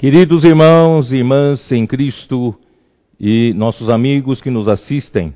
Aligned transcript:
Queridos 0.00 0.44
irmãos 0.44 1.12
e 1.12 1.16
irmãs 1.16 1.70
em 1.70 1.86
Cristo 1.86 2.58
e 3.20 3.52
nossos 3.52 3.90
amigos 3.90 4.40
que 4.40 4.48
nos 4.48 4.66
assistem, 4.66 5.34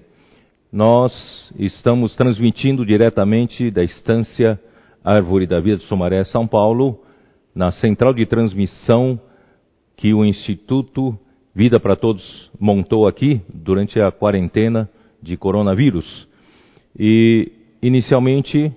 nós 0.72 1.52
estamos 1.58 2.16
transmitindo 2.16 2.82
diretamente 2.82 3.70
da 3.70 3.84
estância 3.84 4.58
Árvore 5.04 5.46
da 5.46 5.60
Vida 5.60 5.76
de 5.76 5.84
Sumaré, 5.84 6.24
São 6.24 6.46
Paulo, 6.46 6.98
na 7.54 7.72
central 7.72 8.14
de 8.14 8.24
transmissão 8.24 9.20
que 9.98 10.14
o 10.14 10.24
Instituto 10.24 11.14
Vida 11.54 11.78
para 11.78 11.94
Todos 11.94 12.50
montou 12.58 13.06
aqui 13.06 13.42
durante 13.52 14.00
a 14.00 14.10
quarentena 14.10 14.88
de 15.22 15.36
coronavírus. 15.36 16.26
E, 16.98 17.52
inicialmente, 17.82 18.72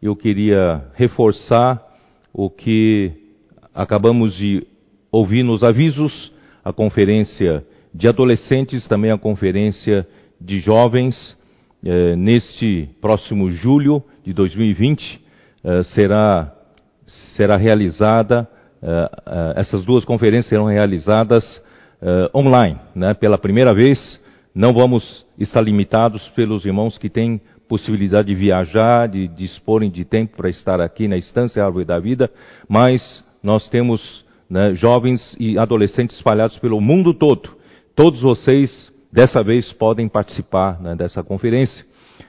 eu 0.00 0.14
queria 0.14 0.84
reforçar 0.94 1.84
o 2.32 2.48
que 2.48 3.10
acabamos 3.74 4.36
de 4.36 4.68
ouvir 5.12 5.44
nos 5.44 5.62
avisos 5.62 6.32
a 6.64 6.72
conferência 6.72 7.64
de 7.94 8.08
adolescentes, 8.08 8.88
também 8.88 9.10
a 9.10 9.18
conferência 9.18 10.08
de 10.40 10.58
jovens, 10.60 11.36
eh, 11.84 12.16
neste 12.16 12.88
próximo 13.00 13.50
julho 13.50 14.02
de 14.24 14.32
2020, 14.32 15.20
eh, 15.62 15.82
será, 15.82 16.52
será 17.36 17.56
realizada, 17.56 18.48
eh, 18.82 19.10
essas 19.56 19.84
duas 19.84 20.04
conferências 20.04 20.48
serão 20.48 20.64
realizadas 20.64 21.62
online, 22.34 22.80
né, 22.96 23.14
pela 23.14 23.38
primeira 23.38 23.72
vez. 23.72 24.20
Não 24.52 24.72
vamos 24.72 25.24
estar 25.38 25.62
limitados 25.62 26.26
pelos 26.30 26.64
irmãos 26.64 26.98
que 26.98 27.08
têm 27.08 27.40
possibilidade 27.68 28.26
de 28.26 28.34
viajar, 28.34 29.06
de 29.06 29.28
disporem 29.28 29.88
de 29.88 30.04
tempo 30.04 30.36
para 30.36 30.50
estar 30.50 30.80
aqui 30.80 31.06
na 31.06 31.16
Estância 31.16 31.64
Árvore 31.64 31.84
da 31.84 32.00
Vida, 32.00 32.28
mas 32.68 33.24
nós 33.40 33.68
temos 33.68 34.24
né, 34.48 34.74
jovens 34.74 35.36
e 35.38 35.58
adolescentes 35.58 36.16
espalhados 36.16 36.58
pelo 36.58 36.80
mundo 36.80 37.14
todo. 37.14 37.50
Todos 37.94 38.20
vocês, 38.22 38.92
dessa 39.12 39.42
vez, 39.42 39.72
podem 39.72 40.08
participar 40.08 40.80
né, 40.80 40.94
dessa 40.94 41.22
conferência. 41.22 41.84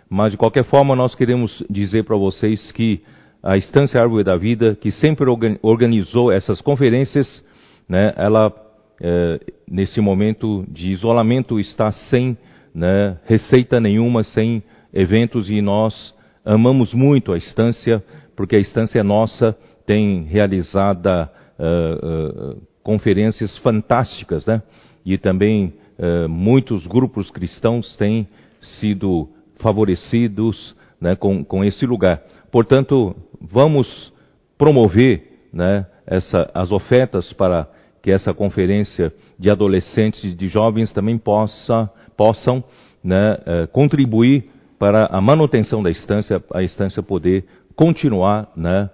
Mas, 0.09 0.31
de 0.31 0.37
qualquer 0.37 0.65
forma, 0.65 0.95
nós 0.95 1.15
queremos 1.15 1.63
dizer 1.69 2.03
para 2.03 2.15
vocês 2.15 2.71
que 2.71 3.01
a 3.41 3.57
Estância 3.57 4.01
Árvore 4.01 4.23
da 4.23 4.37
Vida, 4.37 4.75
que 4.75 4.89
sempre 4.89 5.25
organizou 5.61 6.31
essas 6.31 6.61
conferências, 6.61 7.43
né, 7.89 8.13
ela, 8.15 8.53
é, 9.01 9.39
nesse 9.69 9.99
momento 9.99 10.65
de 10.69 10.91
isolamento, 10.91 11.59
está 11.59 11.91
sem 11.91 12.37
né, 12.73 13.17
receita 13.25 13.79
nenhuma, 13.79 14.23
sem 14.23 14.63
eventos, 14.93 15.49
e 15.49 15.61
nós 15.61 16.13
amamos 16.45 16.93
muito 16.93 17.33
a 17.33 17.37
Estância, 17.37 18.03
porque 18.35 18.55
a 18.55 18.59
Estância 18.59 19.03
nossa 19.03 19.57
tem 19.85 20.23
realizada 20.23 21.29
uh, 21.63 22.61
conferências 22.83 23.57
fantásticas, 23.59 24.45
né? 24.45 24.61
E 25.05 25.17
também 25.17 25.73
uh, 25.97 26.27
muitos 26.27 26.85
grupos 26.87 27.29
cristãos 27.31 27.95
têm 27.97 28.27
sido 28.61 29.29
favorecidos 29.61 30.75
né, 30.99 31.15
com, 31.15 31.43
com 31.43 31.63
esse 31.63 31.85
lugar. 31.85 32.21
Portanto, 32.51 33.15
vamos 33.41 34.13
promover 34.57 35.47
né, 35.51 35.85
essa, 36.05 36.49
as 36.53 36.71
ofertas 36.71 37.31
para 37.33 37.67
que 38.01 38.11
essa 38.11 38.33
conferência 38.33 39.13
de 39.39 39.51
adolescentes 39.51 40.23
e 40.23 40.33
de 40.33 40.47
jovens 40.47 40.91
também 40.91 41.17
possa, 41.17 41.89
possam 42.17 42.63
né, 43.03 43.37
contribuir 43.71 44.49
para 44.77 45.05
a 45.05 45.21
manutenção 45.21 45.81
da 45.81 45.89
estância, 45.89 46.43
a 46.53 46.61
estância 46.61 47.01
poder 47.01 47.45
continuar 47.75 48.51
né, 48.55 48.89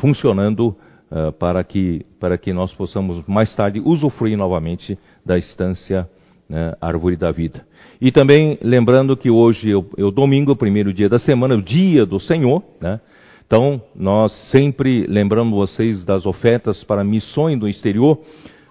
funcionando 0.00 0.76
uh, 1.10 1.32
para, 1.32 1.62
que, 1.64 2.04
para 2.20 2.36
que 2.38 2.52
nós 2.52 2.72
possamos 2.74 3.22
mais 3.26 3.54
tarde 3.54 3.80
usufruir 3.80 4.36
novamente 4.36 4.98
da 5.24 5.38
estância 5.38 6.08
né, 6.48 6.74
Árvore 6.80 7.16
da 7.16 7.30
Vida. 7.30 7.66
E 8.00 8.12
também 8.12 8.58
lembrando 8.62 9.16
que 9.16 9.30
hoje 9.30 9.72
é 9.72 9.76
o, 9.76 9.86
é 9.96 10.10
domingo, 10.10 10.52
o 10.52 10.56
primeiro 10.56 10.92
dia 10.92 11.08
da 11.08 11.18
semana, 11.18 11.56
o 11.56 11.62
dia 11.62 12.06
do 12.06 12.20
Senhor, 12.20 12.62
né? 12.80 13.00
Então, 13.46 13.80
nós 13.94 14.32
sempre 14.50 15.06
lembramos 15.06 15.54
vocês 15.54 16.04
das 16.04 16.26
ofertas 16.26 16.82
para 16.82 17.04
missões 17.04 17.58
do 17.58 17.68
exterior, 17.68 18.18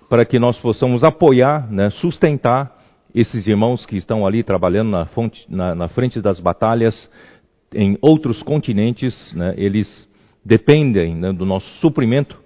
para 0.09 0.25
que 0.25 0.37
nós 0.37 0.59
possamos 0.59 1.01
apoiar, 1.01 1.71
né, 1.71 1.89
sustentar 1.91 2.75
esses 3.13 3.47
irmãos 3.47 3.85
que 3.85 3.95
estão 3.95 4.27
ali 4.27 4.43
trabalhando 4.43 4.89
na, 4.89 5.05
fonte, 5.05 5.45
na, 5.49 5.73
na 5.73 5.87
frente 5.87 6.19
das 6.19 6.41
batalhas 6.41 7.09
em 7.73 7.97
outros 8.01 8.43
continentes, 8.43 9.33
né, 9.33 9.53
eles 9.55 10.05
dependem 10.45 11.15
né, 11.15 11.33
do 11.33 11.45
nosso 11.45 11.67
suprimento, 11.79 12.37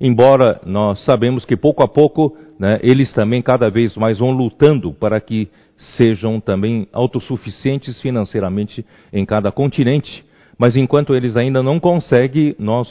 embora 0.00 0.60
nós 0.66 1.04
sabemos 1.04 1.44
que 1.44 1.56
pouco 1.56 1.84
a 1.84 1.88
pouco 1.88 2.36
né, 2.58 2.80
eles 2.82 3.12
também 3.12 3.40
cada 3.40 3.70
vez 3.70 3.96
mais 3.96 4.18
vão 4.18 4.30
lutando 4.30 4.92
para 4.92 5.20
que 5.20 5.48
sejam 5.96 6.40
também 6.40 6.88
autossuficientes 6.92 8.00
financeiramente 8.00 8.84
em 9.12 9.24
cada 9.24 9.52
continente. 9.52 10.24
Mas 10.58 10.76
enquanto 10.76 11.14
eles 11.14 11.36
ainda 11.36 11.62
não 11.62 11.80
conseguem, 11.80 12.54
nós 12.58 12.88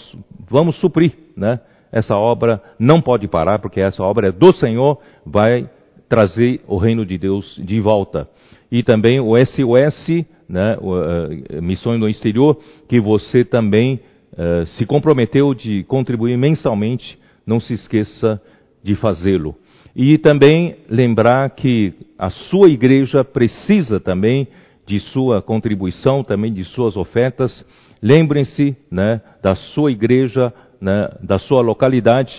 vamos 0.50 0.76
suprir, 0.78 1.14
né? 1.36 1.60
Essa 1.92 2.16
obra 2.16 2.62
não 2.80 3.00
pode 3.00 3.28
parar, 3.28 3.60
porque 3.60 3.80
essa 3.80 4.04
obra 4.04 4.30
é 4.30 4.32
do 4.32 4.54
Senhor, 4.56 5.00
vai 5.26 5.70
trazer 6.10 6.62
o 6.68 6.78
reino 6.78 7.06
de 7.06 7.18
Deus 7.18 7.60
de 7.64 7.80
volta. 7.80 8.28
E 8.72 8.82
também 8.82 9.20
o 9.20 9.36
SOS, 9.38 10.26
né, 10.50 10.76
uh, 10.82 11.62
Missões 11.62 12.00
no 12.00 12.10
Exterior, 12.10 12.58
que 12.90 13.00
você 13.00 13.46
também 13.46 14.00
eh, 14.38 14.66
se 14.66 14.86
comprometeu 14.86 15.54
de 15.54 15.84
contribuir 15.84 16.38
mensalmente, 16.38 17.18
não 17.46 17.60
se 17.60 17.74
esqueça 17.74 18.42
de 18.84 18.96
fazê-lo. 18.96 19.56
E 19.96 20.18
também 20.18 20.78
lembrar 20.90 21.52
que 21.52 21.94
a 22.18 22.30
sua 22.30 22.68
igreja 22.68 23.24
precisa 23.24 24.00
também 24.00 24.48
de 24.86 25.00
sua 25.00 25.42
contribuição, 25.42 26.24
também 26.24 26.52
de 26.52 26.64
suas 26.64 26.98
ofertas. 26.98 27.64
Lembrem-se 28.02 28.76
né, 28.92 29.22
da 29.42 29.56
sua 29.56 29.92
igreja, 29.92 30.54
né, 30.82 31.10
da 31.22 31.40
sua 31.40 31.62
localidade 31.62 32.34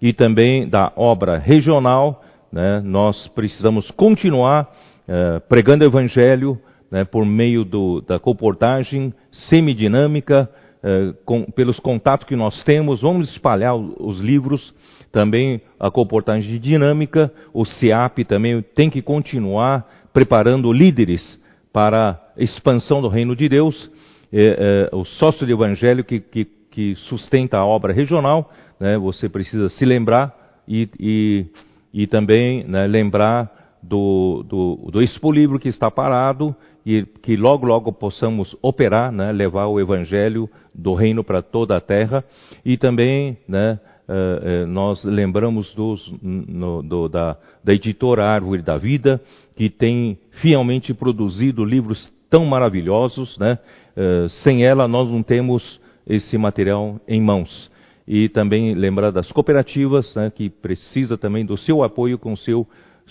e 0.00 0.12
também 0.12 0.68
da 0.68 0.92
obra 0.96 1.36
regional. 1.36 2.22
Né, 2.52 2.80
nós 2.80 3.28
precisamos 3.28 3.90
continuar 3.90 4.72
uh, 5.08 5.40
pregando 5.48 5.84
o 5.84 5.88
evangelho 5.88 6.58
né, 6.90 7.04
por 7.04 7.24
meio 7.24 7.64
do, 7.64 8.00
da 8.00 8.18
comportagem 8.18 9.12
semidinâmica, 9.30 10.48
eh, 10.82 11.12
com, 11.24 11.44
pelos 11.44 11.78
contatos 11.78 12.26
que 12.26 12.34
nós 12.34 12.62
temos, 12.64 13.02
vamos 13.02 13.30
espalhar 13.30 13.74
os 13.76 14.18
livros, 14.18 14.72
também 15.12 15.60
a 15.78 15.90
comportagem 15.90 16.58
dinâmica, 16.58 17.32
o 17.52 17.64
CIAP 17.64 18.24
também 18.24 18.62
tem 18.74 18.88
que 18.88 19.02
continuar 19.02 19.86
preparando 20.12 20.72
líderes 20.72 21.40
para 21.72 22.10
a 22.36 22.42
expansão 22.42 23.02
do 23.02 23.08
reino 23.08 23.36
de 23.36 23.48
Deus, 23.48 23.90
eh, 24.32 24.88
eh, 24.90 24.96
o 24.96 25.04
sócio 25.04 25.46
de 25.46 25.52
evangelho 25.52 26.02
que, 26.02 26.20
que, 26.20 26.44
que, 26.70 26.94
sustenta 26.94 27.58
a 27.58 27.64
obra 27.64 27.92
regional, 27.92 28.50
né, 28.78 28.96
você 28.96 29.28
precisa 29.28 29.68
se 29.68 29.84
lembrar 29.84 30.34
e, 30.66 30.88
e, 30.98 31.46
e 31.92 32.06
também 32.06 32.64
né, 32.64 32.86
lembrar 32.86 33.59
do, 33.82 34.44
do, 34.48 34.90
do 34.90 35.02
Expo 35.02 35.32
Livro 35.32 35.58
que 35.58 35.68
está 35.68 35.90
parado 35.90 36.54
e 36.84 37.04
que 37.22 37.36
logo, 37.36 37.66
logo 37.66 37.92
possamos 37.92 38.56
operar, 38.62 39.12
né, 39.12 39.32
levar 39.32 39.66
o 39.66 39.80
Evangelho 39.80 40.48
do 40.74 40.94
Reino 40.94 41.22
para 41.22 41.42
toda 41.42 41.76
a 41.76 41.80
terra. 41.80 42.24
E 42.64 42.76
também 42.76 43.36
né, 43.46 43.78
uh, 44.08 44.64
uh, 44.64 44.66
nós 44.66 45.04
lembramos 45.04 45.72
dos, 45.74 46.12
no, 46.22 46.82
do, 46.82 47.08
da, 47.08 47.36
da 47.62 47.72
editora 47.72 48.24
Árvore 48.24 48.62
da 48.62 48.76
Vida, 48.76 49.20
que 49.56 49.68
tem 49.68 50.18
fielmente 50.40 50.94
produzido 50.94 51.64
livros 51.64 52.10
tão 52.28 52.44
maravilhosos. 52.46 53.36
Né? 53.38 53.58
Uh, 53.96 54.28
sem 54.42 54.64
ela 54.64 54.88
nós 54.88 55.08
não 55.10 55.22
temos 55.22 55.80
esse 56.06 56.36
material 56.38 57.00
em 57.06 57.20
mãos. 57.20 57.70
E 58.06 58.28
também 58.28 58.74
lembrar 58.74 59.12
das 59.12 59.30
cooperativas, 59.30 60.12
né, 60.16 60.32
que 60.34 60.50
precisa 60.50 61.16
também 61.16 61.44
do 61.46 61.56
seu 61.56 61.84
apoio 61.84 62.18
com 62.18 62.34
seu, 62.34 62.66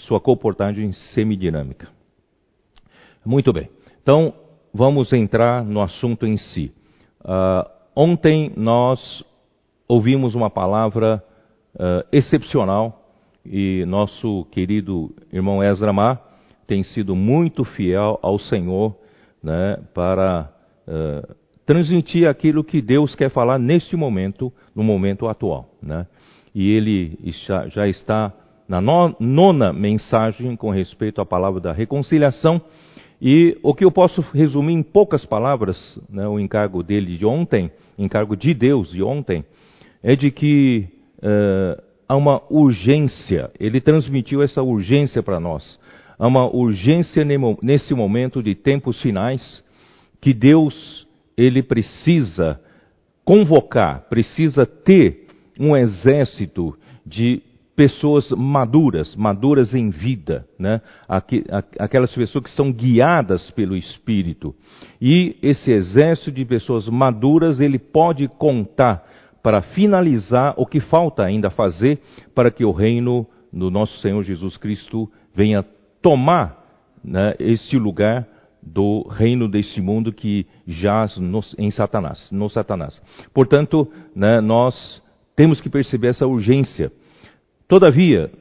sua 0.08 0.20
comportagem 0.20 0.92
semidinâmica. 1.14 1.88
Muito 3.26 3.52
bem. 3.52 3.70
Então, 4.02 4.34
vamos 4.74 5.12
entrar 5.14 5.64
no 5.64 5.82
assunto 5.82 6.26
em 6.26 6.38
si. 6.38 6.72
Uh, 7.22 7.70
ontem 7.96 8.52
nós 8.56 9.24
ouvimos 9.88 10.36
uma 10.36 10.50
palavra 10.50 11.24
uh, 11.76 12.08
excepcional 12.12 13.14
e 13.46 13.84
nosso 13.86 14.46
querido 14.52 15.14
irmão 15.32 15.64
Ezra 15.64 15.92
Mar 15.92 16.22
tem 16.68 16.84
sido 16.84 17.16
muito 17.16 17.64
fiel 17.64 18.20
ao 18.22 18.38
Senhor 18.38 18.96
né, 19.44 19.78
para 19.94 20.52
uh, 20.88 21.36
transmitir 21.66 22.28
aquilo 22.28 22.64
que 22.64 22.82
Deus 22.82 23.16
quer 23.16 23.30
falar 23.30 23.58
neste 23.58 23.96
momento, 23.96 24.54
no 24.76 24.84
momento 24.84 25.28
atual. 25.28 25.70
Né? 25.82 26.06
E 26.54 26.70
ele 26.70 27.18
já 27.70 27.88
está 27.88 28.34
na 28.70 28.80
nona 28.80 29.74
mensagem 29.74 30.56
com 30.56 30.70
respeito 30.70 31.20
à 31.20 31.26
palavra 31.26 31.60
da 31.60 31.74
reconciliação 31.74 32.62
e 33.20 33.58
o 33.64 33.74
que 33.74 33.84
eu 33.84 33.92
posso 33.92 34.22
resumir 34.32 34.74
em 34.74 34.84
poucas 34.84 35.26
palavras, 35.26 36.00
né, 36.08 36.28
o 36.28 36.40
encargo 36.40 36.84
dele 36.84 37.18
de 37.18 37.26
ontem, 37.26 37.72
encargo 37.98 38.38
de 38.38 38.54
Deus 38.54 38.92
de 38.92 39.02
ontem, 39.02 39.44
é 40.02 40.16
de 40.16 40.32
que 40.32 40.88
uh, 41.18 41.82
há 42.08 42.16
uma 42.16 42.42
urgência, 42.50 43.52
ele 43.60 43.82
transmitiu 43.82 44.42
essa 44.42 44.62
urgência 44.62 45.22
para 45.22 45.40
nós. 45.40 45.78
Há 46.18 46.28
uma 46.28 46.48
urgência 46.48 47.26
nesse 47.62 47.94
momento 47.94 48.42
de 48.42 48.54
tempos 48.54 49.02
finais 49.02 49.64
que 50.22 50.34
Deus, 50.34 51.08
ele 51.36 51.64
precisa 51.64 52.60
convocar, 53.26 54.08
precisa 54.10 54.66
ter 54.66 55.28
um 55.60 55.76
exército 55.76 56.78
de 57.06 57.42
pessoas 57.80 58.30
maduras, 58.32 59.16
maduras 59.16 59.74
em 59.74 59.90
vida, 59.90 60.46
né? 60.60 60.82
aquelas 61.80 62.14
pessoas 62.14 62.44
que 62.44 62.52
são 62.52 62.74
guiadas 62.74 63.50
pelo 63.52 63.74
Espírito. 63.74 64.54
E 65.02 65.38
esse 65.42 65.72
exército 65.72 66.30
de 66.30 66.44
pessoas 66.44 66.90
maduras, 66.90 67.62
ele 67.62 67.80
pode 67.80 68.28
contar 68.28 69.02
para 69.42 69.62
finalizar 69.62 70.56
o 70.58 70.66
que 70.66 70.82
falta 70.82 71.24
ainda 71.24 71.50
fazer 71.50 72.02
para 72.36 72.52
que 72.52 72.66
o 72.66 72.74
reino 72.74 73.26
do 73.50 73.72
nosso 73.72 73.98
Senhor 74.02 74.24
Jesus 74.24 74.58
Cristo 74.58 75.10
venha 75.34 75.64
tomar 76.02 76.62
né, 77.02 77.34
este 77.40 77.80
lugar 77.80 78.28
do 78.62 79.08
reino 79.08 79.48
deste 79.48 79.80
mundo 79.80 80.12
que 80.12 80.46
jaz 80.68 81.18
no, 81.18 81.40
em 81.58 81.72
Satanás, 81.72 82.30
no 82.30 82.50
Satanás. 82.50 83.02
Portanto, 83.34 83.90
né, 84.14 84.42
nós 84.42 85.02
temos 85.34 85.62
que 85.62 85.70
perceber 85.70 86.10
essa 86.10 86.28
urgência. 86.28 86.92
Todavia, 87.70 88.32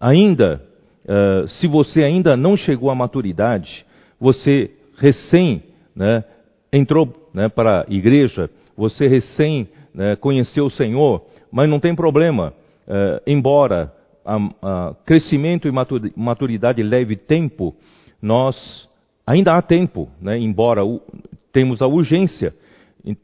ainda, 0.00 0.60
uh, 1.04 1.46
se 1.46 1.68
você 1.68 2.02
ainda 2.02 2.36
não 2.36 2.56
chegou 2.56 2.90
à 2.90 2.94
maturidade, 2.96 3.86
você 4.18 4.72
recém 4.98 5.62
né, 5.94 6.24
entrou 6.72 7.30
né, 7.32 7.48
para 7.48 7.82
a 7.82 7.86
igreja, 7.88 8.50
você 8.76 9.06
recém 9.06 9.68
né, 9.94 10.16
conheceu 10.16 10.64
o 10.64 10.70
Senhor, 10.70 11.24
mas 11.52 11.70
não 11.70 11.78
tem 11.78 11.94
problema, 11.94 12.52
uh, 12.88 13.22
embora 13.24 13.94
a, 14.24 14.36
a 14.60 14.94
crescimento 15.06 15.68
e 15.68 15.72
maturidade 16.16 16.82
leve 16.82 17.14
tempo, 17.14 17.76
nós 18.20 18.88
ainda 19.24 19.54
há 19.56 19.62
tempo, 19.62 20.10
né, 20.20 20.36
embora 20.36 20.84
o, 20.84 21.00
temos 21.52 21.80
a 21.82 21.86
urgência, 21.86 22.52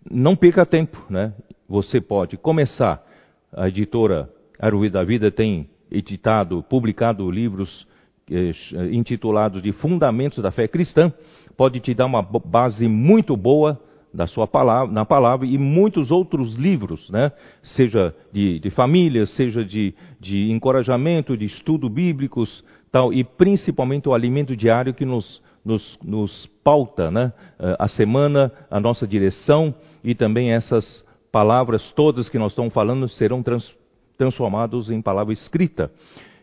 não 0.08 0.36
perca 0.36 0.64
tempo, 0.64 1.04
né? 1.10 1.32
Você 1.68 2.00
pode 2.00 2.36
começar. 2.36 3.04
A 3.52 3.68
editora 3.68 4.28
Arruí 4.58 4.90
da 4.90 5.04
Vida 5.04 5.30
tem 5.30 5.68
editado, 5.90 6.62
publicado 6.62 7.30
livros 7.30 7.86
eh, 8.30 8.52
intitulados 8.92 9.62
de 9.62 9.72
Fundamentos 9.72 10.42
da 10.42 10.50
Fé 10.50 10.68
Cristã. 10.68 11.12
Pode 11.56 11.80
te 11.80 11.94
dar 11.94 12.06
uma 12.06 12.22
base 12.22 12.86
muito 12.86 13.36
boa 13.36 13.80
da 14.12 14.26
sua 14.26 14.46
palavra, 14.46 14.92
na 14.92 15.04
palavra 15.04 15.46
e 15.46 15.58
muitos 15.58 16.10
outros 16.10 16.54
livros, 16.56 17.08
né? 17.10 17.30
seja 17.62 18.14
de, 18.32 18.58
de 18.58 18.70
família, 18.70 19.26
seja 19.26 19.64
de, 19.64 19.94
de 20.18 20.50
encorajamento, 20.50 21.36
de 21.36 21.44
estudo 21.44 21.88
bíblicos, 21.88 22.64
tal, 22.90 23.12
e 23.12 23.22
principalmente 23.22 24.08
o 24.08 24.14
alimento 24.14 24.56
diário 24.56 24.94
que 24.94 25.04
nos, 25.04 25.42
nos, 25.64 25.98
nos 26.02 26.46
pauta 26.64 27.10
né? 27.10 27.32
Eh, 27.58 27.76
a 27.78 27.88
semana, 27.88 28.52
a 28.70 28.80
nossa 28.80 29.06
direção 29.06 29.74
e 30.02 30.14
também 30.14 30.52
essas 30.52 31.04
palavras 31.30 31.92
todas 31.92 32.28
que 32.28 32.38
nós 32.38 32.52
estamos 32.52 32.72
falando 32.72 33.08
serão 33.08 33.42
trans, 33.42 33.70
transformados 34.18 34.90
em 34.90 35.00
palavra 35.00 35.32
escrita. 35.32 35.90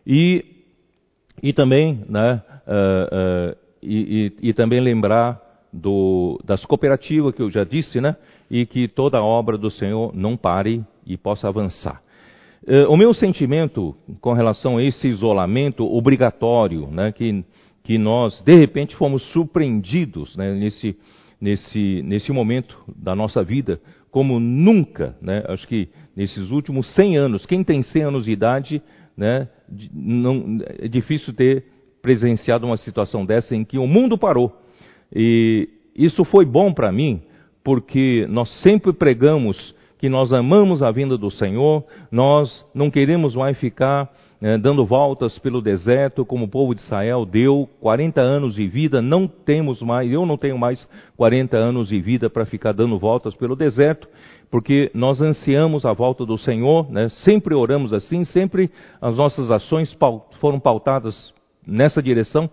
E, 0.08 0.46
e 1.44 1.54
também, 1.54 2.04
né, 2.08 2.42
uh, 2.66 3.52
uh, 3.52 3.58
e, 3.84 4.34
e, 4.42 4.50
e 4.50 4.54
também 4.54 4.80
lembrar 4.80 5.42
do, 5.72 6.40
das 6.44 6.66
cooperativas 6.66 7.36
que 7.36 7.42
eu 7.42 7.50
já 7.50 7.64
disse, 7.64 8.00
né? 8.00 8.16
E 8.50 8.66
que 8.66 8.88
toda 8.88 9.18
a 9.18 9.24
obra 9.24 9.58
do 9.58 9.70
Senhor 9.70 10.16
não 10.16 10.38
pare 10.38 10.84
e 11.06 11.18
possa 11.18 11.48
avançar. 11.48 12.02
Uh, 12.64 12.90
o 12.90 12.98
meu 12.98 13.14
sentimento 13.14 13.96
com 14.22 14.34
relação 14.34 14.78
a 14.78 14.84
esse 14.84 15.08
isolamento 15.08 15.84
obrigatório, 15.86 16.88
né? 16.88 17.12
Que, 17.12 17.44
que 17.84 17.98
nós, 17.98 18.42
de 18.42 18.56
repente, 18.56 18.96
fomos 18.96 19.22
surpreendidos 19.34 20.36
né, 20.38 20.54
nesse, 20.54 20.98
nesse, 21.42 22.02
nesse 22.04 22.32
momento 22.32 22.78
da 22.96 23.16
nossa 23.16 23.44
vida, 23.44 23.80
como 24.16 24.40
nunca, 24.40 25.14
né? 25.22 25.44
Acho 25.50 25.68
que 25.68 25.90
nesses 26.16 26.50
últimos 26.50 26.88
100 26.96 27.18
anos, 27.18 27.46
quem 27.46 27.66
tem 27.66 27.84
100 27.84 28.02
anos 28.04 28.24
de 28.24 28.32
idade, 28.32 28.82
né? 29.18 29.50
Não, 29.94 30.58
é 30.80 30.88
difícil 30.88 31.34
ter 31.34 31.66
presenciado 32.02 32.66
uma 32.66 32.78
situação 32.78 33.26
dessa 33.26 33.54
em 33.54 33.66
que 33.66 33.78
o 33.78 33.86
mundo 33.86 34.18
parou. 34.18 34.58
E 35.14 35.68
isso 35.94 36.24
foi 36.24 36.46
bom 36.46 36.72
para 36.72 36.94
mim, 36.94 37.24
porque 37.62 38.26
nós 38.30 38.50
sempre 38.62 38.94
pregamos 38.94 39.76
que 39.98 40.08
nós 40.08 40.32
amamos 40.32 40.82
a 40.82 40.92
vinda 40.92 41.18
do 41.18 41.30
Senhor, 41.30 41.84
nós 42.10 42.66
não 42.74 42.90
queremos 42.90 43.36
mais 43.36 43.60
ficar 43.60 44.10
né, 44.46 44.60
dando 44.60 44.86
voltas 44.86 45.40
pelo 45.40 45.60
deserto, 45.60 46.24
como 46.24 46.46
o 46.46 46.48
povo 46.48 46.76
de 46.76 46.82
Israel 46.82 47.26
deu 47.26 47.68
40 47.82 48.22
anos 48.22 48.54
de 48.54 48.68
vida, 48.68 49.02
não 49.02 49.28
temos 49.28 49.82
mais, 49.82 50.12
eu 50.12 50.24
não 50.24 50.38
tenho 50.38 50.56
mais 50.56 50.88
40 51.18 51.58
anos 51.58 51.88
de 51.88 52.00
vida 52.00 52.30
para 52.30 52.46
ficar 52.46 52.72
dando 52.72 53.00
voltas 53.00 53.34
pelo 53.34 53.56
deserto, 53.56 54.08
porque 54.52 54.92
nós 54.94 55.20
ansiamos 55.20 55.84
a 55.84 55.94
volta 55.94 56.28
do 56.28 56.38
Senhor, 56.38 56.88
né, 56.92 57.10
sempre 57.10 57.56
oramos 57.56 57.92
assim, 57.92 58.24
sempre 58.24 58.70
as 59.02 59.18
nossas 59.18 59.50
ações 59.50 59.98
foram 60.40 60.60
pautadas 60.60 61.34
nessa 61.66 62.00
direção, 62.00 62.48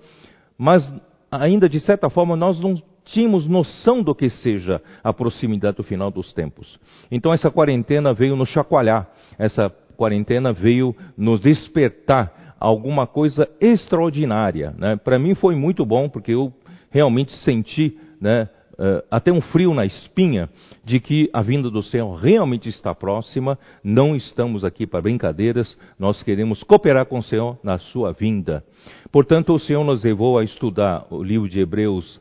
mas 0.57 0.91
ainda 1.31 1.69
de 1.69 1.79
certa 1.79 2.09
forma 2.09 2.35
nós 2.35 2.59
não 2.59 2.75
tínhamos 3.05 3.47
noção 3.47 4.03
do 4.03 4.15
que 4.15 4.31
seja 4.31 4.81
a 5.05 5.13
proximidade 5.13 5.77
do 5.77 5.83
final 5.83 6.11
dos 6.11 6.33
tempos. 6.33 6.81
Então 7.11 7.35
essa 7.35 7.51
quarentena 7.51 8.15
veio 8.15 8.35
nos 8.35 8.49
chacoalhar, 8.49 9.11
essa 9.39 9.71
quarentena 10.03 10.53
veio 10.53 10.97
nos 11.17 11.41
despertar 11.41 12.57
alguma 12.59 13.07
coisa 13.07 13.49
extraordinária. 13.61 14.75
Né? 14.77 14.97
Para 14.97 15.17
mim 15.17 15.33
foi 15.37 15.55
muito 15.55 15.87
bom, 15.87 16.09
porque 16.09 16.33
eu 16.33 16.53
realmente 16.91 17.31
senti 17.45 17.97
né, 18.21 18.49
uh, 18.73 19.05
até 19.09 19.31
um 19.31 19.41
frio 19.41 19.73
na 19.73 19.87
espinha 19.87 20.49
de 20.85 20.99
que 20.99 21.31
a 21.33 21.41
vinda 21.41 21.71
do 21.71 21.85
Senhor 21.85 22.17
realmente 22.17 22.69
está 22.69 22.93
próxima. 22.93 23.57
Não 23.85 24.17
estamos 24.17 24.65
aqui 24.65 24.89
para 24.89 25.03
brincadeiras, 25.03 25.79
nós 25.97 26.21
queremos 26.25 26.65
cooperar 26.65 27.07
com 27.07 27.19
o 27.19 27.23
Senhor 27.23 27.57
na 27.63 27.79
sua 27.79 28.13
vinda. 28.13 28.65
Portanto, 29.13 29.55
o 29.55 29.59
Senhor 29.61 29.85
nos 29.85 30.03
levou 30.03 30.37
a 30.37 30.43
estudar 30.43 31.07
o 31.11 31.23
livro 31.23 31.49
de 31.49 31.61
Hebreus, 31.61 32.21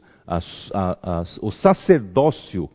o 1.41 1.51
sacerdócio 1.51 2.69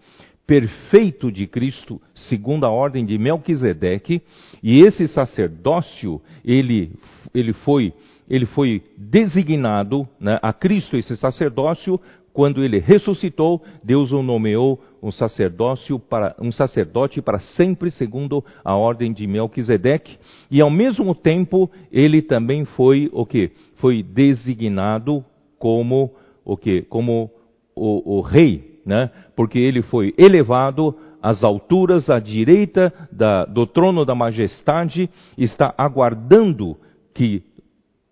perfeito 0.47 1.31
de 1.33 1.47
Cristo, 1.47 2.01
segundo 2.15 2.65
a 2.65 2.71
ordem 2.71 3.05
de 3.05 3.19
Melquisedeque, 3.19 4.23
e 4.63 4.77
esse 4.77 5.09
sacerdócio, 5.09 6.21
ele, 6.45 6.93
ele, 7.35 7.53
foi, 7.53 7.93
ele 8.31 8.47
foi 8.47 8.83
designado 8.97 10.07
né, 10.21 10.39
a 10.41 10.53
Cristo, 10.53 10.97
esse 10.97 11.17
sacerdócio, 11.17 12.01
quando 12.33 12.63
ele 12.63 12.79
ressuscitou, 12.79 13.63
Deus 13.83 14.13
o 14.13 14.23
nomeou 14.23 14.79
um 15.03 15.11
sacerdócio 15.11 15.99
para 15.99 16.37
um 16.39 16.53
sacerdote 16.53 17.23
para 17.23 17.41
sempre, 17.41 17.91
segundo 17.91 18.45
a 18.63 18.77
ordem 18.77 19.13
de 19.13 19.27
Melquisedeque, 19.27 20.19
e 20.51 20.63
ao 20.63 20.71
mesmo 20.71 21.15
tempo 21.15 21.71
ele 21.91 22.21
também 22.21 22.65
foi 22.65 23.09
o 23.11 23.25
que? 23.25 23.51
Foi 23.77 24.03
designado 24.03 25.25
como 25.59 26.15
o 26.45 26.57
que? 26.59 26.83
Como 26.83 27.31
o, 27.75 28.19
o 28.19 28.21
rei 28.21 28.76
né? 28.87 29.11
porque 29.35 29.59
ele 29.59 29.83
foi 29.83 30.15
elevado 30.17 30.97
às 31.21 31.43
alturas 31.43 32.09
à 32.09 32.21
direita 32.21 32.93
da, 33.11 33.45
do 33.45 33.67
trono 33.67 34.05
da 34.05 34.15
majestade, 34.15 35.11
está 35.37 35.75
aguardando 35.77 36.77
que 37.13 37.43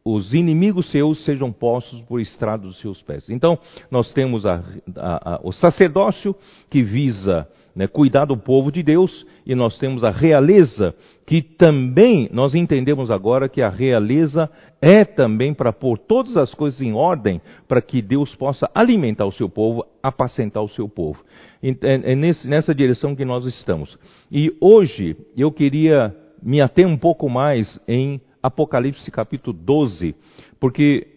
os 0.04 0.34
inimigos 0.34 0.90
seus 0.90 1.24
sejam 1.24 1.50
postos 1.50 2.00
por 2.02 2.20
estrado 2.20 2.66
dos 2.66 2.80
seus 2.80 3.00
pés. 3.00 3.30
Então, 3.30 3.58
nós 3.90 4.12
temos 4.12 4.44
a, 4.44 4.62
a, 4.96 5.34
a, 5.34 5.40
o 5.42 5.52
sacerdócio 5.52 6.34
que 6.68 6.82
visa 6.82 7.48
né, 7.74 7.86
cuidar 7.86 8.24
do 8.24 8.36
povo 8.36 8.70
de 8.70 8.82
Deus, 8.82 9.26
e 9.44 9.54
nós 9.54 9.78
temos 9.78 10.04
a 10.04 10.10
realeza, 10.10 10.94
que 11.26 11.42
também 11.42 12.28
nós 12.32 12.54
entendemos 12.54 13.10
agora 13.10 13.48
que 13.48 13.60
a 13.60 13.68
realeza 13.68 14.48
é 14.80 15.04
também 15.04 15.52
para 15.52 15.72
pôr 15.72 15.98
todas 15.98 16.36
as 16.36 16.54
coisas 16.54 16.80
em 16.80 16.92
ordem, 16.92 17.40
para 17.66 17.82
que 17.82 18.00
Deus 18.00 18.34
possa 18.36 18.70
alimentar 18.74 19.26
o 19.26 19.32
seu 19.32 19.48
povo, 19.48 19.84
apacentar 20.02 20.62
o 20.62 20.68
seu 20.68 20.88
povo. 20.88 21.24
É, 21.62 22.12
é 22.12 22.14
nessa 22.14 22.74
direção 22.74 23.16
que 23.16 23.24
nós 23.24 23.44
estamos. 23.46 23.98
E 24.30 24.54
hoje 24.60 25.16
eu 25.36 25.50
queria 25.50 26.14
me 26.42 26.60
ater 26.60 26.86
um 26.86 26.96
pouco 26.96 27.28
mais 27.28 27.80
em 27.88 28.20
Apocalipse 28.42 29.10
capítulo 29.10 29.56
12, 29.58 30.14
porque 30.60 31.08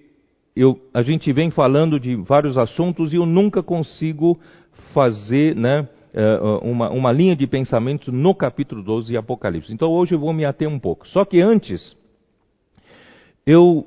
eu, 0.55 0.79
a 0.93 1.01
gente 1.01 1.31
vem 1.33 1.51
falando 1.51 1.99
de 1.99 2.15
vários 2.15 2.57
assuntos 2.57 3.13
e 3.13 3.17
eu 3.17 3.25
nunca 3.25 3.61
consigo 3.61 4.39
fazer, 4.93 5.55
né, 5.55 5.87
eh, 6.19 6.39
uma, 6.63 6.89
uma 6.89 7.11
linha 7.11 7.35
de 7.35 7.45
pensamento 7.45 8.11
no 8.11 8.33
capítulo 8.33 8.81
12 8.81 9.09
de 9.09 9.17
Apocalipse. 9.17 9.71
Então 9.71 9.91
hoje 9.91 10.15
eu 10.15 10.19
vou 10.19 10.33
me 10.33 10.45
ater 10.45 10.67
um 10.67 10.79
pouco. 10.79 11.07
Só 11.09 11.23
que 11.23 11.39
antes, 11.39 11.95
eu, 13.45 13.85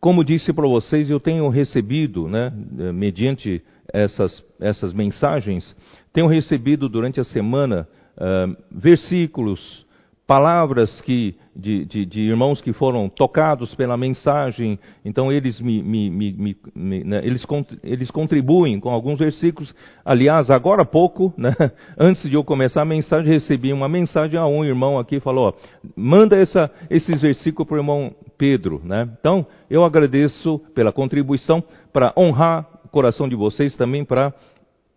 como 0.00 0.22
disse 0.22 0.52
para 0.52 0.68
vocês, 0.68 1.10
eu 1.10 1.18
tenho 1.18 1.48
recebido, 1.48 2.28
né, 2.28 2.52
eh, 2.78 2.92
mediante 2.92 3.60
essas, 3.92 4.44
essas 4.60 4.92
mensagens, 4.92 5.74
tenho 6.12 6.28
recebido 6.28 6.88
durante 6.88 7.18
a 7.18 7.24
semana 7.24 7.88
uh, 8.16 8.56
versículos, 8.70 9.84
palavras 10.30 11.00
que, 11.00 11.34
de, 11.56 11.84
de, 11.84 12.06
de, 12.06 12.20
irmãos 12.20 12.60
que 12.60 12.72
foram 12.72 13.08
tocados 13.08 13.74
pela 13.74 13.96
mensagem, 13.96 14.78
então 15.04 15.32
eles, 15.32 15.60
me, 15.60 15.82
me, 15.82 16.08
me, 16.08 16.56
né, 17.02 17.20
eles, 17.24 17.44
eles 17.82 18.12
contribuem 18.12 18.78
com 18.78 18.90
alguns 18.90 19.18
versículos. 19.18 19.74
Aliás, 20.04 20.48
agora 20.48 20.82
há 20.82 20.84
pouco, 20.84 21.34
né, 21.36 21.52
antes 21.98 22.30
de 22.30 22.36
eu 22.36 22.44
começar 22.44 22.82
a 22.82 22.84
mensagem, 22.84 23.28
recebi 23.28 23.72
uma 23.72 23.88
mensagem 23.88 24.38
a 24.38 24.46
um 24.46 24.64
irmão 24.64 25.00
aqui, 25.00 25.18
falou, 25.18 25.48
ó, 25.48 25.52
manda 25.96 26.36
essa, 26.36 26.70
esses 26.88 27.20
versículos 27.20 27.66
para 27.66 27.78
o 27.78 27.80
irmão 27.80 28.14
Pedro. 28.38 28.80
Né? 28.84 29.08
Então, 29.18 29.44
eu 29.68 29.82
agradeço 29.82 30.60
pela 30.76 30.92
contribuição 30.92 31.60
para 31.92 32.14
honrar 32.16 32.68
o 32.84 32.88
coração 32.88 33.28
de 33.28 33.34
vocês 33.34 33.76
também, 33.76 34.04
para 34.04 34.32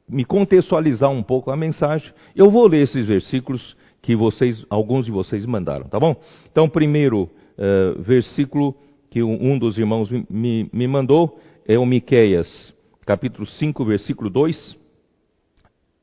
me 0.08 0.25
contextualizar 0.25 1.10
um 1.10 1.24
pouco 1.24 1.50
a 1.50 1.58
mensagem. 1.58 2.13
Eu 2.36 2.52
vou 2.52 2.68
ler 2.68 2.84
esses 2.84 3.08
versículos 3.08 3.75
que 4.04 4.18
vocês, 4.18 4.66
alguns 4.70 5.06
de 5.06 5.12
vocês 5.12 5.46
mandaram, 5.46 5.88
tá 5.88 5.98
bom? 5.98 6.14
Então, 6.52 6.68
primeiro 6.68 7.24
uh, 7.24 8.02
versículo 8.02 8.76
que 9.10 9.24
um 9.24 9.58
dos 9.58 9.78
irmãos 9.78 10.12
me, 10.30 10.70
me 10.74 10.88
mandou 10.88 11.40
é 11.66 11.80
o 11.80 11.86
Miqueias, 11.86 12.74
capítulo 13.06 13.48
5, 13.48 13.86
versículo 13.86 14.30
2. 14.30 14.78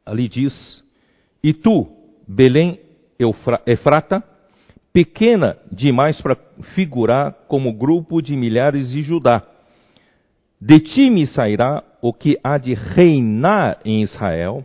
Ali 0.07 0.29
diz: 0.29 0.83
E 1.43 1.53
tu, 1.53 1.89
Belém 2.27 2.81
Efrata, 3.67 4.25
pequena 4.93 5.59
demais 5.71 6.19
para 6.23 6.37
figurar 6.75 7.33
como 7.49 7.77
grupo 7.77 8.23
de 8.23 8.35
milhares 8.35 8.91
de 8.91 9.03
Judá, 9.03 9.47
de 10.59 10.81
ti 10.81 11.11
me 11.11 11.27
sairá 11.27 11.85
o 12.01 12.15
que 12.15 12.39
há 12.43 12.57
de 12.57 12.73
reinar 12.73 13.79
em 13.85 14.01
Israel, 14.01 14.65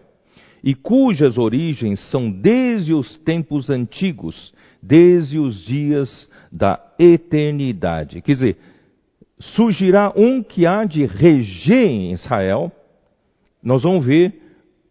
e 0.65 0.73
cujas 0.73 1.37
origens 1.37 1.99
são 2.09 2.31
desde 2.31 2.91
os 2.91 3.15
tempos 3.17 3.69
antigos, 3.69 4.51
desde 4.81 5.37
os 5.37 5.63
dias 5.63 6.27
da 6.51 6.83
eternidade. 6.97 8.19
Quer 8.19 8.31
dizer, 8.31 8.57
surgirá 9.39 10.11
um 10.15 10.41
que 10.41 10.65
há 10.65 10.83
de 10.83 11.05
reger 11.05 11.87
em 11.87 12.13
Israel. 12.13 12.71
Nós 13.61 13.83
vamos 13.83 14.03
ver 14.03 14.41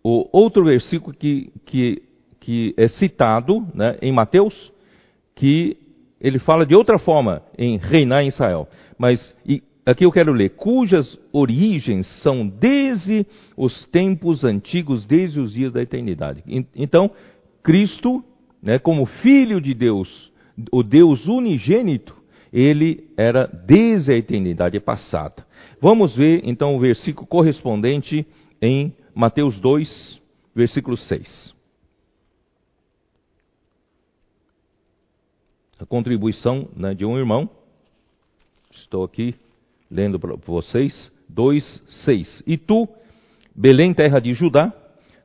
o 0.05 0.29
outro 0.33 0.65
versículo 0.65 1.13
que, 1.13 1.51
que, 1.67 2.03
que 2.39 2.73
é 2.77 2.87
citado 2.87 3.67
né, 3.75 3.99
em 4.01 4.13
Mateus, 4.13 4.73
que 5.35 5.77
ele 6.21 6.39
fala 6.39 6.65
de 6.65 6.77
outra 6.77 7.01
forma 7.01 7.43
em 7.59 7.79
reinar 7.79 8.23
em 8.23 8.29
Israel. 8.29 8.69
Mas 8.97 9.35
e, 9.45 9.61
aqui 9.85 10.05
eu 10.05 10.13
quero 10.13 10.33
ler, 10.33 10.51
cujas 10.51 11.19
origens 11.33 12.07
são 12.23 12.47
desde 12.47 13.27
os 13.57 13.85
tempos 13.87 14.45
antigos, 14.45 15.05
desde 15.05 15.41
os 15.41 15.53
dias 15.53 15.73
da 15.73 15.83
eternidade. 15.83 16.43
Então, 16.75 17.11
Cristo, 17.63 18.25
né, 18.63 18.79
como 18.79 19.07
Filho 19.07 19.61
de 19.61 19.75
Deus, 19.75 20.33
o 20.71 20.83
Deus 20.83 21.27
unigênito, 21.27 22.15
ele 22.53 23.11
era 23.17 23.47
desde 23.47 24.13
a 24.13 24.17
eternidade 24.17 24.79
passada. 24.79 25.45
Vamos 25.81 26.17
ver 26.17 26.43
então 26.45 26.77
o 26.77 26.81
versículo 26.81 27.27
correspondente 27.27 28.27
em 28.63 28.95
Mateus 29.15 29.59
2, 29.61 30.21
versículo 30.55 30.97
6. 30.97 31.53
A 35.81 35.85
contribuição 35.85 36.69
né, 36.77 36.95
de 36.95 37.05
um 37.05 37.19
irmão, 37.19 37.51
estou 38.71 39.03
aqui 39.03 39.35
lendo 39.95 40.19
para 40.19 40.35
vocês, 40.45 41.13
2,6. 41.33 42.43
E 42.45 42.57
tu, 42.59 42.89
Belém, 43.55 43.95
terra 43.95 44.19
de 44.19 44.33
Judá, 44.33 44.73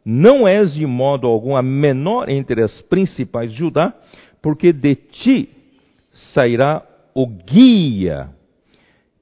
não 0.06 0.48
és 0.48 0.76
de 0.76 0.86
modo 0.86 1.26
algum 1.28 1.56
a 1.56 1.64
menor 1.64 2.30
entre 2.30 2.62
as 2.62 2.80
principais 2.84 3.52
de 3.52 3.58
Judá, 3.58 3.94
porque 4.44 4.72
de 4.72 4.94
ti 4.94 5.50
sairá 6.34 6.84
o 7.16 7.26
guia 7.26 8.30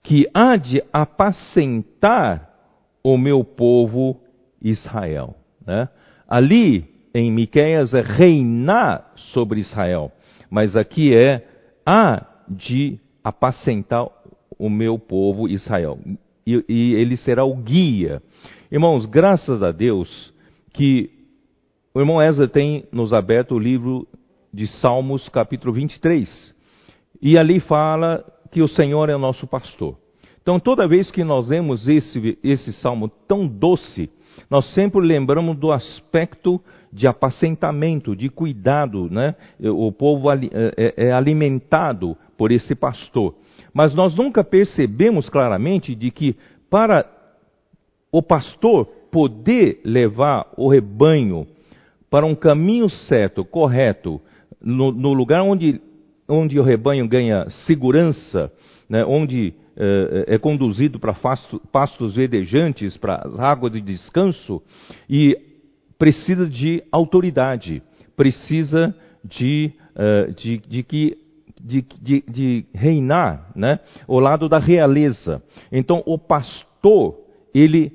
que 0.04 0.30
há 0.34 0.58
de 0.58 0.84
apacentar 0.92 2.54
o 3.01 3.18
meu 3.18 3.44
povo 3.44 4.20
Israel. 4.62 5.36
Né? 5.66 5.88
Ali 6.27 6.86
em 7.13 7.32
Miqueias 7.32 7.94
é 7.94 8.01
reinar 8.01 9.13
sobre 9.16 9.62
Israel, 9.62 10.12
mas 10.50 10.75
aqui 10.75 11.13
é 11.13 11.48
há 11.86 12.25
de 12.48 13.00
apacentar 13.24 14.08
o 14.57 14.69
meu 14.69 14.97
povo 14.97 15.47
Israel. 15.47 15.99
E, 16.45 16.63
e 16.67 16.95
ele 16.95 17.17
será 17.17 17.43
o 17.43 17.55
guia. 17.55 18.21
Irmãos, 18.71 19.05
graças 19.05 19.61
a 19.61 19.71
Deus 19.71 20.33
que 20.73 21.09
o 21.93 21.99
irmão 21.99 22.21
Ezra 22.21 22.47
tem 22.47 22.85
nos 22.91 23.13
aberto 23.13 23.55
o 23.55 23.59
livro 23.59 24.07
de 24.53 24.67
Salmos, 24.67 25.27
capítulo 25.29 25.73
23. 25.73 26.55
E 27.21 27.37
ali 27.37 27.59
fala 27.59 28.23
que 28.51 28.61
o 28.61 28.67
Senhor 28.67 29.09
é 29.09 29.15
o 29.15 29.19
nosso 29.19 29.47
pastor. 29.47 29.97
Então, 30.41 30.59
toda 30.59 30.87
vez 30.87 31.11
que 31.11 31.23
nós 31.23 31.49
vemos 31.49 31.87
esse, 31.87 32.37
esse 32.43 32.71
salmo 32.71 33.09
tão 33.27 33.45
doce, 33.45 34.09
nós 34.49 34.65
sempre 34.73 35.01
lembramos 35.01 35.57
do 35.57 35.71
aspecto 35.71 36.61
de 36.91 37.05
apacentamento, 37.07 38.15
de 38.15 38.29
cuidado, 38.29 39.09
né? 39.11 39.35
O 39.59 39.91
povo 39.91 40.31
é, 40.31 40.37
é, 40.77 41.07
é 41.07 41.11
alimentado 41.11 42.15
por 42.37 42.51
esse 42.51 42.75
pastor. 42.75 43.35
Mas 43.77 43.93
nós 43.93 44.15
nunca 44.15 44.43
percebemos 44.43 45.29
claramente 45.29 45.93
de 45.93 46.10
que 46.10 46.36
para 46.67 47.05
o 48.12 48.24
pastor 48.24 48.88
poder 49.12 49.81
levar 49.86 50.51
o 50.57 50.67
rebanho 50.67 51.46
para 52.10 52.25
um 52.25 52.34
caminho 52.34 52.89
certo, 52.89 53.46
correto, 53.46 54.19
no, 54.60 54.91
no 54.91 55.13
lugar 55.13 55.43
onde, 55.43 55.79
onde 56.27 56.60
o 56.60 56.63
rebanho 56.63 57.07
ganha 57.07 57.48
segurança, 57.67 58.51
né, 58.89 59.05
onde 59.05 59.53
eh, 59.75 60.25
é 60.25 60.38
conduzido 60.39 61.00
para 61.00 61.13
pastos 61.72 62.15
verdejantes, 62.15 62.98
para 62.98 63.27
as 63.27 63.39
águas 63.39 63.74
de 63.74 63.81
descanso, 63.81 64.60
e 65.07 65.38
precisa 66.00 66.50
de 66.50 66.81
autoridade, 66.91 67.84
precisa 68.15 68.96
de, 69.24 69.72
uh, 69.93 70.34
de, 70.34 70.57
de 70.67 70.81
que 70.81 71.26
de, 71.61 71.85
de, 72.01 72.23
de 72.27 72.65
reinar, 72.73 73.51
né? 73.55 73.79
O 74.07 74.19
lado 74.19 74.47
da 74.47 74.59
realeza. 74.59 75.41
Então, 75.71 76.03
o 76.05 76.17
pastor, 76.17 77.15
ele 77.53 77.91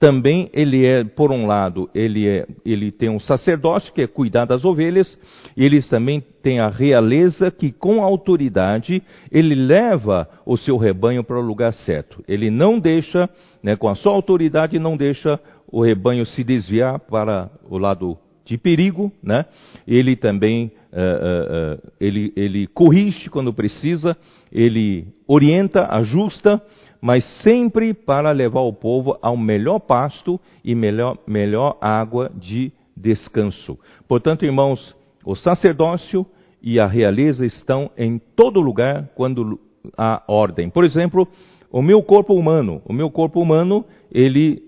também 0.00 0.48
ele 0.54 0.86
é, 0.86 1.04
por 1.04 1.30
um 1.30 1.46
lado, 1.46 1.90
ele, 1.94 2.26
é, 2.26 2.46
ele 2.64 2.90
tem 2.90 3.10
um 3.10 3.20
sacerdócio 3.20 3.92
que 3.92 4.00
é 4.00 4.06
cuidar 4.06 4.46
das 4.46 4.64
ovelhas, 4.64 5.18
eles 5.54 5.86
também 5.88 6.24
têm 6.42 6.58
a 6.58 6.70
realeza 6.70 7.50
que 7.50 7.70
com 7.70 8.02
autoridade 8.02 9.02
ele 9.30 9.54
leva 9.54 10.26
o 10.46 10.56
seu 10.56 10.78
rebanho 10.78 11.22
para 11.22 11.38
o 11.38 11.42
lugar 11.42 11.74
certo. 11.74 12.24
Ele 12.26 12.50
não 12.50 12.80
deixa, 12.80 13.28
né, 13.62 13.76
com 13.76 13.90
a 13.90 13.94
sua 13.94 14.12
autoridade, 14.12 14.78
não 14.78 14.96
deixa 14.96 15.38
o 15.70 15.82
rebanho 15.82 16.24
se 16.24 16.42
desviar 16.42 16.98
para 16.98 17.50
o 17.68 17.76
lado 17.76 18.16
de 18.42 18.56
perigo, 18.56 19.12
né? 19.22 19.44
Ele 19.86 20.16
também 20.16 20.72
uh, 20.92 20.96
uh, 20.96 21.74
uh, 21.74 21.92
ele, 22.00 22.32
ele 22.36 22.66
corrige 22.66 23.28
quando 23.28 23.52
precisa, 23.52 24.16
ele 24.52 25.06
orienta, 25.26 25.86
ajusta, 25.94 26.62
mas 27.00 27.24
sempre 27.42 27.94
para 27.94 28.30
levar 28.32 28.60
o 28.60 28.72
povo 28.72 29.16
ao 29.22 29.36
melhor 29.36 29.78
pasto 29.78 30.38
e 30.64 30.74
melhor, 30.74 31.16
melhor 31.26 31.78
água 31.80 32.30
de 32.34 32.72
descanso. 32.96 33.78
Portanto, 34.06 34.44
irmãos, 34.44 34.94
o 35.24 35.34
sacerdócio 35.34 36.26
e 36.62 36.78
a 36.78 36.86
realeza 36.86 37.46
estão 37.46 37.90
em 37.96 38.18
todo 38.36 38.60
lugar 38.60 39.08
quando 39.14 39.58
há 39.96 40.22
ordem. 40.28 40.68
Por 40.68 40.84
exemplo, 40.84 41.26
o 41.70 41.80
meu 41.80 42.02
corpo 42.02 42.34
humano, 42.34 42.82
o 42.84 42.92
meu 42.92 43.10
corpo 43.10 43.40
humano, 43.40 43.84
ele 44.12 44.62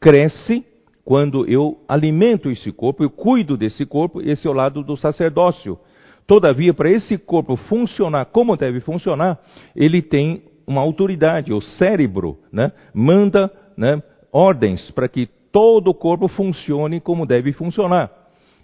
cresce 0.00 0.64
quando 1.06 1.48
eu 1.48 1.78
alimento 1.88 2.50
esse 2.50 2.72
corpo, 2.72 3.04
eu 3.04 3.08
cuido 3.08 3.56
desse 3.56 3.86
corpo, 3.86 4.20
esse 4.20 4.44
é 4.44 4.50
o 4.50 4.52
lado 4.52 4.82
do 4.82 4.96
sacerdócio. 4.96 5.78
Todavia, 6.26 6.74
para 6.74 6.90
esse 6.90 7.16
corpo 7.16 7.54
funcionar 7.54 8.24
como 8.24 8.56
deve 8.56 8.80
funcionar, 8.80 9.38
ele 9.76 10.02
tem 10.02 10.42
uma 10.66 10.80
autoridade, 10.80 11.52
o 11.52 11.60
cérebro 11.60 12.36
né, 12.52 12.72
manda 12.92 13.48
né, 13.76 14.02
ordens 14.32 14.90
para 14.90 15.08
que 15.08 15.28
todo 15.52 15.90
o 15.90 15.94
corpo 15.94 16.26
funcione 16.26 17.00
como 17.00 17.24
deve 17.24 17.52
funcionar. 17.52 18.10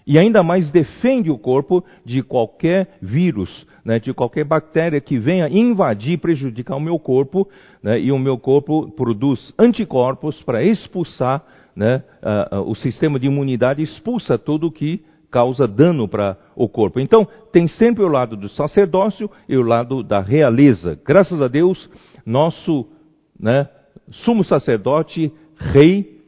E 0.05 0.19
ainda 0.19 0.43
mais 0.43 0.69
defende 0.69 1.31
o 1.31 1.39
corpo 1.39 1.85
de 2.05 2.25
qualquer 2.25 2.97
vírus, 3.01 3.65
né, 3.85 4.01
de 4.01 4.13
qualquer 4.13 4.45
bactéria 4.45 5.01
que 5.01 5.17
venha 5.17 5.49
invadir, 5.49 6.19
prejudicar 6.19 6.77
o 6.77 6.81
meu 6.81 6.99
corpo, 6.99 7.49
né, 7.81 8.01
e 8.01 8.11
o 8.11 8.19
meu 8.19 8.37
corpo 8.37 8.91
produz 8.97 9.55
anticorpos 9.57 10.43
para 10.43 10.65
expulsar 10.65 11.45
né, 11.75 12.03
uh, 12.23 12.59
uh, 12.59 12.71
o 12.71 12.75
sistema 12.75 13.19
de 13.19 13.27
imunidade 13.27 13.83
expulsa 13.83 14.39
tudo 14.39 14.71
que 14.71 15.05
causa 15.31 15.67
dano 15.67 16.07
para 16.07 16.37
o 16.55 16.69
corpo. 16.69 17.01
Então, 17.01 17.27
tem 17.51 17.67
sempre 17.67 18.05
o 18.05 18.09
lado 18.09 18.37
do 18.37 18.49
sacerdócio 18.51 19.31
e 19.49 19.57
o 19.57 19.63
lado 19.63 20.03
da 20.03 20.21
realeza. 20.21 20.99
Graças 21.05 21.41
a 21.41 21.49
Deus, 21.49 21.89
nosso 22.25 22.87
né, 23.41 23.69
sumo 24.11 24.45
sacerdote, 24.45 25.33
rei, 25.57 26.21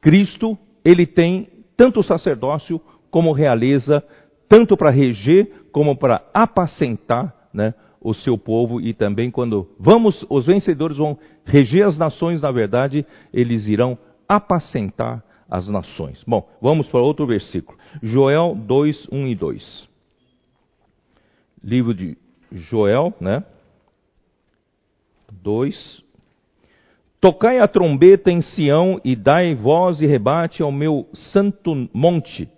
Cristo, 0.00 0.58
ele 0.84 1.06
tem 1.06 1.48
tanto 1.76 2.00
o 2.00 2.04
sacerdócio 2.04 2.80
como 3.10 3.32
realeza, 3.32 4.04
tanto 4.48 4.76
para 4.76 4.90
reger 4.90 5.50
como 5.72 5.96
para 5.96 6.22
apacentar 6.34 7.34
né, 7.52 7.72
o 8.00 8.12
seu 8.12 8.36
povo 8.36 8.80
e 8.80 8.92
também 8.92 9.30
quando 9.30 9.66
vamos, 9.80 10.26
os 10.28 10.44
vencedores 10.44 10.98
vão 10.98 11.18
reger 11.44 11.86
as 11.86 11.96
nações, 11.96 12.42
na 12.42 12.50
verdade, 12.50 13.06
eles 13.32 13.66
irão 13.66 13.96
apacentar 14.28 15.22
as 15.50 15.68
nações. 15.68 16.22
Bom, 16.26 16.48
vamos 16.60 16.88
para 16.88 17.00
outro 17.00 17.26
versículo. 17.26 17.78
Joel 18.02 18.54
2, 18.54 19.08
1 19.10 19.26
e 19.28 19.34
2. 19.34 19.88
Livro 21.62 21.94
de 21.94 22.16
Joel, 22.52 23.14
né? 23.20 23.44
2. 25.42 26.02
Tocai 27.20 27.58
a 27.58 27.66
trombeta 27.66 28.30
em 28.30 28.42
Sião 28.42 29.00
e 29.04 29.16
dai 29.16 29.54
voz 29.54 30.00
e 30.00 30.06
rebate 30.06 30.62
ao 30.62 30.70
meu 30.70 31.08
santo 31.12 31.88
monte. 31.92 32.48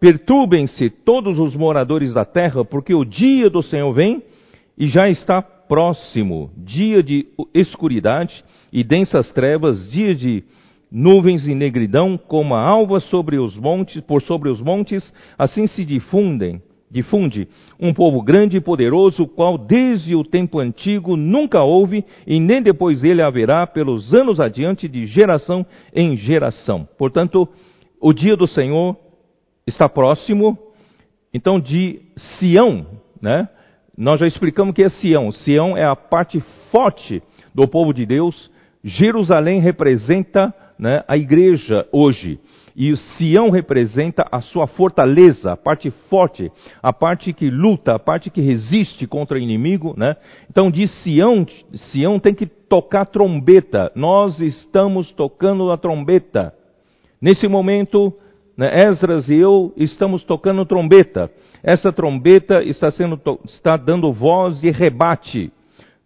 Perturbem-se 0.00 0.90
todos 0.90 1.38
os 1.38 1.54
moradores 1.54 2.14
da 2.14 2.24
terra, 2.24 2.64
porque 2.64 2.94
o 2.94 3.04
dia 3.04 3.48
do 3.50 3.62
Senhor 3.62 3.92
vem 3.92 4.22
e 4.76 4.86
já 4.86 5.08
está 5.08 5.42
próximo 5.42 6.50
dia 6.56 7.02
de 7.02 7.26
escuridade 7.54 8.44
e 8.72 8.82
densas 8.84 9.32
trevas, 9.32 9.90
dia 9.90 10.14
de 10.14 10.44
nuvens 10.94 11.46
e 11.48 11.54
negridão, 11.54 12.16
como 12.16 12.54
a 12.54 12.62
alva 12.62 13.00
sobre 13.00 13.36
os 13.36 13.56
montes, 13.56 14.00
por 14.00 14.22
sobre 14.22 14.48
os 14.48 14.60
montes, 14.60 15.12
assim 15.36 15.66
se 15.66 15.84
difundem 15.84 16.62
difunde 16.94 17.48
um 17.80 17.92
povo 17.92 18.22
grande 18.22 18.58
e 18.58 18.60
poderoso, 18.60 19.26
qual 19.26 19.58
desde 19.58 20.14
o 20.14 20.22
tempo 20.22 20.60
antigo 20.60 21.16
nunca 21.16 21.60
houve 21.60 22.04
e 22.24 22.38
nem 22.38 22.62
depois 22.62 23.02
ele 23.02 23.20
haverá 23.20 23.66
pelos 23.66 24.14
anos 24.14 24.38
adiante 24.38 24.86
de 24.86 25.04
geração 25.04 25.66
em 25.92 26.14
geração. 26.14 26.88
Portanto, 26.96 27.48
o 28.00 28.12
dia 28.12 28.36
do 28.36 28.46
Senhor 28.46 28.96
está 29.66 29.88
próximo. 29.88 30.56
Então, 31.32 31.58
de 31.58 32.00
Sião, 32.16 32.86
né? 33.20 33.48
Nós 33.98 34.20
já 34.20 34.26
explicamos 34.26 34.72
que 34.72 34.84
é 34.84 34.88
Sião. 34.88 35.32
Sião 35.32 35.76
é 35.76 35.84
a 35.84 35.96
parte 35.96 36.40
forte 36.70 37.20
do 37.52 37.66
povo 37.66 37.92
de 37.92 38.06
Deus. 38.06 38.48
Jerusalém 38.84 39.58
representa 39.58 40.54
né, 40.78 41.04
a 41.06 41.16
igreja 41.16 41.86
hoje. 41.92 42.38
E 42.76 42.90
o 42.90 42.96
Sião 42.96 43.50
representa 43.50 44.26
a 44.32 44.40
sua 44.40 44.66
fortaleza, 44.66 45.52
a 45.52 45.56
parte 45.56 45.90
forte, 46.10 46.50
a 46.82 46.92
parte 46.92 47.32
que 47.32 47.48
luta, 47.48 47.94
a 47.94 47.98
parte 48.00 48.30
que 48.30 48.40
resiste 48.40 49.06
contra 49.06 49.36
o 49.36 49.40
inimigo, 49.40 49.94
né? 49.96 50.16
Então 50.50 50.70
de 50.70 50.88
Sião, 50.88 51.46
Sião 51.72 52.18
tem 52.18 52.34
que 52.34 52.46
tocar 52.46 53.06
trombeta. 53.06 53.92
Nós 53.94 54.40
estamos 54.40 55.12
tocando 55.12 55.70
a 55.70 55.76
trombeta. 55.76 56.52
Nesse 57.20 57.46
momento, 57.46 58.12
né, 58.56 58.76
Esdras 58.88 59.28
e 59.28 59.36
eu 59.36 59.72
estamos 59.76 60.24
tocando 60.24 60.66
trombeta. 60.66 61.30
Essa 61.62 61.92
trombeta 61.92 62.62
está, 62.62 62.90
sendo, 62.90 63.20
está 63.44 63.76
dando 63.76 64.12
voz 64.12 64.62
e 64.64 64.70
rebate 64.70 65.52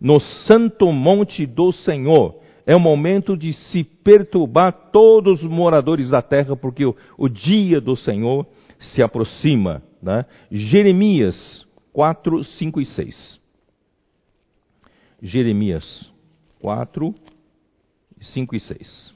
no 0.00 0.20
santo 0.20 0.92
monte 0.92 1.46
do 1.46 1.72
Senhor 1.72 2.36
é 2.68 2.76
o 2.76 2.80
momento 2.80 3.34
de 3.34 3.54
se 3.54 3.82
perturbar 3.82 4.90
todos 4.92 5.42
os 5.42 5.50
moradores 5.50 6.10
da 6.10 6.20
terra, 6.20 6.54
porque 6.54 6.84
o, 6.84 6.94
o 7.16 7.26
dia 7.26 7.80
do 7.80 7.96
Senhor 7.96 8.46
se 8.78 9.02
aproxima. 9.02 9.82
Né? 10.02 10.26
Jeremias 10.50 11.66
4, 11.94 12.44
5 12.44 12.80
e 12.82 12.84
6. 12.84 13.40
Jeremias 15.22 16.12
4, 16.60 17.14
5 18.20 18.54
e 18.54 18.60
6. 18.60 19.14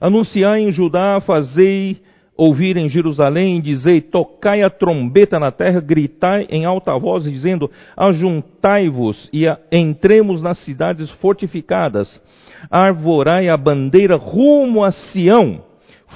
Anunciai 0.00 0.62
em 0.62 0.72
Judá, 0.72 1.20
fazei 1.20 2.00
ouvir 2.36 2.76
em 2.76 2.88
Jerusalém, 2.88 3.60
dizei, 3.60 4.00
tocai 4.00 4.62
a 4.62 4.70
trombeta 4.70 5.38
na 5.38 5.50
terra, 5.50 5.80
gritai 5.80 6.46
em 6.50 6.64
alta 6.64 6.96
voz, 6.98 7.24
dizendo, 7.24 7.70
ajuntai-vos 7.96 9.28
e 9.32 9.46
entremos 9.72 10.42
nas 10.42 10.58
cidades 10.58 11.10
fortificadas, 11.12 12.20
arvorai 12.70 13.48
a 13.48 13.56
bandeira 13.56 14.16
rumo 14.16 14.84
a 14.84 14.92
Sião, 14.92 15.62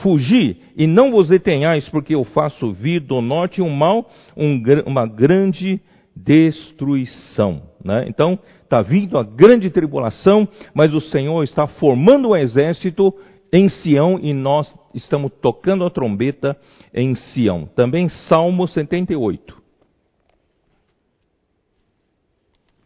fugi 0.03 0.59
e 0.77 0.87
não 0.87 1.11
vos 1.11 1.29
detenhais, 1.29 1.88
porque 1.88 2.14
eu 2.14 2.25
faço 2.25 2.71
vir 2.71 3.01
do 3.01 3.21
norte 3.21 3.62
um 3.62 3.71
mal, 3.71 4.09
um, 4.37 4.62
uma 4.87 5.07
grande 5.07 5.81
destruição. 6.14 7.62
Né? 7.83 8.05
Então, 8.09 8.38
está 8.62 8.83
vindo 8.83 9.18
a 9.18 9.25
grande 9.25 9.71
tribulação, 9.71 10.47
mas 10.75 10.92
o 10.92 11.01
Senhor 11.01 11.42
está 11.42 11.66
formando 11.66 12.29
o 12.29 12.33
um 12.33 12.37
exército 12.37 13.14
em 13.53 13.68
Sião 13.68 14.18
e 14.23 14.33
nós 14.33 14.73
estamos 14.94 15.33
tocando 15.40 15.85
a 15.85 15.90
trombeta 15.90 16.59
em 16.92 17.14
Sião. 17.14 17.66
Também 17.66 18.09
Salmo 18.09 18.66
78. 18.66 19.61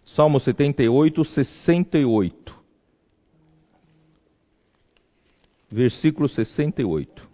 Salmo 0.07 0.39
78, 0.39 1.25
68. 1.25 2.65
Versículo 5.71 6.29
68. 6.29 7.29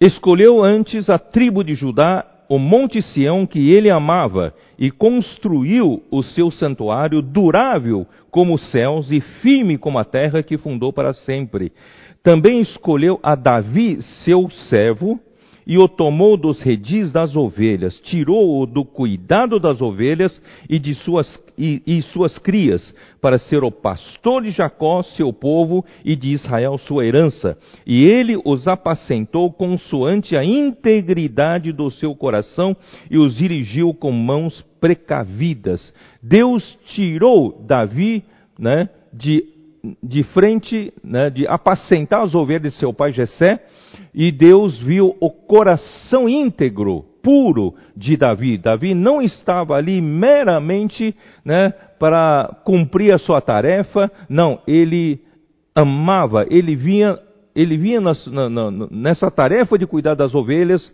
Escolheu 0.00 0.62
antes 0.62 1.08
a 1.08 1.18
tribo 1.18 1.64
de 1.64 1.74
Judá 1.74 2.33
o 2.48 2.58
Monte 2.58 3.00
Sião 3.00 3.46
que 3.46 3.70
ele 3.70 3.90
amava 3.90 4.54
e 4.78 4.90
construiu 4.90 6.02
o 6.10 6.22
seu 6.22 6.50
santuário 6.50 7.22
durável 7.22 8.06
como 8.30 8.54
os 8.54 8.70
céus 8.70 9.10
e 9.10 9.20
firme 9.20 9.78
como 9.78 9.98
a 9.98 10.04
terra 10.04 10.42
que 10.42 10.56
fundou 10.56 10.92
para 10.92 11.12
sempre. 11.12 11.72
Também 12.22 12.60
escolheu 12.60 13.20
a 13.22 13.34
Davi, 13.34 14.00
seu 14.02 14.50
servo, 14.68 15.20
e 15.66 15.78
o 15.78 15.88
tomou 15.88 16.36
dos 16.36 16.60
redis 16.62 17.12
das 17.12 17.34
ovelhas, 17.34 17.98
tirou-o 18.00 18.66
do 18.66 18.84
cuidado 18.84 19.58
das 19.58 19.80
ovelhas 19.80 20.42
e 20.68 20.78
de 20.78 20.94
suas, 20.94 21.42
e, 21.56 21.82
e 21.86 22.02
suas 22.02 22.38
crias, 22.38 22.94
para 23.20 23.38
ser 23.38 23.64
o 23.64 23.70
pastor 23.70 24.42
de 24.42 24.50
Jacó, 24.50 25.02
seu 25.02 25.32
povo, 25.32 25.84
e 26.04 26.14
de 26.14 26.30
Israel, 26.30 26.76
sua 26.78 27.06
herança. 27.06 27.56
E 27.86 28.04
ele 28.04 28.36
os 28.44 28.68
apacentou 28.68 29.50
consoante 29.52 30.36
a 30.36 30.44
integridade 30.44 31.72
do 31.72 31.90
seu 31.90 32.14
coração 32.14 32.76
e 33.10 33.16
os 33.16 33.36
dirigiu 33.36 33.94
com 33.94 34.12
mãos 34.12 34.64
precavidas. 34.80 35.94
Deus 36.22 36.78
tirou 36.86 37.64
Davi 37.66 38.22
né, 38.58 38.88
de 39.12 39.53
de 40.02 40.22
frente, 40.22 40.92
né, 41.02 41.30
de 41.30 41.46
apacentar 41.46 42.22
as 42.22 42.34
ovelhas 42.34 42.72
de 42.72 42.78
seu 42.78 42.92
pai 42.92 43.12
Jessé, 43.12 43.60
e 44.14 44.32
Deus 44.32 44.78
viu 44.80 45.14
o 45.20 45.30
coração 45.30 46.28
íntegro, 46.28 47.04
puro 47.22 47.74
de 47.96 48.16
Davi. 48.16 48.58
Davi 48.58 48.94
não 48.94 49.20
estava 49.20 49.74
ali 49.74 50.00
meramente 50.00 51.14
né, 51.44 51.72
para 51.98 52.60
cumprir 52.64 53.12
a 53.12 53.18
sua 53.18 53.40
tarefa, 53.40 54.10
não, 54.28 54.60
ele 54.66 55.20
amava, 55.74 56.46
ele 56.48 56.76
vinha, 56.76 57.18
ele 57.54 57.76
vinha 57.76 58.00
nessa 58.90 59.30
tarefa 59.30 59.78
de 59.78 59.86
cuidar 59.86 60.14
das 60.14 60.34
ovelhas, 60.34 60.92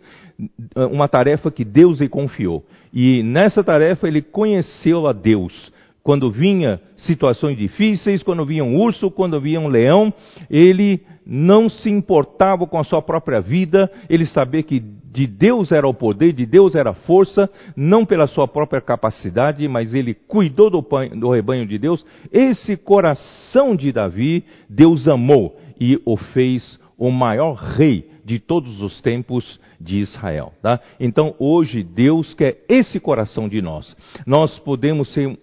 uma 0.75 1.07
tarefa 1.07 1.51
que 1.51 1.63
Deus 1.63 1.99
lhe 1.99 2.09
confiou. 2.09 2.65
E 2.93 3.23
nessa 3.23 3.63
tarefa 3.63 4.07
ele 4.07 4.21
conheceu 4.21 5.07
a 5.07 5.13
Deus 5.13 5.71
quando 6.03 6.31
vinha 6.31 6.81
situações 6.97 7.57
difíceis, 7.57 8.23
quando 8.23 8.45
vinha 8.45 8.63
um 8.63 8.79
urso, 8.79 9.11
quando 9.11 9.39
vinha 9.39 9.59
um 9.59 9.67
leão, 9.67 10.13
ele 10.49 11.01
não 11.25 11.69
se 11.69 11.89
importava 11.89 12.65
com 12.65 12.79
a 12.79 12.83
sua 12.83 13.01
própria 13.01 13.39
vida, 13.39 13.91
ele 14.09 14.25
sabia 14.25 14.63
que 14.63 14.79
de 14.79 15.27
Deus 15.27 15.71
era 15.71 15.87
o 15.87 15.93
poder, 15.93 16.33
de 16.33 16.45
Deus 16.45 16.73
era 16.73 16.91
a 16.91 16.95
força, 16.95 17.49
não 17.75 18.05
pela 18.05 18.27
sua 18.27 18.47
própria 18.47 18.81
capacidade, 18.81 19.67
mas 19.67 19.93
ele 19.93 20.13
cuidou 20.13 20.69
do, 20.69 20.81
do 21.15 21.29
rebanho 21.29 21.67
de 21.67 21.77
Deus. 21.77 22.03
Esse 22.31 22.75
coração 22.77 23.75
de 23.75 23.91
Davi, 23.91 24.43
Deus 24.69 25.07
amou 25.07 25.57
e 25.79 26.01
o 26.05 26.17
fez 26.17 26.79
o 26.97 27.11
maior 27.11 27.53
rei 27.53 28.09
de 28.23 28.39
todos 28.39 28.81
os 28.81 29.01
tempos 29.01 29.59
de 29.79 29.97
Israel. 29.97 30.53
Tá? 30.61 30.79
Então 30.99 31.35
hoje 31.39 31.83
Deus 31.83 32.33
quer 32.33 32.63
esse 32.69 32.99
coração 32.99 33.49
de 33.49 33.61
nós. 33.61 33.95
Nós 34.25 34.57
podemos 34.59 35.11
ser 35.13 35.37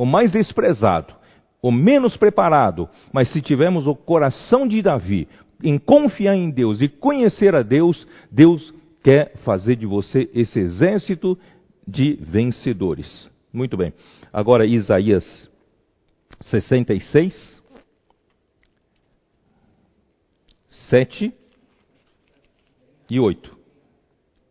o 0.00 0.06
mais 0.06 0.32
desprezado, 0.32 1.12
o 1.60 1.70
menos 1.70 2.16
preparado, 2.16 2.88
mas 3.12 3.30
se 3.30 3.42
tivermos 3.42 3.86
o 3.86 3.94
coração 3.94 4.66
de 4.66 4.80
Davi, 4.80 5.28
em 5.62 5.76
confiar 5.76 6.34
em 6.34 6.48
Deus 6.48 6.80
e 6.80 6.88
conhecer 6.88 7.54
a 7.54 7.60
Deus, 7.60 8.08
Deus 8.30 8.72
quer 9.04 9.36
fazer 9.44 9.76
de 9.76 9.84
você 9.84 10.30
esse 10.32 10.58
exército 10.58 11.38
de 11.86 12.14
vencedores. 12.14 13.30
Muito 13.52 13.76
bem. 13.76 13.92
Agora 14.32 14.64
Isaías 14.64 15.50
66, 16.44 17.62
7 20.88 21.30
e 23.10 23.20
8. 23.20 23.54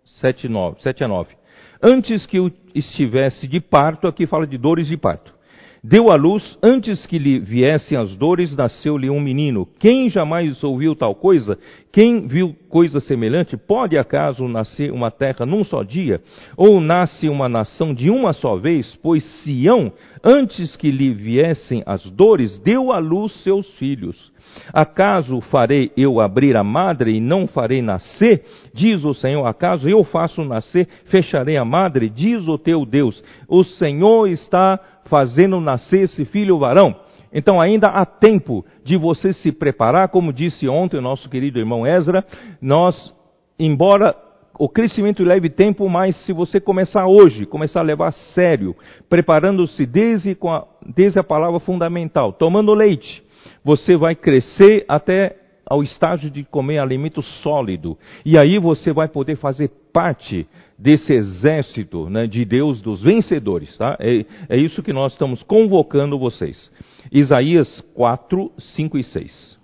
7, 0.06 0.48
9, 0.48 0.84
7 0.84 1.04
a 1.04 1.08
9. 1.08 1.36
Antes 1.82 2.28
que 2.28 2.38
eu 2.38 2.52
estivesse 2.76 3.48
de 3.48 3.60
parto, 3.60 4.06
aqui 4.06 4.28
fala 4.28 4.46
de 4.46 4.56
dores 4.56 4.86
de 4.86 4.96
parto 4.96 5.39
Deu 5.82 6.12
à 6.12 6.16
luz, 6.16 6.58
antes 6.62 7.06
que 7.06 7.18
lhe 7.18 7.40
viessem 7.40 7.98
as 7.98 8.14
dores, 8.14 8.54
nasceu-lhe 8.54 9.10
um 9.10 9.20
menino. 9.22 9.66
Quem 9.80 10.10
jamais 10.10 10.62
ouviu 10.62 10.94
tal 10.94 11.16
coisa? 11.16 11.58
Quem 11.90 12.28
viu 12.28 12.54
coisa 12.68 13.00
semelhante? 13.00 13.56
Pode 13.56 13.98
acaso 13.98 14.46
nascer 14.46 14.92
uma 14.92 15.10
terra 15.10 15.46
num 15.46 15.64
só 15.64 15.82
dia? 15.82 16.22
Ou 16.58 16.82
nasce 16.82 17.30
uma 17.30 17.48
nação 17.48 17.94
de 17.94 18.10
uma 18.10 18.34
só 18.34 18.58
vez? 18.58 18.94
Pois 19.02 19.24
Sião, 19.42 19.94
antes 20.22 20.76
que 20.76 20.92
lhe 20.92 21.14
viessem 21.14 21.82
as 21.86 22.04
dores, 22.10 22.60
deu 22.60 22.92
à 22.92 23.00
luz 23.00 23.32
seus 23.42 23.66
filhos. 23.78 24.34
Acaso 24.74 25.42
farei 25.42 25.92
eu 25.98 26.20
abrir 26.20 26.56
a 26.56 26.64
madre 26.64 27.16
e 27.16 27.22
não 27.22 27.48
farei 27.48 27.82
nascer? 27.82 28.44
Diz 28.74 29.04
o 29.04 29.14
Senhor. 29.14 29.46
Acaso 29.46 29.90
eu 29.90 30.04
faço 30.04 30.44
nascer, 30.44 30.88
fecharei 31.06 31.58
a 31.58 31.66
madre? 31.66 32.10
Diz 32.10 32.48
o 32.48 32.58
teu 32.58 32.86
Deus. 32.86 33.24
O 33.48 33.64
Senhor 33.64 34.28
está 34.28 34.80
fazendo 35.06 35.60
nascer 35.60 36.02
esse 36.02 36.26
filho 36.26 36.60
varão. 36.60 36.96
Então 37.34 37.62
ainda 37.62 37.88
há 37.88 38.06
tempo 38.06 38.66
de 38.84 38.98
você 38.98 39.34
se 39.34 39.52
preparar, 39.52 40.10
como 40.10 40.34
disse 40.34 40.68
ontem 40.68 40.98
o 40.98 41.02
nosso 41.02 41.30
querido 41.30 41.60
irmão 41.60 41.86
Ezra, 41.86 42.26
nós, 42.62 43.14
embora 43.58 44.16
o 44.60 44.68
crescimento 44.68 45.24
leve 45.24 45.50
tempo, 45.50 45.88
mas 45.88 46.16
se 46.26 46.34
você 46.34 46.60
começar 46.60 47.08
hoje, 47.08 47.46
começar 47.46 47.80
a 47.80 47.84
levar 47.84 48.08
a 48.08 48.12
sério, 48.12 48.76
preparando-se 49.10 49.86
desde, 49.86 50.38
desde 50.86 51.18
a 51.18 51.24
palavra 51.24 51.60
fundamental, 51.62 52.34
tomando 52.34 52.74
leite, 52.74 53.24
você 53.64 53.96
vai 53.96 54.16
crescer 54.16 54.86
até 54.88 55.36
ao 55.70 55.84
estágio 55.84 56.32
de 56.32 56.44
comer 56.44 56.80
alimento 56.80 57.22
sólido. 57.22 57.96
E 58.26 58.38
aí 58.38 58.58
você 58.58 58.92
vai 58.92 59.08
poder 59.08 59.36
fazer 59.36 59.70
parte 59.94 60.48
desse 60.78 61.14
exército 61.14 62.10
né, 62.10 62.26
de 62.26 62.44
Deus 62.44 62.82
dos 62.82 63.04
vencedores. 63.04 63.78
Tá? 63.78 63.96
É, 64.00 64.26
é 64.50 64.58
isso 64.58 64.82
que 64.82 64.92
nós 64.92 65.12
estamos 65.12 65.44
convocando 65.44 66.18
vocês. 66.18 66.72
Isaías 67.12 67.82
4, 67.94 68.52
5 68.58 68.98
e 68.98 69.04
6. 69.04 69.60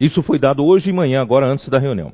Isso 0.00 0.22
foi 0.22 0.38
dado 0.38 0.64
hoje 0.64 0.86
de 0.86 0.92
manhã, 0.92 1.20
agora 1.20 1.46
antes 1.46 1.68
da 1.68 1.78
reunião. 1.78 2.12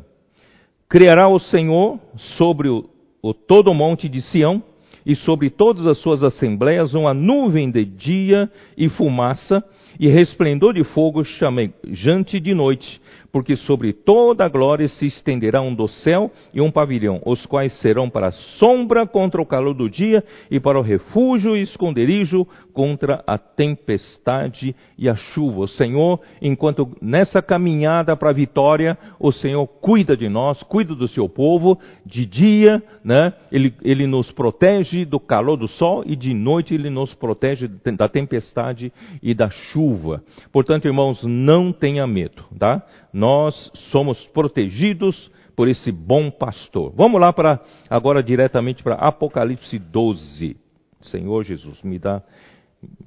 Criará 0.89 1.29
o 1.29 1.39
Senhor 1.39 1.99
sobre 2.37 2.69
o, 2.69 2.89
o 3.23 3.35
todo 3.35 3.71
o 3.71 3.75
monte 3.75 4.09
de 4.09 4.23
Sião 4.23 4.63
e 5.05 5.15
sobre 5.15 5.51
todas 5.51 5.87
as 5.87 5.99
suas 5.99 6.23
assembleias 6.23 6.95
uma 6.95 7.13
nuvem 7.13 7.71
de 7.71 7.85
dia 7.85 8.51
e 8.77 8.89
fumaça 8.89 9.63
e 9.99 10.09
resplendor 10.09 10.75
de 10.75 10.85
fogo 10.85 11.23
chamejante 11.25 12.41
de 12.41 12.55
noite, 12.55 13.01
porque 13.35 13.57
sobre 13.57 13.93
toda 13.93 14.45
a 14.45 14.49
glória 14.49 14.87
se 14.87 15.07
estenderá 15.07 15.61
um 15.61 15.75
dossel 15.75 16.31
e 16.55 16.61
um 16.61 16.71
pavilhão, 16.71 17.21
os 17.27 17.45
quais 17.45 17.77
serão 17.81 18.09
para 18.09 18.31
sombra 18.31 19.09
contra 19.09 19.43
o 19.43 19.45
calor 19.45 19.75
do 19.75 19.91
dia 19.91 20.23
e 20.49 20.61
para 20.61 20.79
o 20.79 20.83
refúgio 20.83 21.57
e 21.57 21.63
esconderijo 21.63 22.47
contra 22.73 23.25
a 23.27 23.37
tempestade 23.37 24.73
e 24.97 25.09
a 25.09 25.17
chuva. 25.17 25.63
O 25.63 25.67
Senhor, 25.67 26.21
enquanto 26.41 26.97
nessa 27.03 27.43
caminhada 27.43 28.17
para 28.17 28.31
a 28.31 28.33
vitória, 28.33 28.97
o 29.19 29.33
Senhor 29.33 29.67
cuida 29.67 30.17
de 30.17 30.29
nós, 30.29 30.63
cuida 30.63 30.95
do 30.95 31.09
seu 31.09 31.29
povo, 31.29 31.77
de 32.07 32.25
dia, 32.25 32.81
né? 33.05 33.33
Ele, 33.51 33.75
ele 33.83 34.07
nos 34.07 34.31
protege 34.31 35.05
do 35.05 35.19
calor 35.19 35.57
do 35.57 35.67
sol 35.67 36.05
e 36.07 36.15
de 36.15 36.33
noite 36.33 36.73
ele 36.73 36.89
nos 36.89 37.13
protege 37.15 37.67
da 37.67 38.09
tempestade 38.09 38.93
e 39.21 39.35
da 39.35 39.51
chuva. 39.51 40.23
Portanto, 40.53 40.87
irmãos, 40.87 41.21
não 41.25 41.73
tenha 41.73 42.07
medo, 42.07 42.45
tá? 42.57 42.81
Nós 43.25 43.73
somos 43.91 44.23
protegidos 44.27 45.31
por 45.57 45.67
esse 45.67 45.91
bom 45.91 46.31
pastor. 46.31 46.93
Vamos 46.95 47.19
lá 47.19 47.33
para 47.33 47.59
agora 47.89 48.23
diretamente 48.23 48.83
para 48.83 48.97
Apocalipse 48.97 49.79
12. 49.79 50.55
Senhor 51.01 51.43
Jesus, 51.43 51.83
me 51.83 51.99
dá, 51.99 52.23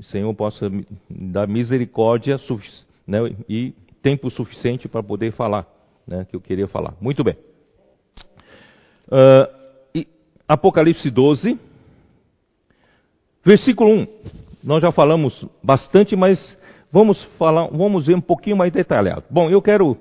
Senhor, 0.01 0.33
possa 0.33 0.71
me 0.71 0.87
dar 1.07 1.47
misericórdia 1.47 2.35
né, 3.05 3.19
e 3.47 3.75
tempo 4.01 4.31
suficiente 4.31 4.87
para 4.87 5.03
poder 5.03 5.33
falar, 5.33 5.67
né, 6.07 6.25
que 6.27 6.35
eu 6.35 6.41
queria 6.41 6.67
falar. 6.67 6.95
Muito 6.99 7.23
bem. 7.23 7.35
Uh, 9.07 10.03
Apocalipse 10.47 11.11
12, 11.11 11.59
versículo 13.45 13.91
1. 13.91 14.07
Nós 14.63 14.81
já 14.81 14.91
falamos 14.91 15.45
bastante, 15.63 16.15
mas 16.15 16.57
Vamos 16.91 17.21
falar, 17.37 17.67
vamos 17.67 18.07
ver 18.07 18.15
um 18.15 18.21
pouquinho 18.21 18.55
mais 18.55 18.71
detalhado. 18.71 19.23
Bom, 19.29 19.49
eu 19.49 19.61
quero, 19.61 19.97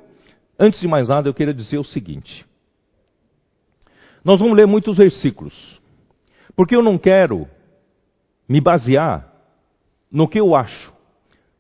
antes 0.59 0.81
de 0.81 0.89
mais 0.89 1.09
nada, 1.09 1.29
eu 1.29 1.35
quero 1.35 1.55
dizer 1.55 1.79
o 1.79 1.85
seguinte. 1.85 2.45
Nós 4.25 4.41
vamos 4.41 4.57
ler 4.57 4.67
muitos 4.67 4.97
versículos, 4.97 5.81
porque 6.55 6.75
eu 6.75 6.83
não 6.83 6.99
quero 6.99 7.49
me 8.49 8.61
basear 8.61 9.33
no 10.11 10.29
que 10.29 10.41
eu 10.41 10.55
acho. 10.55 10.93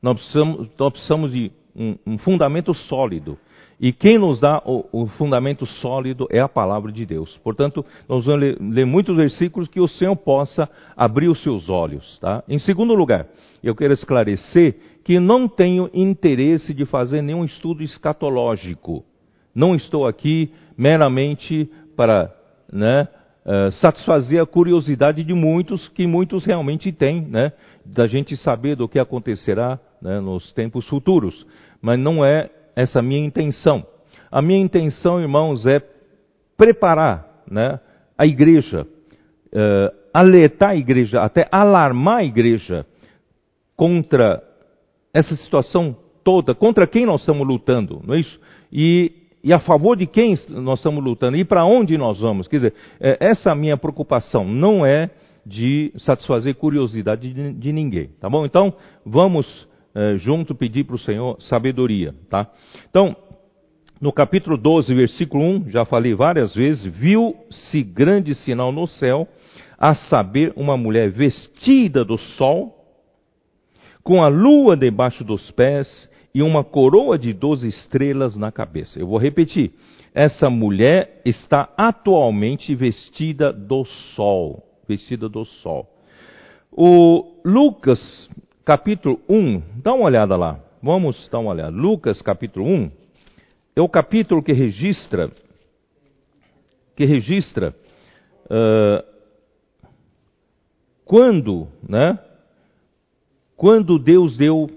Nós 0.02 0.18
precisamos, 0.18 0.68
nós 0.78 0.92
precisamos 0.92 1.32
de 1.32 1.52
um, 1.74 1.96
um 2.06 2.18
fundamento 2.18 2.72
sólido. 2.74 3.38
E 3.78 3.92
quem 3.92 4.18
nos 4.18 4.40
dá 4.40 4.62
o, 4.64 4.86
o, 4.90 5.06
fundamento 5.06 5.66
sólido 5.66 6.26
é 6.30 6.40
a 6.40 6.48
palavra 6.48 6.90
de 6.90 7.04
Deus. 7.04 7.38
Portanto, 7.44 7.84
nós 8.08 8.24
vamos 8.24 8.40
ler, 8.40 8.56
ler, 8.58 8.86
muitos 8.86 9.16
versículos 9.16 9.68
que 9.68 9.80
o 9.80 9.88
Senhor 9.88 10.16
possa 10.16 10.68
abrir 10.96 11.28
os 11.28 11.42
seus 11.42 11.68
olhos. 11.68 12.18
Tá? 12.18 12.42
Em 12.48 12.58
segundo 12.58 12.94
lugar, 12.94 13.26
eu 13.62 13.74
quero 13.74 13.92
esclarecer 13.92 14.76
que 15.04 15.20
não 15.20 15.46
tenho 15.46 15.90
interesse 15.92 16.72
de 16.72 16.86
fazer 16.86 17.20
nenhum 17.20 17.44
estudo 17.44 17.82
escatológico. 17.82 19.04
Não 19.54 19.74
estou 19.74 20.06
aqui 20.06 20.50
meramente 20.76 21.70
para 21.94 22.34
né, 22.72 23.06
uh, 23.44 23.70
satisfazer 23.72 24.40
a 24.40 24.46
curiosidade 24.46 25.22
de 25.22 25.34
muitos, 25.34 25.86
que 25.88 26.06
muitos 26.06 26.44
realmente 26.44 26.90
têm, 26.92 27.22
né, 27.22 27.52
da 27.84 28.06
gente 28.06 28.36
saber 28.36 28.74
do 28.74 28.88
que 28.88 28.98
acontecerá 28.98 29.78
né, 30.00 30.18
nos 30.18 30.50
tempos 30.52 30.88
futuros. 30.88 31.46
Mas 31.80 31.98
não 31.98 32.24
é 32.24 32.50
essa 32.76 33.00
minha 33.00 33.24
intenção. 33.24 33.84
A 34.30 34.42
minha 34.42 34.60
intenção, 34.60 35.18
irmãos, 35.18 35.66
é 35.66 35.80
preparar 36.56 37.42
né, 37.50 37.80
a 38.18 38.26
igreja, 38.26 38.82
uh, 38.82 39.96
alertar 40.12 40.70
a 40.70 40.76
igreja, 40.76 41.22
até 41.22 41.48
alarmar 41.50 42.18
a 42.18 42.24
igreja 42.24 42.86
contra 43.74 44.42
essa 45.12 45.34
situação 45.36 45.96
toda, 46.22 46.54
contra 46.54 46.86
quem 46.86 47.06
nós 47.06 47.20
estamos 47.20 47.46
lutando, 47.46 48.02
não 48.04 48.14
é 48.14 48.20
isso? 48.20 48.38
E, 48.72 49.12
e 49.42 49.54
a 49.54 49.58
favor 49.58 49.96
de 49.96 50.06
quem 50.06 50.34
nós 50.50 50.80
estamos 50.80 51.02
lutando 51.02 51.36
e 51.36 51.44
para 51.44 51.64
onde 51.64 51.96
nós 51.96 52.20
vamos. 52.20 52.48
Quer 52.48 52.56
dizer, 52.56 52.74
é, 53.00 53.16
essa 53.20 53.54
minha 53.54 53.76
preocupação 53.76 54.44
não 54.44 54.84
é 54.84 55.10
de 55.44 55.92
satisfazer 55.98 56.56
curiosidade 56.56 57.32
de, 57.32 57.52
de 57.52 57.72
ninguém, 57.72 58.10
tá 58.20 58.28
bom? 58.28 58.44
Então, 58.44 58.74
vamos 59.04 59.68
é, 59.96 60.18
junto 60.18 60.54
pedir 60.54 60.84
para 60.84 60.96
o 60.96 60.98
Senhor 60.98 61.40
sabedoria, 61.40 62.14
tá? 62.28 62.46
Então, 62.90 63.16
no 63.98 64.12
capítulo 64.12 64.58
12, 64.58 64.94
versículo 64.94 65.42
1, 65.42 65.70
já 65.70 65.86
falei 65.86 66.14
várias 66.14 66.54
vezes, 66.54 66.84
viu-se 66.84 67.82
grande 67.82 68.34
sinal 68.34 68.70
no 68.70 68.86
céu, 68.86 69.26
a 69.78 69.94
saber, 69.94 70.52
uma 70.54 70.76
mulher 70.76 71.10
vestida 71.10 72.04
do 72.04 72.18
sol, 72.18 72.74
com 74.02 74.22
a 74.22 74.28
lua 74.28 74.76
debaixo 74.76 75.24
dos 75.24 75.50
pés 75.52 76.10
e 76.34 76.42
uma 76.42 76.62
coroa 76.62 77.18
de 77.18 77.32
doze 77.32 77.66
estrelas 77.66 78.36
na 78.36 78.52
cabeça. 78.52 79.00
Eu 79.00 79.06
vou 79.06 79.18
repetir. 79.18 79.72
Essa 80.14 80.50
mulher 80.50 81.22
está 81.24 81.70
atualmente 81.74 82.74
vestida 82.74 83.50
do 83.50 83.86
sol. 84.14 84.62
Vestida 84.86 85.26
do 85.26 85.46
sol. 85.46 85.88
O 86.70 87.40
Lucas, 87.42 88.28
capítulo 88.66 89.20
1, 89.28 89.62
dá 89.80 89.94
uma 89.94 90.06
olhada 90.06 90.36
lá. 90.36 90.58
Vamos 90.82 91.28
dar 91.28 91.38
uma 91.38 91.52
olhada. 91.52 91.70
Lucas, 91.70 92.20
capítulo 92.20 92.66
1, 92.66 92.90
é 93.76 93.80
o 93.80 93.88
capítulo 93.88 94.42
que 94.42 94.52
registra, 94.52 95.30
que 96.96 97.04
registra 97.04 97.72
uh, 98.46 99.06
quando, 101.04 101.68
né? 101.88 102.18
quando 103.56 104.00
Deus 104.00 104.36
deu 104.36 104.68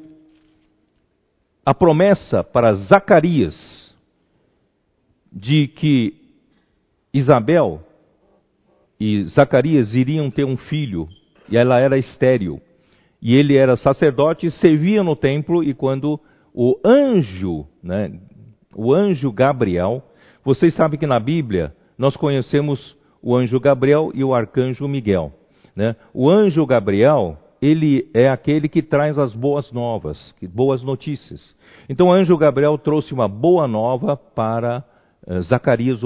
a 1.66 1.74
promessa 1.74 2.44
para 2.44 2.76
Zacarias 2.76 3.92
de 5.34 5.68
que 5.68 6.14
Isabel 7.12 7.82
e 9.00 9.24
Zacarias 9.24 9.96
iriam 9.96 10.30
ter 10.30 10.46
um 10.46 10.58
filho, 10.58 11.10
e 11.50 11.58
ela 11.58 11.80
era 11.80 11.98
estéril, 11.98 12.62
e 13.22 13.36
ele 13.36 13.56
era 13.56 13.76
sacerdote, 13.76 14.50
servia 14.52 15.04
no 15.04 15.16
templo, 15.16 15.64
e 15.64 15.74
quando 15.74 16.20
o 16.54 16.80
anjo, 16.84 17.66
né, 17.84 18.12
o 18.76 18.94
anjo 18.94 19.32
Gabriel, 19.32 20.04
vocês 20.44 20.74
sabem 20.76 21.00
que 21.00 21.08
na 21.08 21.20
Bíblia 21.20 21.74
nós 21.98 22.16
conhecemos 22.16 22.98
o 23.22 23.36
anjo 23.36 23.60
Gabriel 23.60 24.12
e 24.14 24.24
o 24.24 24.34
arcanjo 24.34 24.88
Miguel. 24.88 25.34
Né? 25.76 25.96
O 26.14 26.30
anjo 26.30 26.66
Gabriel 26.66 27.38
ele 27.62 28.10
é 28.14 28.30
aquele 28.30 28.70
que 28.70 28.82
traz 28.82 29.18
as 29.18 29.34
boas 29.34 29.72
novas, 29.72 30.34
boas 30.54 30.82
notícias. 30.82 31.56
Então 31.90 32.08
o 32.08 32.12
anjo 32.12 32.38
Gabriel 32.38 32.78
trouxe 32.78 33.14
uma 33.14 33.28
boa 33.28 33.68
nova 33.68 34.16
para 34.16 34.84
uh, 35.28 35.42
Zacarias, 35.42 36.00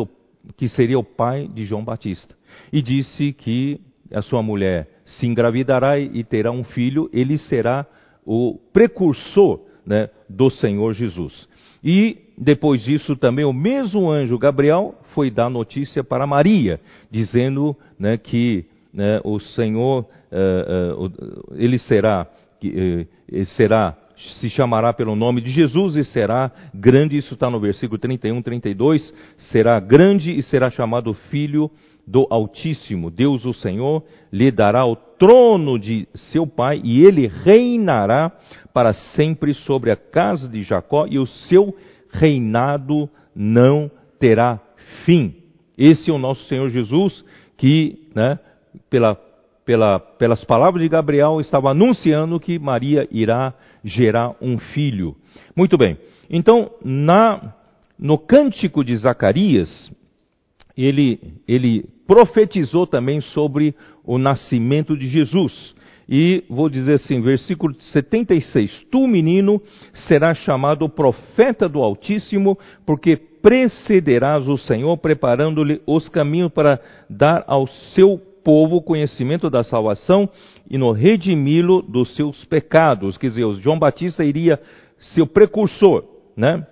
que 0.57 0.67
seria 0.67 0.97
o 0.97 1.03
pai 1.03 1.47
de 1.47 1.63
João 1.63 1.83
Batista. 1.83 2.35
E 2.71 2.81
disse 2.81 3.33
que 3.33 3.79
a 4.11 4.21
sua 4.21 4.41
mulher 4.41 4.89
se 5.05 5.27
engravidará 5.27 5.99
e 5.99 6.23
terá 6.23 6.51
um 6.51 6.63
filho, 6.63 7.09
ele 7.13 7.37
será 7.37 7.85
o 8.25 8.59
precursor 8.71 9.59
né, 9.85 10.09
do 10.29 10.49
Senhor 10.49 10.93
Jesus. 10.93 11.47
E 11.83 12.17
depois 12.37 12.81
disso 12.83 13.15
também 13.15 13.45
o 13.45 13.53
mesmo 13.53 14.09
anjo 14.09 14.37
Gabriel 14.37 14.95
foi 15.13 15.29
dar 15.29 15.49
notícia 15.49 16.03
para 16.03 16.25
Maria, 16.25 16.79
dizendo 17.11 17.75
né, 17.99 18.17
que 18.17 18.65
né, 18.93 19.19
o 19.23 19.39
Senhor, 19.39 20.05
uh, 20.31 21.05
uh, 21.05 21.55
ele 21.55 21.77
será, 21.77 22.27
uh, 22.63 23.45
será, 23.57 23.97
se 24.39 24.49
chamará 24.49 24.93
pelo 24.93 25.15
nome 25.15 25.41
de 25.41 25.49
Jesus 25.49 25.95
e 25.95 26.03
será 26.03 26.51
grande, 26.73 27.17
isso 27.17 27.33
está 27.33 27.49
no 27.49 27.59
versículo 27.59 27.99
31, 27.99 28.41
32, 28.41 29.13
será 29.37 29.79
grande 29.79 30.31
e 30.31 30.43
será 30.43 30.69
chamado 30.69 31.13
Filho 31.13 31.69
do 32.05 32.27
Altíssimo. 32.29 33.09
Deus, 33.09 33.45
o 33.45 33.53
Senhor, 33.53 34.03
lhe 34.31 34.51
dará 34.51 34.85
o 34.85 34.95
trono 34.95 35.79
de 35.79 36.07
seu 36.13 36.45
pai 36.45 36.81
e 36.83 37.03
ele 37.03 37.27
reinará 37.27 38.31
para 38.73 38.93
sempre 38.93 39.53
sobre 39.53 39.91
a 39.91 39.95
casa 39.95 40.49
de 40.49 40.63
Jacó 40.63 41.05
e 41.07 41.17
o 41.17 41.25
seu 41.25 41.75
reinado 42.11 43.09
não 43.35 43.89
terá 44.19 44.59
fim. 45.05 45.35
Esse 45.77 46.09
é 46.09 46.13
o 46.13 46.19
nosso 46.19 46.43
Senhor 46.45 46.69
Jesus 46.69 47.23
que, 47.57 48.09
né, 48.13 48.37
pela, 48.89 49.15
pela, 49.65 49.99
pelas 49.99 50.43
palavras 50.43 50.81
de 50.81 50.89
Gabriel, 50.89 51.39
estava 51.39 51.71
anunciando 51.71 52.39
que 52.39 52.59
Maria 52.59 53.07
irá 53.11 53.53
gerar 53.83 54.35
um 54.41 54.57
filho. 54.57 55.15
Muito 55.55 55.77
bem. 55.77 55.97
Então, 56.29 56.71
na, 56.83 57.53
no 57.97 58.17
cântico 58.17 58.83
de 58.83 58.95
Zacarias, 58.97 59.91
ele, 60.77 61.19
ele 61.47 61.85
profetizou 62.07 62.87
também 62.87 63.21
sobre 63.21 63.75
o 64.03 64.17
nascimento 64.17 64.97
de 64.97 65.07
Jesus. 65.07 65.75
E 66.07 66.43
vou 66.49 66.69
dizer 66.69 66.95
assim, 66.95 67.21
versículo 67.21 67.73
76: 67.79 68.85
Tu, 68.91 69.07
menino, 69.07 69.61
serás 69.93 70.37
chamado 70.39 70.89
profeta 70.89 71.69
do 71.69 71.81
Altíssimo, 71.81 72.57
porque 72.85 73.15
precederás 73.15 74.47
o 74.47 74.57
Senhor, 74.57 74.97
preparando-lhe 74.97 75.81
os 75.85 76.09
caminhos 76.09 76.51
para 76.51 76.79
dar 77.09 77.43
ao 77.47 77.67
seu 77.67 78.17
povo 78.43 78.81
conhecimento 78.81 79.49
da 79.49 79.63
salvação 79.63 80.29
e 80.69 80.77
no 80.77 80.91
redimi-lo 80.91 81.81
dos 81.81 82.13
seus 82.15 82.43
pecados. 82.45 83.17
Quer 83.17 83.27
dizer, 83.27 83.53
João 83.61 83.79
Batista 83.79 84.25
iria 84.25 84.59
ser 84.97 85.21
o 85.21 85.27
precursor, 85.27 86.03
né? 86.35 86.65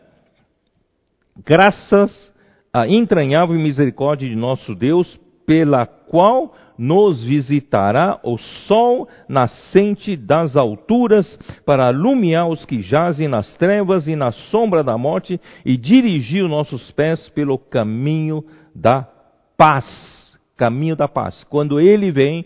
Graças 1.46 2.31
à 2.74 2.88
entranhável 2.88 3.56
misericórdia 3.58 4.30
de 4.30 4.36
nosso 4.36 4.74
Deus, 4.76 5.20
pela 5.46 5.86
qual 5.86 6.54
nos 6.78 7.24
visitará 7.24 8.20
o 8.24 8.38
sol 8.68 9.08
nascente 9.28 10.16
das 10.16 10.56
alturas, 10.56 11.38
para 11.66 11.88
alumiar 11.88 12.48
os 12.48 12.66
que 12.66 12.82
jazem 12.82 13.28
nas 13.28 13.54
trevas 13.56 14.08
e 14.08 14.16
na 14.16 14.32
sombra 14.32 14.84
da 14.84 14.98
morte, 14.98 15.40
e 15.66 15.78
dirigir 15.78 16.44
os 16.44 16.50
nossos 16.50 16.92
pés 16.92 17.30
pelo 17.30 17.58
caminho 17.58 18.44
da 18.74 19.08
paz 19.58 20.22
caminho 20.62 20.96
da 20.96 21.08
paz. 21.08 21.44
Quando 21.46 21.80
ele 21.80 22.12
vem 22.12 22.46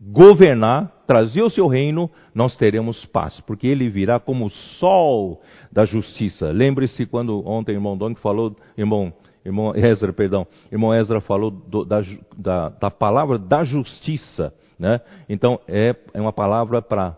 governar, 0.00 1.04
trazer 1.06 1.42
o 1.42 1.50
seu 1.50 1.68
reino, 1.68 2.10
nós 2.34 2.56
teremos 2.56 3.04
paz, 3.06 3.38
porque 3.46 3.68
ele 3.68 3.88
virá 3.88 4.18
como 4.18 4.46
o 4.46 4.50
sol 4.50 5.40
da 5.70 5.84
justiça. 5.84 6.50
Lembre-se 6.50 7.06
quando 7.06 7.46
ontem 7.46 7.70
o 7.70 7.76
irmão 7.76 7.96
Dong 7.96 8.18
falou, 8.18 8.56
irmão, 8.76 9.12
irmão 9.44 9.74
Ezra, 9.74 10.12
perdão, 10.12 10.46
irmão 10.70 10.94
Ezra 10.94 11.20
falou 11.20 11.50
do, 11.50 11.84
da, 11.84 12.02
da, 12.36 12.68
da, 12.68 12.90
palavra 12.90 13.38
da 13.38 13.64
justiça, 13.64 14.52
né? 14.78 15.00
Então 15.28 15.60
é, 15.68 15.94
é 16.14 16.20
uma 16.20 16.32
palavra 16.32 16.80
para 16.80 17.16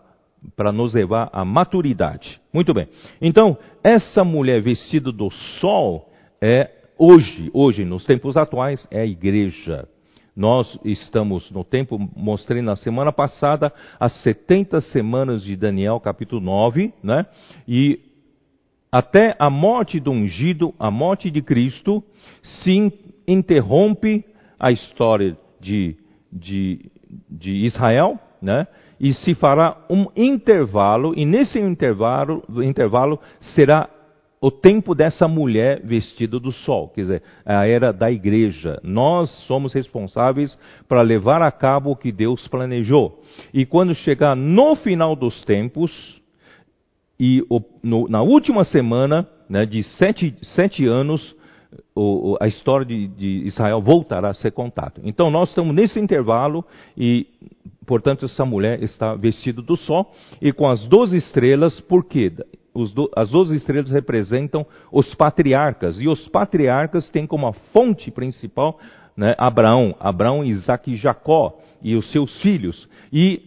para 0.55 0.71
nos 0.71 0.93
levar 0.93 1.29
à 1.33 1.43
maturidade. 1.43 2.39
Muito 2.53 2.71
bem. 2.71 2.87
Então, 3.19 3.57
essa 3.83 4.23
mulher 4.23 4.61
vestida 4.61 5.11
do 5.11 5.31
sol 5.59 6.07
é 6.41 6.69
hoje, 6.97 7.49
hoje 7.53 7.83
nos 7.83 8.05
tempos 8.05 8.37
atuais 8.37 8.87
é 8.91 9.01
a 9.01 9.05
igreja. 9.05 9.87
Nós 10.35 10.77
estamos 10.83 11.49
no 11.49 11.63
tempo, 11.63 11.97
mostrei 12.15 12.61
na 12.61 12.75
semana 12.75 13.11
passada, 13.11 13.71
as 13.97 14.21
70 14.21 14.81
semanas 14.81 15.43
de 15.43 15.55
Daniel, 15.55 15.99
capítulo 15.99 16.41
9, 16.41 16.93
né? 17.01 17.25
E 17.65 17.99
até 18.95 19.35
a 19.37 19.49
morte 19.49 19.99
do 19.99 20.09
ungido, 20.09 20.73
a 20.79 20.89
morte 20.89 21.29
de 21.29 21.41
Cristo, 21.41 22.01
se 22.41 22.93
interrompe 23.27 24.23
a 24.57 24.71
história 24.71 25.37
de, 25.59 25.97
de, 26.31 26.89
de 27.29 27.65
Israel, 27.65 28.17
né? 28.41 28.65
E 28.97 29.13
se 29.13 29.35
fará 29.35 29.85
um 29.89 30.05
intervalo, 30.15 31.13
e 31.13 31.25
nesse 31.25 31.59
intervalo, 31.59 32.41
intervalo 32.63 33.19
será 33.41 33.89
o 34.39 34.49
tempo 34.49 34.95
dessa 34.95 35.27
mulher 35.27 35.81
vestida 35.83 36.39
do 36.39 36.53
sol, 36.53 36.87
quer 36.87 37.01
dizer, 37.01 37.23
a 37.45 37.67
era 37.67 37.91
da 37.91 38.09
igreja. 38.09 38.79
Nós 38.81 39.29
somos 39.45 39.73
responsáveis 39.73 40.57
para 40.87 41.01
levar 41.01 41.41
a 41.41 41.51
cabo 41.51 41.91
o 41.91 41.97
que 41.97 42.13
Deus 42.13 42.47
planejou. 42.47 43.21
E 43.53 43.65
quando 43.65 43.93
chegar 43.93 44.37
no 44.37 44.73
final 44.77 45.17
dos 45.17 45.43
tempos, 45.43 45.91
e 47.19 47.45
o, 47.49 47.61
no, 47.81 48.07
na 48.07 48.21
última 48.21 48.63
semana 48.63 49.27
né, 49.49 49.65
de 49.65 49.83
sete, 49.83 50.35
sete 50.41 50.85
anos, 50.85 51.35
o, 51.95 52.37
a 52.41 52.47
história 52.47 52.85
de, 52.85 53.07
de, 53.07 53.47
Israel 53.47 53.81
voltará 53.81 54.29
a 54.29 54.33
ser 54.33 54.51
contada. 54.51 55.01
Então 55.03 55.29
nós 55.29 55.49
estamos 55.49 55.73
nesse 55.73 55.99
intervalo 55.99 56.65
e, 56.97 57.27
portanto, 57.85 58.25
essa 58.25 58.45
mulher 58.45 58.81
está 58.83 59.15
vestida 59.15 59.61
do 59.61 59.77
sol 59.77 60.11
e 60.41 60.51
com 60.51 60.67
as 60.67 60.85
doze 60.87 61.17
estrelas, 61.17 61.79
por 61.81 62.05
quê? 62.05 62.31
do, 62.93 63.09
as 63.15 63.29
doze 63.29 63.55
estrelas 63.55 63.89
representam 63.89 64.65
os 64.91 65.13
patriarcas, 65.15 65.99
e 65.99 66.07
os 66.07 66.27
patriarcas 66.27 67.09
têm 67.09 67.25
como 67.25 67.51
fonte 67.73 68.11
principal 68.11 68.77
né, 69.15 69.33
Abraão, 69.37 69.95
Abraão, 69.99 70.43
Isaac 70.43 70.91
e 70.91 70.95
Jacó, 70.95 71.57
e 71.81 71.95
os 71.95 72.11
seus 72.11 72.41
filhos. 72.41 72.89
E 73.13 73.43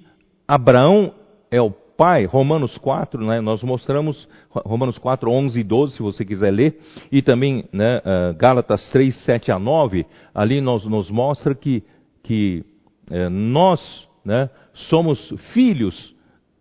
Abraão 0.46 1.12
é 1.50 1.60
o 1.60 1.74
pai, 1.98 2.26
Romanos 2.26 2.78
4, 2.78 3.26
né, 3.26 3.40
nós 3.40 3.60
mostramos 3.64 4.28
Romanos 4.48 4.96
4, 4.98 5.28
11 5.28 5.58
e 5.58 5.64
12, 5.64 5.96
se 5.96 6.02
você 6.02 6.24
quiser 6.24 6.52
ler, 6.52 6.78
e 7.10 7.20
também 7.20 7.68
né, 7.72 7.98
uh, 7.98 8.34
Gálatas 8.38 8.88
3, 8.90 9.24
7 9.24 9.50
a 9.50 9.58
9, 9.58 10.06
ali 10.32 10.60
nos, 10.60 10.86
nos 10.86 11.10
mostra 11.10 11.56
que, 11.56 11.82
que 12.22 12.64
uh, 13.10 13.28
nós 13.28 14.08
né, 14.24 14.48
somos 14.74 15.18
filhos 15.52 16.14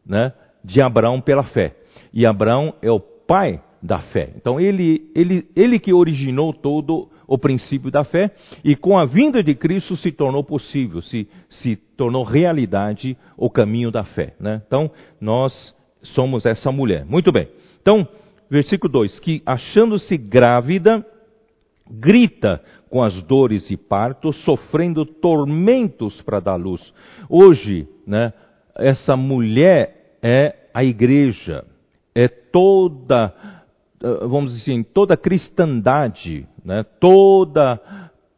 né, 0.03 0.33
de 0.65 0.81
Abraão 0.81 1.21
pela 1.21 1.43
fé 1.43 1.75
e 2.11 2.25
Abraão 2.25 2.73
é 2.81 2.89
o 2.89 2.99
pai 2.99 3.61
da 3.81 3.99
fé. 3.99 4.33
Então 4.35 4.59
ele, 4.59 5.11
ele, 5.13 5.47
ele 5.55 5.79
que 5.79 5.93
originou 5.93 6.51
todo 6.51 7.09
o 7.27 7.37
princípio 7.37 7.91
da 7.91 8.03
fé 8.03 8.31
e 8.63 8.75
com 8.75 8.97
a 8.97 9.05
vinda 9.05 9.43
de 9.43 9.53
Cristo 9.53 9.97
se 9.97 10.11
tornou 10.11 10.43
possível, 10.43 11.01
se, 11.01 11.27
se 11.49 11.75
tornou 11.75 12.23
realidade 12.23 13.17
o 13.35 13.49
caminho 13.49 13.91
da 13.91 14.03
fé. 14.03 14.33
Né? 14.39 14.61
Então 14.65 14.89
nós 15.19 15.75
somos 16.01 16.45
essa 16.45 16.71
mulher. 16.71 17.05
Muito 17.05 17.31
bem. 17.31 17.47
Então, 17.81 18.07
versículo 18.49 18.91
2: 18.91 19.19
que 19.19 19.41
achando-se 19.45 20.17
grávida, 20.17 21.05
grita 21.89 22.61
com 22.89 23.03
as 23.03 23.21
dores 23.23 23.67
de 23.67 23.75
parto, 23.75 24.31
sofrendo 24.31 25.05
tormentos 25.05 26.21
para 26.21 26.39
dar 26.39 26.55
luz. 26.55 26.93
Hoje, 27.29 27.87
né, 28.05 28.31
essa 28.75 29.17
mulher 29.17 30.17
é 30.21 30.55
a 30.73 30.83
igreja 30.83 31.65
é 32.17 32.27
toda, 32.27 33.31
eh, 34.03 34.27
vamos 34.27 34.51
dizer 34.51 34.71
assim, 34.71 34.81
toda 34.81 35.13
a 35.13 35.17
cristandade, 35.17 36.47
né? 36.67 36.83
toda, 36.99 37.79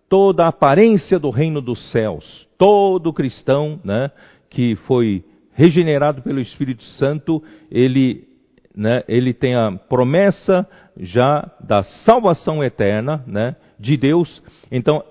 toda 0.08 0.46
a 0.46 0.50
aparência 0.50 1.18
do 1.18 1.32
reino 1.32 1.60
dos 1.60 1.92
céus, 1.92 2.48
todo 2.60 3.12
cristão 3.12 3.80
né? 3.84 4.12
que 4.52 4.76
foi 4.86 5.26
regenerado 5.52 6.22
pelo 6.22 6.40
Espírito 6.40 6.84
Santo, 6.84 7.44
ele, 7.72 8.28
né? 8.76 9.04
ele 9.08 9.34
tem 9.34 9.56
a 9.56 9.72
promessa 9.72 10.70
já 10.96 11.52
da 11.60 11.82
salvação 12.06 12.64
eterna 12.64 13.24
né? 13.26 13.56
de 13.80 13.98
Deus, 13.98 14.44
então 14.72 15.04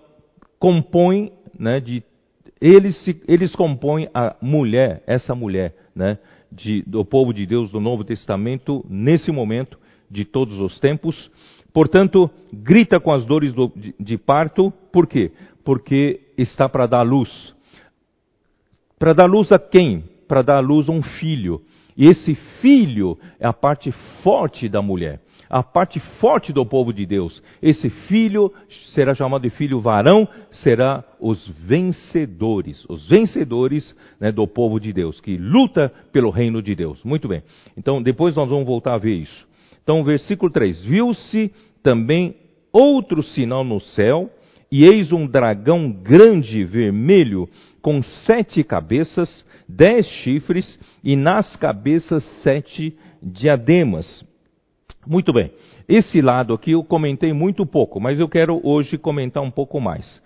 compõe, 0.61 1.33
né? 1.59 1.81
de, 1.81 2.05
eles, 2.61 2.97
eles 3.27 3.53
compõem 3.57 4.09
a 4.15 4.37
mulher, 4.41 5.03
essa 5.09 5.35
mulher, 5.35 5.75
né? 5.93 6.19
de, 6.53 6.83
do 6.87 7.05
povo 7.05 7.35
de 7.35 7.45
Deus 7.45 7.69
do 7.73 7.81
Novo 7.81 8.05
Testamento 8.05 8.87
nesse 8.89 9.33
momento 9.33 9.77
de 10.09 10.25
todos 10.25 10.61
os 10.61 10.79
tempos. 10.79 11.31
Portanto, 11.79 12.29
grita 12.53 12.99
com 12.99 13.13
as 13.13 13.25
dores 13.25 13.53
do, 13.53 13.71
de, 13.77 13.95
de 14.01 14.19
parto, 14.19 14.73
por 14.93 15.07
quê? 15.07 15.31
Porque 15.65 16.19
está 16.37 16.69
para 16.69 16.89
dar 16.89 17.03
luz. 17.03 17.55
Para 18.99 19.13
dar 19.13 19.27
luz 19.27 19.53
a 19.53 19.61
quem? 19.61 20.03
Para 20.27 20.43
dar 20.43 20.59
luz 20.59 20.89
a 20.89 20.93
um 20.93 21.01
filho. 21.01 21.63
E 21.97 22.09
esse 22.09 22.35
filho 22.61 23.17
é 23.39 23.47
a 23.47 23.53
parte 23.53 23.93
forte 24.25 24.69
da 24.69 24.83
mulher. 24.83 25.21
a 25.49 25.63
parte 25.63 26.01
forte 26.19 26.53
do 26.53 26.67
povo 26.67 26.93
de 26.93 27.07
Deus. 27.07 27.41
Esse 27.63 27.89
filho 27.89 28.53
será 28.93 29.15
chamado 29.15 29.43
de 29.43 29.51
filho 29.51 29.81
varão, 29.81 30.27
será 30.51 31.05
os 31.21 31.47
vencedores, 31.61 32.85
os 32.89 33.09
vencedores 33.09 33.95
né, 34.19 34.33
do 34.33 34.49
povo 34.49 34.81
de 34.81 34.93
Deus, 34.93 35.21
que 35.21 35.37
luta 35.37 35.93
pelo 36.11 36.31
reino 36.31 36.61
de 36.61 36.75
Deus. 36.75 37.05
Muito 37.05 37.29
bem. 37.29 37.41
Então, 37.77 38.03
depois 38.03 38.35
nós 38.35 38.51
vamos 38.51 38.67
voltar 38.67 38.95
a 38.95 38.99
ver 38.99 39.15
isso. 39.15 39.47
Então, 39.89 40.05
versículo 40.05 40.53
3: 40.53 40.85
Viu-se 40.85 41.51
também 41.89 42.37
outro 42.71 43.23
sinal 43.23 43.65
no 43.65 43.81
céu, 43.81 44.29
e 44.71 44.85
eis 44.85 45.11
um 45.11 45.27
dragão 45.27 45.91
grande 45.91 46.63
vermelho, 46.63 47.49
com 47.81 48.03
sete 48.03 48.63
cabeças, 48.63 49.47
dez 49.67 50.07
chifres, 50.07 50.79
e 51.03 51.17
nas 51.17 51.57
cabeças 51.57 52.23
sete 52.43 52.95
diademas. 53.23 54.23
Muito 55.07 55.33
bem. 55.33 55.51
Esse 55.89 56.21
lado 56.21 56.53
aqui 56.53 56.73
eu 56.73 56.85
comentei 56.85 57.33
muito 57.33 57.65
pouco, 57.65 57.99
mas 57.99 58.21
eu 58.21 58.29
quero 58.29 58.61
hoje 58.63 58.99
comentar 58.99 59.43
um 59.43 59.51
pouco 59.51 59.81
mais. 59.81 60.21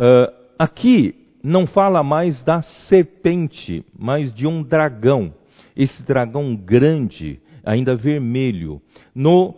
Uh, 0.00 0.34
aqui 0.58 1.14
não 1.44 1.64
fala 1.64 2.02
mais 2.02 2.42
da 2.42 2.60
serpente, 2.88 3.84
mas 3.96 4.34
de 4.34 4.48
um 4.48 4.64
dragão. 4.64 5.32
Esse 5.76 6.04
dragão 6.04 6.56
grande, 6.56 7.38
ainda 7.64 7.94
vermelho. 7.94 8.82
No, 9.14 9.54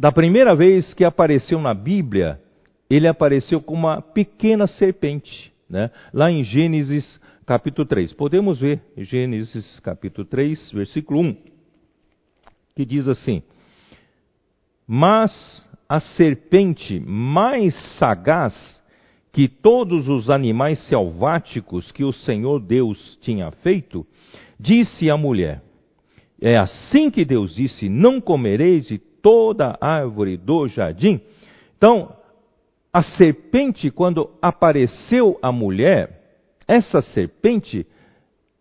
da 0.00 0.10
primeira 0.10 0.56
vez 0.56 0.94
que 0.94 1.04
apareceu 1.04 1.60
na 1.60 1.74
Bíblia, 1.74 2.40
ele 2.88 3.06
apareceu 3.06 3.60
como 3.60 3.86
uma 3.86 4.00
pequena 4.00 4.66
serpente, 4.66 5.52
né? 5.68 5.90
lá 6.10 6.30
em 6.30 6.42
Gênesis 6.42 7.20
capítulo 7.44 7.86
3. 7.86 8.14
Podemos 8.14 8.60
ver 8.60 8.80
Gênesis 8.96 9.78
capítulo 9.80 10.26
3, 10.26 10.72
versículo 10.72 11.20
1, 11.20 11.36
que 12.74 12.86
diz 12.86 13.06
assim: 13.08 13.42
Mas 14.88 15.68
a 15.86 16.00
serpente 16.00 16.98
mais 16.98 17.74
sagaz 17.98 18.82
que 19.30 19.48
todos 19.48 20.08
os 20.08 20.30
animais 20.30 20.78
selváticos 20.86 21.92
que 21.92 22.04
o 22.04 22.12
Senhor 22.12 22.58
Deus 22.58 23.18
tinha 23.20 23.50
feito, 23.50 24.06
disse 24.58 25.10
à 25.10 25.16
mulher: 25.18 25.60
É 26.40 26.56
assim 26.56 27.10
que 27.10 27.22
Deus 27.22 27.54
disse: 27.54 27.86
Não 27.90 28.18
comereis 28.18 28.86
de 28.86 29.09
toda 29.22 29.76
árvore 29.80 30.36
do 30.36 30.66
jardim. 30.68 31.20
Então, 31.76 32.14
a 32.92 33.02
serpente, 33.02 33.90
quando 33.90 34.30
apareceu 34.42 35.38
a 35.40 35.52
mulher, 35.52 36.20
essa 36.66 37.00
serpente 37.00 37.86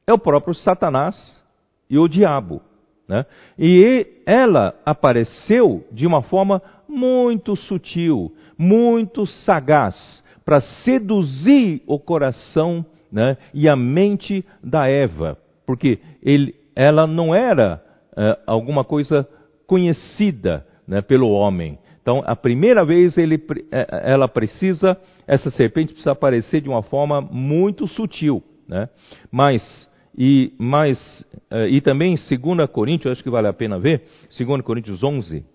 é 0.06 0.14
o 0.14 0.20
próprio 0.20 0.54
Satanás 0.54 1.44
e 1.90 1.98
o 1.98 2.08
diabo. 2.08 2.62
Né? 3.08 3.26
E 3.58 4.08
ela 4.26 4.76
apareceu 4.86 5.84
de 5.92 6.06
uma 6.06 6.22
forma 6.22 6.62
muito 6.88 7.56
sutil, 7.56 8.34
muito 8.58 9.26
sagaz, 9.26 10.24
para 10.46 10.62
seduzir 10.62 11.82
o 11.86 12.00
coração 12.00 12.86
né, 13.12 13.38
e 13.54 13.68
a 13.68 13.76
mente 13.76 14.46
da 14.64 14.88
Eva, 14.88 15.38
porque 15.66 16.00
ele, 16.22 16.56
ela 16.76 17.06
não 17.06 17.34
era 17.34 17.84
é, 18.16 18.38
alguma 18.46 18.84
coisa 18.84 19.28
conhecida 19.70 20.66
né, 20.88 21.00
pelo 21.00 21.30
homem. 21.30 21.78
Então, 22.02 22.24
a 22.26 22.36
primeira 22.36 22.84
vez 22.84 23.16
ele, 23.20 23.40
é, 23.72 24.12
ela 24.12 24.28
precisa, 24.28 25.00
essa 25.28 25.52
serpente 25.52 25.94
precisa 25.94 26.14
aparecer 26.14 26.60
de 26.60 26.68
uma 26.68 26.82
forma 26.82 27.22
muito 27.22 27.88
sutil, 27.88 28.44
né? 28.68 28.90
Mas 29.32 29.88
e, 30.18 30.52
mais, 30.58 31.24
eh, 31.52 31.70
e 31.70 31.82
também 31.82 32.16
em 32.16 32.16
2 32.16 32.70
Coríntios, 32.72 33.12
acho 33.12 33.24
que 33.24 33.30
vale 33.30 33.48
a 33.48 33.54
pena 33.54 33.78
ver, 33.78 34.06
2 34.36 34.62
Coríntios 34.64 35.04
11, 35.04 35.46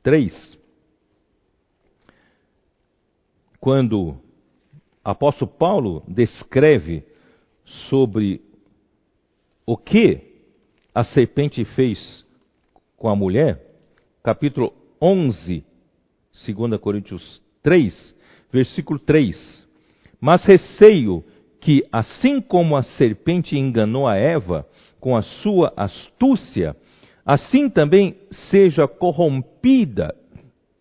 3. 0.00 0.58
Quando 3.58 4.16
apóstolo 5.04 5.50
Paulo 5.50 6.04
descreve 6.06 7.02
sobre 7.88 8.40
o 9.66 9.76
que 9.76 10.20
a 10.94 11.02
serpente 11.02 11.64
fez 11.64 12.24
com 13.00 13.08
a 13.08 13.16
mulher, 13.16 13.58
capítulo 14.22 14.74
11, 15.00 15.64
2 16.46 16.78
Coríntios 16.78 17.42
3, 17.62 18.14
versículo 18.52 18.98
3. 18.98 19.66
Mas 20.20 20.44
receio 20.44 21.24
que, 21.62 21.82
assim 21.90 22.42
como 22.42 22.76
a 22.76 22.82
serpente 22.82 23.56
enganou 23.56 24.06
a 24.06 24.16
Eva 24.16 24.68
com 25.00 25.16
a 25.16 25.22
sua 25.22 25.72
astúcia, 25.78 26.76
assim 27.24 27.70
também 27.70 28.18
seja 28.50 28.86
corrompida 28.86 30.14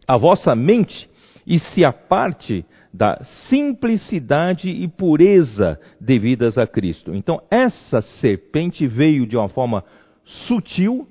a 0.06 0.18
vossa 0.18 0.54
mente 0.54 1.10
e 1.48 1.58
se 1.58 1.86
aparte 1.86 2.66
da 2.94 3.18
simplicidade 3.48 4.70
e 4.70 4.90
pureza 4.90 5.80
devidas 6.02 6.58
a 6.58 6.68
Cristo. 6.68 7.16
Então, 7.16 7.42
essa 7.50 8.02
serpente 8.02 8.86
veio 8.86 9.26
de 9.26 9.38
uma 9.38 9.48
forma 9.48 9.86
sutil 10.26 11.08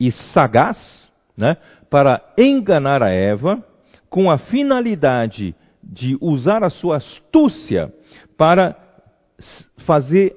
e 0.00 0.10
sagaz, 0.10 1.10
né, 1.36 1.58
para 1.90 2.22
enganar 2.38 3.02
a 3.02 3.10
Eva, 3.10 3.62
com 4.08 4.30
a 4.30 4.38
finalidade 4.38 5.54
de 5.82 6.16
usar 6.20 6.64
a 6.64 6.70
sua 6.70 6.96
astúcia 6.96 7.92
para 8.36 8.76
fazer 9.86 10.36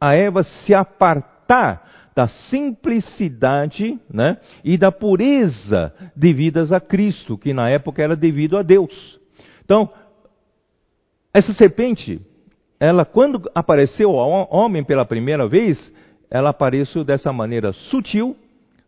a 0.00 0.14
Eva 0.14 0.42
se 0.42 0.74
apartar 0.74 2.10
da 2.14 2.26
simplicidade 2.26 3.98
né, 4.10 4.38
e 4.64 4.78
da 4.78 4.90
pureza 4.90 5.92
devidas 6.16 6.72
a 6.72 6.80
Cristo, 6.80 7.36
que 7.36 7.52
na 7.52 7.68
época 7.68 8.02
era 8.02 8.16
devido 8.16 8.56
a 8.56 8.62
Deus. 8.62 9.20
Então, 9.62 9.90
essa 11.32 11.52
serpente, 11.52 12.20
ela 12.80 13.04
quando 13.04 13.50
apareceu 13.54 14.18
ao 14.18 14.48
homem 14.50 14.82
pela 14.82 15.04
primeira 15.04 15.46
vez, 15.46 15.92
ela 16.30 16.50
apareceu 16.50 17.04
dessa 17.04 17.32
maneira 17.32 17.72
sutil, 17.72 18.34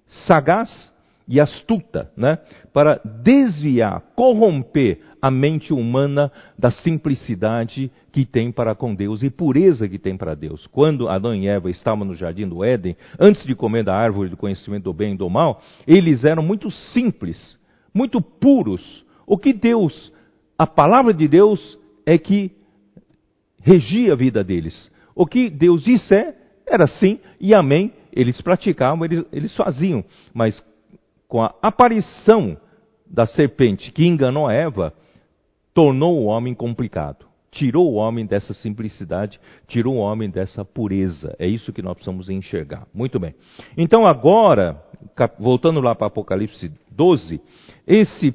sagaz 0.09 0.92
e 1.29 1.38
astuta, 1.38 2.11
né? 2.16 2.38
para 2.73 3.01
desviar, 3.23 4.01
corromper 4.16 5.01
a 5.21 5.31
mente 5.31 5.75
humana 5.75 6.33
da 6.59 6.71
simplicidade 6.71 7.90
que 8.11 8.25
tem 8.25 8.51
para 8.51 8.75
com 8.75 8.94
Deus 8.94 9.23
e 9.23 9.29
pureza 9.29 9.88
que 9.88 9.99
tem 9.99 10.16
para 10.16 10.35
Deus. 10.35 10.66
Quando 10.68 11.09
Adão 11.09 11.35
e 11.35 11.47
Eva 11.47 11.71
estavam 11.71 12.07
no 12.07 12.14
jardim 12.14 12.49
do 12.49 12.64
Éden, 12.64 12.97
antes 13.21 13.44
de 13.44 13.55
comer 13.55 13.85
da 13.85 13.94
árvore 13.94 14.31
do 14.31 14.37
conhecimento 14.37 14.85
do 14.85 14.92
bem 14.94 15.12
e 15.12 15.16
do 15.18 15.29
mal, 15.29 15.61
eles 15.87 16.25
eram 16.25 16.42
muito 16.42 16.71
simples, 16.71 17.59
muito 17.92 18.23
puros. 18.23 19.05
O 19.27 19.37
que 19.37 19.53
Deus, 19.53 20.11
a 20.57 20.66
palavra 20.66 21.12
de 21.12 21.29
Deus 21.29 21.79
é 22.07 22.16
que 22.16 22.53
regia 23.61 24.14
a 24.14 24.16
vida 24.16 24.42
deles. 24.42 24.90
O 25.14 25.27
que 25.27 25.51
Deus 25.51 25.83
disser 25.83 26.35
era 26.66 26.87
sim 26.87 27.21
e 27.38 27.55
amém. 27.55 27.92
Eles 28.12 28.40
praticavam, 28.40 29.05
eles, 29.05 29.25
eles 29.33 29.57
faziam. 29.57 30.05
Mas 30.33 30.62
com 31.27 31.42
a 31.42 31.55
aparição 31.61 32.57
da 33.07 33.27
serpente 33.27 33.92
que 33.92 34.07
enganou 34.07 34.47
a 34.47 34.53
Eva, 34.53 34.92
tornou 35.75 36.18
o 36.18 36.25
homem 36.25 36.55
complicado. 36.55 37.27
Tirou 37.51 37.90
o 37.90 37.94
homem 37.94 38.27
dessa 38.27 38.53
simplicidade, 38.53 39.40
tirou 39.66 39.97
o 39.97 40.01
homem 40.01 40.29
dessa 40.29 40.64
pureza. 40.64 41.35
É 41.38 41.47
isso 41.47 41.73
que 41.73 41.81
nós 41.81 41.94
precisamos 41.94 42.29
enxergar. 42.29 42.87
Muito 42.92 43.18
bem. 43.18 43.35
Então, 43.77 44.07
agora, 44.07 44.83
voltando 45.38 45.81
lá 45.81 45.94
para 45.94 46.09
Apocalipse 46.09 46.71
12, 46.90 47.40
esse, 47.87 48.35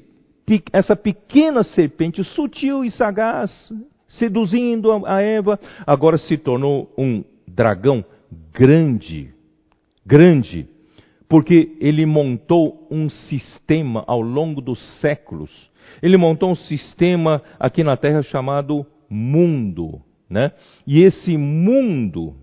essa 0.71 0.95
pequena 0.95 1.63
serpente 1.63 2.23
sutil 2.23 2.83
e 2.83 2.89
sagaz, 2.89 3.71
seduzindo 4.07 5.05
a 5.05 5.21
Eva, 5.21 5.59
agora 5.85 6.17
se 6.17 6.37
tornou 6.37 6.91
um 6.97 7.23
dragão 7.47 8.03
grande, 8.51 9.33
grande, 10.05 10.67
porque 11.27 11.75
ele 11.79 12.05
montou 12.05 12.87
um 12.91 13.09
sistema 13.09 14.03
ao 14.07 14.21
longo 14.21 14.61
dos 14.61 14.79
séculos. 14.99 15.51
Ele 16.01 16.17
montou 16.17 16.51
um 16.51 16.55
sistema 16.55 17.41
aqui 17.59 17.83
na 17.83 17.97
Terra 17.97 18.21
chamado 18.21 18.85
mundo, 19.09 20.01
né? 20.29 20.51
E 20.85 21.01
esse 21.01 21.37
mundo, 21.37 22.35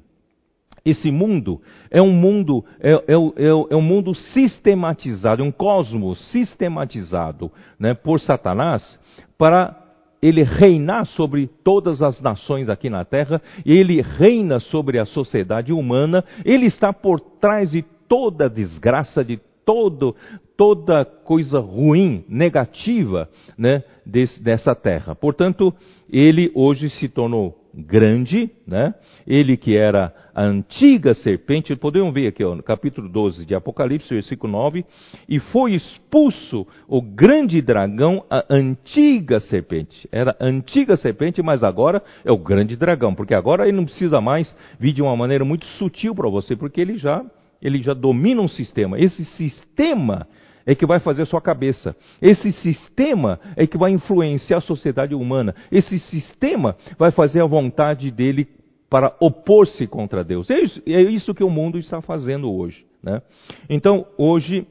esse 0.85 1.11
mundo 1.11 1.61
é 1.91 2.01
um 2.01 2.13
mundo 2.13 2.65
é, 2.81 2.93
é, 2.93 3.15
é, 3.15 3.49
é 3.71 3.77
um 3.77 3.83
mundo 3.83 4.15
sistematizado, 4.15 5.43
um 5.43 5.53
cosmos 5.53 6.19
sistematizado, 6.31 7.51
né, 7.79 7.95
por 7.95 8.21
Satanás 8.21 8.99
para 9.37 9.80
ele 10.23 10.43
reinar 10.43 11.07
sobre 11.07 11.49
todas 11.65 12.03
as 12.03 12.21
nações 12.21 12.69
aqui 12.69 12.91
na 12.91 13.05
Terra, 13.05 13.41
ele 13.65 14.03
reina 14.03 14.61
sobre 14.61 14.99
a 14.99 15.05
sociedade 15.05 15.73
humana, 15.73 16.25
ele 16.45 16.67
está 16.67 16.93
por 16.93 17.21
trás 17.21 17.71
de 17.71 17.83
toda 18.09 18.49
desgraça, 18.49 19.25
de 19.25 19.41
todo, 19.65 20.17
toda 20.57 21.05
coisa 21.05 21.61
ruim, 21.61 22.25
negativa 22.29 23.29
né, 23.57 23.85
desse, 24.05 24.43
dessa 24.43 24.75
terra. 24.75 25.15
Portanto, 25.15 25.73
ele 26.11 26.51
hoje 26.55 26.91
se 26.91 27.09
tornou 27.09 27.60
grande, 27.75 28.51
né? 28.67 28.95
Ele 29.27 29.57
que 29.57 29.77
era 29.77 30.13
a 30.35 30.43
antiga 30.43 31.15
serpente, 31.15 31.75
podemos 31.77 32.13
ver 32.13 32.29
aqui, 32.29 32.45
ó, 32.45 32.55
no 32.55 32.63
capítulo 32.63 33.09
12 33.09 33.45
de 33.45 33.55
Apocalipse, 33.55 34.13
versículo 34.13 34.53
9, 34.53 34.85
e 35.29 35.39
foi 35.39 35.75
expulso 35.75 36.67
o 36.89 37.01
grande 37.01 37.61
dragão, 37.61 38.25
a 38.31 38.45
antiga 38.51 39.41
serpente. 39.41 40.09
Era 40.11 40.37
a 40.39 40.45
antiga 40.45 40.97
serpente, 40.97 41.43
mas 41.43 41.63
agora 41.63 42.03
é 42.25 42.33
o 42.33 42.39
grande 42.39 42.77
dragão, 42.77 43.15
porque 43.15 43.35
agora 43.35 43.67
ele 43.67 43.77
não 43.77 43.85
precisa 43.85 44.21
mais 44.21 44.55
vir 44.79 44.93
de 44.93 45.03
uma 45.03 45.17
maneira 45.17 45.45
muito 45.45 45.67
sutil 45.67 46.15
para 46.15 46.29
você, 46.29 46.57
porque 46.57 46.81
ele 46.81 46.97
já 46.97 47.25
ele 47.63 47.83
já 47.83 47.93
domina 47.93 48.41
um 48.41 48.49
sistema. 48.49 48.99
Esse 48.99 49.23
sistema 49.25 50.27
é 50.67 50.75
que 50.75 50.87
vai 50.87 51.01
fazer 51.01 51.25
sua 51.27 51.41
cabeça. 51.41 51.97
Esse 52.21 52.53
sistema 52.53 53.41
é 53.57 53.67
que 53.67 53.79
vai 53.79 53.91
influenciar 53.91 54.59
a 54.59 54.63
sociedade 54.63 55.15
humana. 55.15 55.55
Esse 55.71 55.99
sistema 55.99 56.77
vai 56.99 57.11
fazer 57.11 57.43
a 57.43 57.47
vontade 57.47 58.11
dele 58.11 58.49
para 58.91 59.15
opor-se 59.21 59.87
contra 59.87 60.25
Deus. 60.25 60.51
É 60.51 60.61
isso, 60.61 60.83
é 60.85 61.01
isso, 61.01 61.33
que 61.33 61.45
o 61.45 61.49
mundo 61.49 61.79
está 61.79 62.03
fazendo 62.03 62.53
hoje. 62.53 62.85
Né? 63.01 63.23
Então, 63.69 64.05
hoje, 64.19 64.67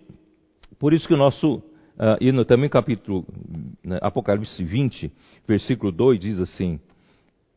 por 0.78 0.94
isso 0.94 1.08
que 1.08 1.14
o 1.14 1.18
nosso, 1.18 1.56
uh, 1.56 2.18
e 2.20 2.32
no, 2.32 2.44
também 2.44 2.70
capítulo 2.70 3.26
né, 3.82 3.98
Apocalipse 4.02 4.62
20, 4.62 5.10
versículo 5.48 5.90
2, 5.92 6.20
diz 6.20 6.40
assim: 6.40 6.82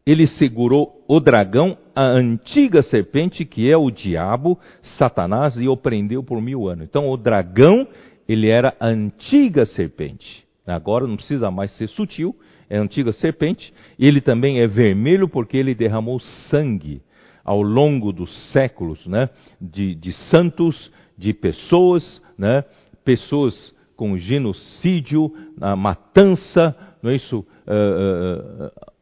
Ele 0.07 0.27
segurou 0.27 1.05
o 1.09 1.19
dragão, 1.19 1.77
a 1.97 2.05
antiga 2.05 2.81
serpente, 2.81 3.45
que 3.45 3.69
é 3.69 3.77
o 3.77 3.91
diabo, 3.91 4.57
Satanás, 4.81 5.57
e 5.57 5.67
o 5.67 5.77
prendeu 5.77 6.23
por 6.23 6.41
mil 6.41 6.69
anos. 6.69 6.85
Então, 6.85 7.11
o 7.11 7.17
dragão 7.17 7.89
ele 8.29 8.49
era 8.49 8.75
a 8.79 8.89
antiga 8.89 9.67
serpente. 9.67 10.45
Agora 10.67 11.07
não 11.07 11.17
precisa 11.17 11.51
mais 11.51 11.73
ser 11.77 11.89
sutil, 11.89 12.37
é 12.71 12.79
a 12.79 12.83
antiga 12.83 13.13
serpente. 13.13 13.73
Ele 13.99 14.21
também 14.21 14.61
é 14.61 14.67
vermelho 14.67 15.29
porque 15.29 15.57
ele 15.57 15.75
derramou 15.75 16.21
sangue 16.21 17.03
ao 17.45 17.61
longo 17.61 18.13
dos 18.13 18.31
séculos, 18.53 19.05
né? 19.07 19.29
De, 19.61 19.95
de 19.95 20.13
santos, 20.31 20.91
de 21.19 21.33
pessoas, 21.33 22.23
né? 22.39 22.65
Pessoas 23.05 23.75
com 23.97 24.17
genocídio, 24.17 25.33
matança, 25.77 26.75
não 27.03 27.11
é 27.11 27.17
isso? 27.17 27.45
Uh, 27.67 28.67
uh, 28.67 28.93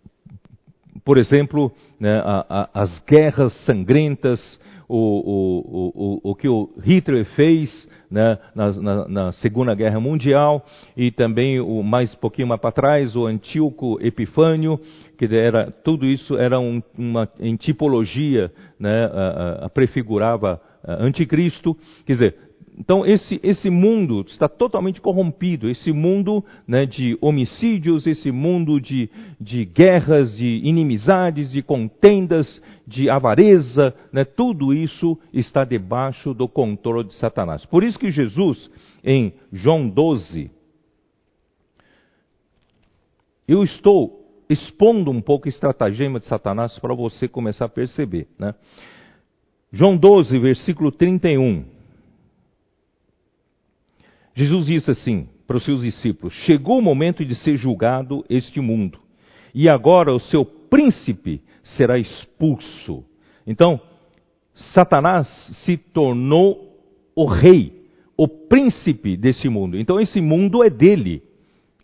por 1.05 1.19
exemplo, 1.19 1.73
né, 1.99 2.21
a, 2.23 2.47
a, 2.49 2.83
as 2.83 2.99
guerras 3.01 3.53
sangrentas, 3.65 4.60
o, 4.93 6.21
o, 6.25 6.31
o, 6.31 6.35
que 6.35 6.49
o 6.49 6.71
Hitler 6.83 7.25
fez 7.37 7.89
né, 8.11 8.37
na, 8.55 8.73
na, 8.73 9.09
na, 9.09 9.33
Segunda 9.33 9.75
Guerra 9.75 10.01
Mundial 10.01 10.67
e 10.97 11.13
também 11.13 11.61
o 11.61 11.83
mais 11.83 12.13
pouquinho 12.17 12.49
mais 12.49 12.61
para 12.61 12.73
trás 12.73 13.15
o 13.15 13.25
Antíoco 13.25 13.99
Epifânio, 14.01 14.81
que 15.17 15.25
era 15.27 15.71
tudo 15.71 16.07
isso 16.07 16.37
era 16.37 16.59
um, 16.59 16.83
uma 16.99 17.29
em 17.39 17.55
tipologia, 17.55 18.53
né, 18.79 19.05
a, 19.05 19.67
a, 19.67 19.69
prefigurava 19.69 20.61
anticristo, 20.85 21.77
quer 22.05 22.15
dizer 22.15 22.50
então, 22.81 23.05
esse, 23.05 23.39
esse 23.43 23.69
mundo 23.69 24.25
está 24.27 24.49
totalmente 24.49 25.03
corrompido, 25.03 25.69
esse 25.69 25.93
mundo 25.93 26.43
né, 26.67 26.87
de 26.87 27.17
homicídios, 27.21 28.07
esse 28.07 28.33
mundo 28.33 28.81
de, 28.81 29.11
de 29.39 29.67
guerras, 29.67 30.35
de 30.35 30.49
inimizades, 30.65 31.53
de 31.53 31.63
contendas, 31.63 32.61
de 32.87 33.11
avareza, 33.11 33.95
né, 34.11 34.25
tudo 34.25 34.73
isso 34.73 35.19
está 35.31 35.63
debaixo 35.63 36.33
do 36.33 36.49
controle 36.49 37.09
de 37.09 37.15
Satanás. 37.17 37.67
Por 37.67 37.85
isso 37.85 37.99
que 37.99 38.11
Jesus, 38.11 38.71
em 39.05 39.35
João 39.53 39.87
12, 39.87 40.51
eu 43.47 43.63
estou 43.63 44.27
expondo 44.49 45.11
um 45.11 45.21
pouco 45.21 45.47
o 45.47 45.51
estratagema 45.51 46.19
de 46.19 46.25
Satanás 46.25 46.79
para 46.79 46.95
você 46.95 47.29
começar 47.29 47.67
a 47.67 47.69
perceber. 47.69 48.27
Né? 48.39 48.55
João 49.71 49.99
12, 49.99 50.39
versículo 50.39 50.91
31. 50.91 51.79
Jesus 54.35 54.67
disse 54.67 54.91
assim 54.91 55.29
para 55.47 55.57
os 55.57 55.65
seus 55.65 55.83
discípulos: 55.83 56.35
Chegou 56.45 56.79
o 56.79 56.83
momento 56.83 57.25
de 57.25 57.35
ser 57.35 57.57
julgado 57.57 58.25
este 58.29 58.61
mundo, 58.61 58.99
e 59.55 59.69
agora 59.69 60.15
o 60.15 60.21
seu 60.21 60.45
príncipe 60.45 61.43
será 61.63 61.99
expulso. 61.99 63.05
Então, 63.47 63.81
Satanás 64.55 65.27
se 65.65 65.77
tornou 65.77 66.79
o 67.15 67.25
rei, 67.25 67.87
o 68.17 68.29
príncipe 68.29 69.17
desse 69.17 69.49
mundo. 69.49 69.79
Então, 69.79 70.01
esse 70.01 70.21
mundo 70.21 70.63
é 70.63 70.71
dele. 70.71 71.23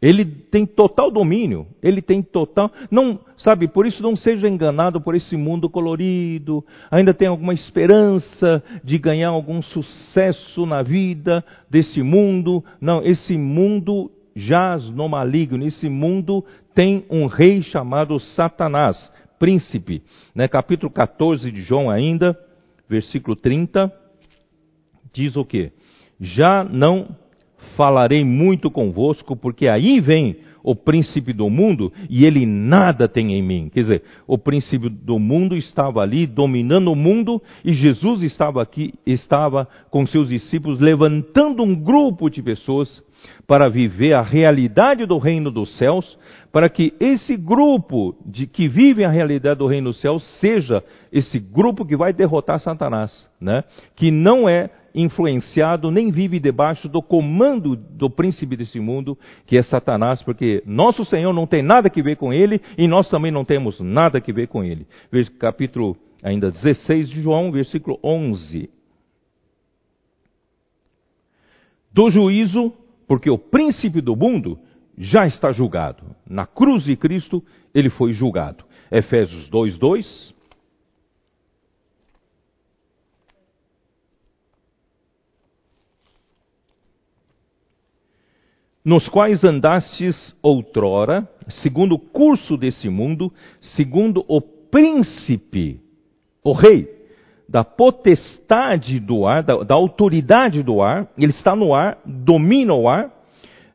Ele 0.00 0.24
tem 0.24 0.66
total 0.66 1.10
domínio, 1.10 1.66
ele 1.82 2.02
tem 2.02 2.22
total. 2.22 2.70
Não, 2.90 3.18
sabe, 3.38 3.66
por 3.66 3.86
isso 3.86 4.02
não 4.02 4.14
seja 4.14 4.48
enganado 4.48 5.00
por 5.00 5.14
esse 5.14 5.36
mundo 5.36 5.70
colorido. 5.70 6.64
Ainda 6.90 7.14
tem 7.14 7.28
alguma 7.28 7.54
esperança 7.54 8.62
de 8.84 8.98
ganhar 8.98 9.30
algum 9.30 9.62
sucesso 9.62 10.66
na 10.66 10.82
vida 10.82 11.44
desse 11.70 12.02
mundo. 12.02 12.62
Não, 12.80 13.02
esse 13.02 13.36
mundo 13.36 14.10
jaz 14.34 14.88
no 14.90 15.08
maligno. 15.08 15.66
Esse 15.66 15.88
mundo 15.88 16.44
tem 16.74 17.04
um 17.10 17.26
rei 17.26 17.62
chamado 17.62 18.20
Satanás, 18.20 19.10
príncipe. 19.38 20.02
Né? 20.34 20.46
Capítulo 20.46 20.92
14 20.92 21.50
de 21.50 21.62
João 21.62 21.90
ainda, 21.90 22.38
versículo 22.86 23.34
30, 23.34 23.90
diz 25.12 25.36
o 25.36 25.44
quê? 25.44 25.72
Já 26.20 26.62
não 26.62 27.16
falarei 27.76 28.24
muito 28.24 28.70
convosco, 28.70 29.36
porque 29.36 29.68
aí 29.68 30.00
vem 30.00 30.36
o 30.66 30.74
príncipe 30.74 31.32
do 31.32 31.48
mundo 31.48 31.92
e 32.10 32.26
ele 32.26 32.44
nada 32.44 33.06
tem 33.06 33.34
em 33.34 33.42
mim. 33.42 33.70
Quer 33.72 33.80
dizer, 33.80 34.02
o 34.26 34.36
príncipe 34.36 34.88
do 34.88 35.16
mundo 35.16 35.56
estava 35.56 36.00
ali 36.00 36.26
dominando 36.26 36.90
o 36.90 36.96
mundo 36.96 37.40
e 37.64 37.72
Jesus 37.72 38.22
estava 38.22 38.60
aqui, 38.60 38.92
estava 39.06 39.68
com 39.90 40.04
seus 40.04 40.28
discípulos 40.28 40.80
levantando 40.80 41.62
um 41.62 41.72
grupo 41.72 42.28
de 42.28 42.42
pessoas 42.42 43.00
para 43.46 43.68
viver 43.68 44.12
a 44.12 44.22
realidade 44.22 45.06
do 45.06 45.18
reino 45.18 45.50
dos 45.50 45.76
céus, 45.78 46.18
para 46.52 46.68
que 46.68 46.94
esse 46.98 47.36
grupo 47.36 48.16
de 48.24 48.46
que 48.46 48.68
vive 48.68 49.04
a 49.04 49.10
realidade 49.10 49.58
do 49.58 49.66
reino 49.66 49.90
dos 49.90 50.00
céus 50.00 50.24
seja 50.40 50.82
esse 51.12 51.38
grupo 51.38 51.84
que 51.84 51.96
vai 51.96 52.12
derrotar 52.12 52.60
Satanás, 52.60 53.28
né? 53.40 53.62
Que 53.94 54.10
não 54.10 54.48
é 54.48 54.70
influenciado, 54.94 55.90
nem 55.90 56.10
vive 56.10 56.40
debaixo 56.40 56.88
do 56.88 57.02
comando 57.02 57.76
do 57.76 58.08
príncipe 58.08 58.56
desse 58.56 58.80
mundo, 58.80 59.16
que 59.46 59.58
é 59.58 59.62
Satanás, 59.62 60.22
porque 60.22 60.62
nosso 60.64 61.04
Senhor 61.04 61.32
não 61.34 61.46
tem 61.46 61.62
nada 61.62 61.90
que 61.90 62.02
ver 62.02 62.16
com 62.16 62.32
ele 62.32 62.60
e 62.78 62.88
nós 62.88 63.08
também 63.10 63.30
não 63.30 63.44
temos 63.44 63.78
nada 63.78 64.20
que 64.20 64.32
ver 64.32 64.48
com 64.48 64.64
ele. 64.64 64.86
Veja 65.12 65.30
capítulo 65.38 65.96
ainda 66.22 66.50
16 66.50 67.10
de 67.10 67.20
João, 67.20 67.52
versículo 67.52 67.98
11. 68.02 68.70
Do 71.92 72.10
juízo, 72.10 72.72
porque 73.06 73.30
o 73.30 73.38
príncipe 73.38 74.00
do 74.00 74.16
mundo 74.16 74.58
já 74.98 75.26
está 75.26 75.52
julgado. 75.52 76.16
Na 76.28 76.46
cruz 76.46 76.84
de 76.84 76.96
Cristo, 76.96 77.42
ele 77.74 77.90
foi 77.90 78.12
julgado. 78.12 78.64
Efésios 78.90 79.48
2, 79.48 79.78
2. 79.78 80.36
nos 88.86 89.08
quais 89.08 89.42
andastes 89.42 90.32
outrora, 90.40 91.28
segundo 91.48 91.96
o 91.96 91.98
curso 91.98 92.56
desse 92.56 92.88
mundo, 92.88 93.32
segundo 93.60 94.24
o 94.28 94.40
príncipe, 94.40 95.80
o 96.40 96.52
rei, 96.52 96.95
da 97.48 97.62
potestade 97.62 98.98
do 98.98 99.26
ar, 99.26 99.42
da, 99.42 99.62
da 99.62 99.76
autoridade 99.76 100.62
do 100.62 100.82
ar, 100.82 101.08
ele 101.16 101.32
está 101.32 101.54
no 101.54 101.74
ar, 101.74 101.98
domina 102.04 102.74
o 102.74 102.88
ar, 102.88 103.10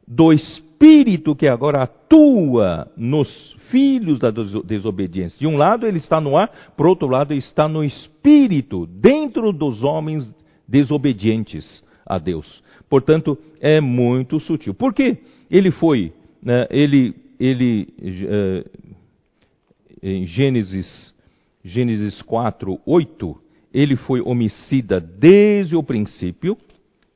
do 0.08 0.34
espírito 0.34 1.36
que 1.36 1.48
agora 1.48 1.84
atua 1.84 2.92
nos 2.98 3.56
filhos 3.70 4.20
da 4.20 4.30
desobediência. 4.30 5.40
De 5.40 5.48
um 5.48 5.56
lado 5.56 5.88
ele 5.88 5.98
está 5.98 6.20
no 6.20 6.36
ar, 6.36 6.50
por 6.76 6.88
outro 6.88 7.08
lado 7.08 7.32
ele 7.32 7.40
está 7.40 7.68
no 7.68 7.84
espírito, 7.84 8.86
dentro 8.86 9.54
dos 9.54 9.84
homens 9.84 10.30
desobedientes 10.68 11.84
a 12.06 12.18
Deus. 12.18 12.62
Portanto, 12.90 13.38
é 13.62 13.80
muito 13.80 14.38
sutil. 14.40 14.74
Por 14.74 14.94
quê? 14.94 15.20
Ele 15.50 15.72
foi, 15.72 16.12
né, 16.44 16.68
ele, 16.70 17.16
ele 17.40 17.88
uh, 18.04 18.70
em 20.04 20.26
Gênesis, 20.26 21.14
Gênesis 21.64 22.22
4, 22.24 22.80
8, 22.86 23.42
ele 23.74 23.96
foi 23.96 24.22
homicida 24.22 25.00
desde 25.00 25.76
o 25.76 25.84
princípio, 25.84 26.58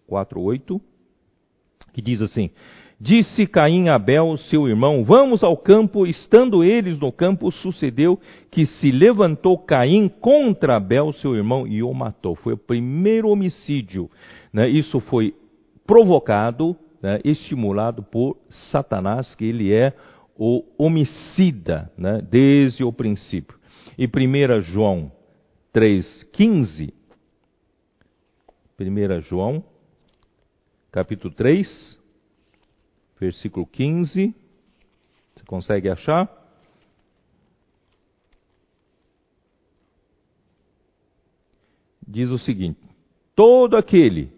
4, 0.08 0.40
8, 0.42 0.82
que 1.94 2.02
diz 2.02 2.22
assim, 2.22 2.50
Disse 3.00 3.46
Caim 3.46 3.90
a 3.90 3.96
Abel, 3.96 4.38
seu 4.38 4.70
irmão, 4.70 5.04
vamos 5.04 5.44
ao 5.44 5.58
campo. 5.58 6.08
Estando 6.08 6.64
eles 6.64 6.98
no 6.98 7.12
campo, 7.12 7.52
sucedeu 7.52 8.18
que 8.50 8.66
se 8.66 8.90
levantou 8.90 9.58
Caim 9.58 10.08
contra 10.08 10.78
Abel, 10.78 11.12
seu 11.12 11.36
irmão, 11.36 11.68
e 11.68 11.84
o 11.84 11.94
matou. 11.94 12.36
Foi 12.36 12.54
o 12.54 12.58
primeiro 12.58 13.30
homicídio. 13.30 14.10
Né? 14.54 14.70
Isso 14.70 15.02
foi 15.02 15.36
provocado, 15.86 16.76
né, 17.02 17.20
estimulado 17.24 18.02
por 18.02 18.38
Satanás, 18.72 19.36
que 19.36 19.44
ele 19.44 19.74
é 19.74 19.94
o 20.38 20.64
homicida, 20.78 21.92
né? 21.98 22.22
desde 22.30 22.84
o 22.84 22.94
princípio. 22.94 23.58
E 23.98 24.08
1 24.08 24.62
João 24.62 25.12
3,15, 25.76 26.94
1 28.80 29.22
João, 29.24 29.62
capítulo 30.90 31.34
3, 31.34 32.00
versículo 33.20 33.68
15, 33.68 34.34
você 35.36 35.44
consegue 35.46 35.90
achar? 35.90 36.32
Diz 42.08 42.30
o 42.30 42.40
seguinte: 42.40 42.80
Todo 43.36 43.76
aquele 43.76 44.32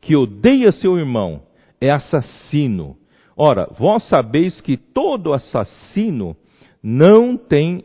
que 0.00 0.14
odeia 0.14 0.70
seu 0.70 0.96
irmão 0.96 1.44
é 1.80 1.90
assassino. 1.90 2.96
Ora, 3.36 3.66
vós 3.76 4.08
sabeis 4.08 4.60
que 4.60 4.76
todo 4.76 5.32
assassino 5.32 6.36
não 6.80 7.36
tem 7.36 7.84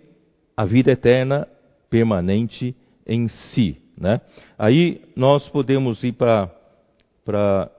a 0.55 0.64
vida 0.64 0.91
eterna 0.91 1.47
permanente 1.89 2.76
em 3.10 3.28
si. 3.28 3.82
Né? 3.97 4.22
Aí 4.57 5.01
nós 5.16 5.49
podemos 5.49 6.01
ir 6.03 6.14
para 6.14 7.72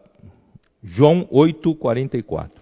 João 0.83 1.27
8, 1.31 1.75
44. 1.77 2.61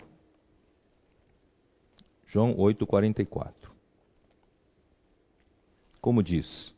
João 2.27 2.55
8, 2.57 2.87
44. 2.87 3.73
Como 6.01 6.23
diz? 6.23 6.73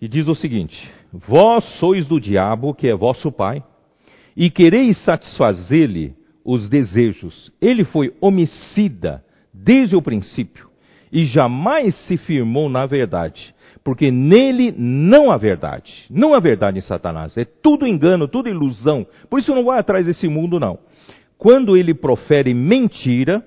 E 0.00 0.08
diz 0.08 0.26
o 0.26 0.34
seguinte: 0.34 0.76
Vós 1.12 1.64
sois 1.78 2.06
do 2.06 2.20
diabo, 2.20 2.74
que 2.74 2.88
é 2.88 2.94
vosso 2.94 3.30
pai, 3.32 3.64
e 4.36 4.50
quereis 4.50 5.02
satisfazer-lhe 5.04 6.14
os 6.44 6.68
desejos. 6.68 7.50
Ele 7.60 7.84
foi 7.84 8.14
homicida 8.20 9.24
desde 9.52 9.96
o 9.96 10.02
princípio 10.02 10.67
e 11.12 11.24
jamais 11.24 11.94
se 12.06 12.16
firmou 12.16 12.68
na 12.68 12.86
verdade, 12.86 13.54
porque 13.82 14.10
nele 14.10 14.74
não 14.76 15.30
há 15.30 15.36
verdade. 15.36 16.06
Não 16.10 16.34
há 16.34 16.40
verdade 16.40 16.78
em 16.78 16.82
Satanás. 16.82 17.36
É 17.36 17.44
tudo 17.44 17.86
engano, 17.86 18.28
tudo 18.28 18.48
ilusão. 18.48 19.06
Por 19.30 19.38
isso 19.38 19.54
não 19.54 19.64
vai 19.64 19.78
atrás 19.78 20.06
desse 20.06 20.28
mundo, 20.28 20.60
não. 20.60 20.78
Quando 21.38 21.76
ele 21.76 21.94
profere 21.94 22.52
mentira, 22.52 23.44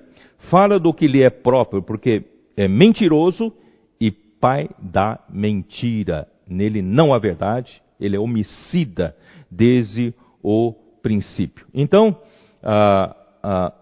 fala 0.50 0.78
do 0.78 0.92
que 0.92 1.06
lhe 1.06 1.22
é 1.22 1.30
próprio, 1.30 1.82
porque 1.82 2.24
é 2.56 2.66
mentiroso 2.66 3.52
e 4.00 4.10
pai 4.10 4.68
da 4.80 5.20
mentira 5.30 6.26
nele 6.52 6.82
não 6.82 7.12
há 7.14 7.18
verdade, 7.18 7.80
ele 8.00 8.16
é 8.16 8.20
homicida 8.20 9.16
desde 9.50 10.14
o 10.42 10.74
princípio. 11.02 11.66
Então, 11.74 12.16
a, 12.62 13.16
a, 13.42 13.72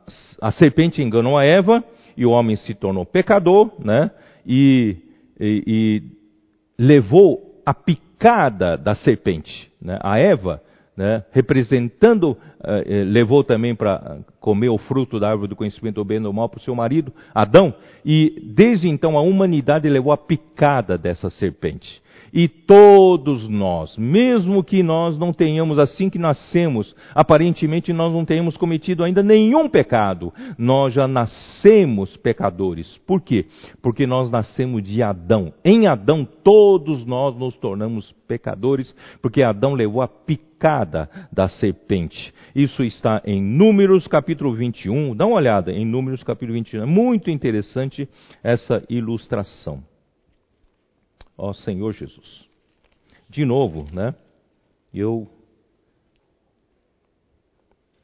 a 0.40 0.50
serpente 0.52 1.02
enganou 1.02 1.36
a 1.36 1.44
Eva 1.44 1.84
e 2.16 2.26
o 2.26 2.30
homem 2.30 2.56
se 2.56 2.74
tornou 2.74 3.04
pecador, 3.04 3.70
né? 3.78 4.10
E, 4.46 4.96
e, 5.38 5.64
e 5.66 6.02
levou 6.78 7.60
a 7.64 7.74
picada 7.74 8.76
da 8.76 8.94
serpente. 8.94 9.70
Né? 9.80 9.98
A 10.02 10.18
Eva, 10.18 10.62
né? 10.96 11.24
representando, 11.32 12.36
eh, 12.62 13.04
levou 13.04 13.44
também 13.44 13.74
para 13.74 14.18
comer 14.40 14.68
o 14.68 14.78
fruto 14.78 15.20
da 15.20 15.30
árvore 15.30 15.48
do 15.48 15.56
conhecimento 15.56 15.96
do 15.96 16.04
bem 16.04 16.18
e 16.18 16.22
do 16.22 16.32
mal 16.32 16.48
para 16.48 16.58
o 16.58 16.62
seu 16.62 16.74
marido, 16.74 17.12
Adão, 17.34 17.74
e 18.04 18.52
desde 18.54 18.88
então 18.88 19.16
a 19.16 19.22
humanidade 19.22 19.88
levou 19.88 20.12
a 20.12 20.18
picada 20.18 20.98
dessa 20.98 21.30
serpente. 21.30 22.02
E 22.32 22.48
todos 22.48 23.48
nós, 23.48 23.96
mesmo 23.96 24.62
que 24.62 24.82
nós 24.82 25.18
não 25.18 25.32
tenhamos 25.32 25.78
assim 25.78 26.08
que 26.08 26.18
nascemos, 26.18 26.94
aparentemente 27.14 27.92
nós 27.92 28.12
não 28.12 28.24
tenhamos 28.24 28.56
cometido 28.56 29.02
ainda 29.02 29.22
nenhum 29.22 29.68
pecado, 29.68 30.32
nós 30.56 30.92
já 30.92 31.08
nascemos 31.08 32.16
pecadores. 32.16 32.98
Por 33.06 33.20
quê? 33.20 33.46
Porque 33.82 34.06
nós 34.06 34.30
nascemos 34.30 34.82
de 34.82 35.02
Adão. 35.02 35.52
Em 35.64 35.86
Adão 35.86 36.24
todos 36.24 37.04
nós 37.04 37.36
nos 37.36 37.56
tornamos 37.56 38.12
pecadores, 38.28 38.94
porque 39.20 39.42
Adão 39.42 39.74
levou 39.74 40.02
a 40.02 40.08
picada 40.08 41.10
da 41.32 41.48
serpente. 41.48 42.32
Isso 42.54 42.84
está 42.84 43.20
em 43.24 43.42
Números 43.42 44.06
capítulo 44.06 44.54
21. 44.54 45.16
Dá 45.16 45.26
uma 45.26 45.36
olhada 45.36 45.72
em 45.72 45.84
Números 45.84 46.22
capítulo 46.22 46.52
21. 46.52 46.82
É 46.82 46.86
muito 46.86 47.30
interessante 47.30 48.08
essa 48.42 48.84
ilustração 48.88 49.82
ó 51.40 51.54
Senhor 51.54 51.92
Jesus. 51.92 52.46
De 53.28 53.46
novo, 53.46 53.86
né? 53.92 54.14
Eu 54.92 55.26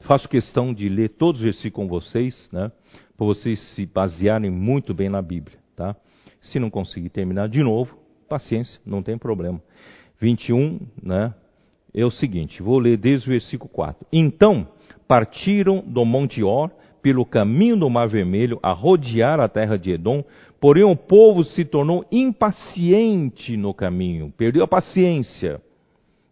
faço 0.00 0.28
questão 0.28 0.72
de 0.72 0.88
ler 0.88 1.10
todos 1.10 1.40
os 1.40 1.44
versículos 1.44 1.88
com 1.88 1.88
vocês, 1.88 2.48
né? 2.50 2.72
Para 3.16 3.26
vocês 3.26 3.60
se 3.74 3.84
basearem 3.84 4.50
muito 4.50 4.94
bem 4.94 5.10
na 5.10 5.20
Bíblia, 5.20 5.58
tá? 5.74 5.94
Se 6.40 6.58
não 6.58 6.70
conseguir 6.70 7.10
terminar 7.10 7.48
de 7.48 7.62
novo, 7.62 7.98
paciência, 8.28 8.80
não 8.86 9.02
tem 9.02 9.18
problema. 9.18 9.60
21, 10.18 10.80
né? 11.02 11.34
É 11.92 12.04
o 12.04 12.10
seguinte, 12.10 12.62
vou 12.62 12.78
ler 12.78 12.96
desde 12.96 13.28
o 13.28 13.32
versículo 13.32 13.68
4. 13.70 14.06
Então 14.10 14.68
partiram 15.06 15.82
do 15.86 16.04
Monte 16.04 16.42
Or 16.42 16.70
pelo 17.02 17.24
caminho 17.24 17.76
do 17.76 17.88
Mar 17.88 18.08
Vermelho 18.08 18.58
a 18.62 18.72
rodear 18.72 19.38
a 19.38 19.48
terra 19.48 19.76
de 19.76 19.92
Edom, 19.92 20.24
porém 20.66 20.82
o 20.82 20.96
povo 20.96 21.44
se 21.44 21.64
tornou 21.64 22.04
impaciente 22.10 23.56
no 23.56 23.72
caminho, 23.72 24.34
perdeu 24.36 24.64
a 24.64 24.66
paciência. 24.66 25.60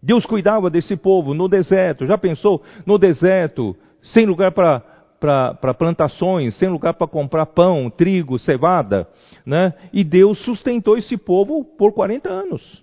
Deus 0.03 0.27
cuidava 0.27 0.69
desse 0.69 0.97
povo 0.97 1.33
no 1.33 1.47
deserto, 1.47 2.05
já 2.05 2.19
pensou? 2.19 2.61
No 2.85 2.99
deserto, 2.99 3.77
sem 4.03 4.27
lugar 4.27 4.51
para 4.51 5.75
plantações, 5.75 6.59
sem 6.59 6.69
lugar 6.69 6.95
para 6.95 7.07
comprar 7.07 7.47
pão, 7.47 7.89
trigo, 7.89 8.37
cevada, 8.37 9.09
né? 9.47 9.73
E 9.93 10.03
Deus 10.03 10.37
sustentou 10.45 10.99
esse 10.99 11.17
povo 11.17 11.65
por 11.65 11.93
40 11.93 12.29
anos. 12.29 12.83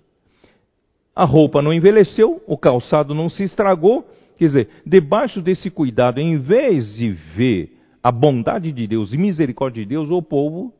A 1.14 1.26
roupa 1.26 1.60
não 1.60 1.70
envelheceu, 1.70 2.42
o 2.46 2.56
calçado 2.56 3.14
não 3.14 3.28
se 3.28 3.42
estragou, 3.42 4.06
Quer 4.38 4.46
dizer, 4.46 4.68
debaixo 4.86 5.42
desse 5.42 5.68
cuidado, 5.68 6.18
em 6.18 6.38
vez 6.38 6.94
de 6.94 7.10
ver 7.10 7.76
a 8.02 8.10
bondade 8.10 8.72
de 8.72 8.86
Deus 8.86 9.12
e 9.12 9.18
misericórdia 9.18 9.82
de 9.82 9.90
Deus, 9.90 10.10
o 10.10 10.22
povo 10.22 10.72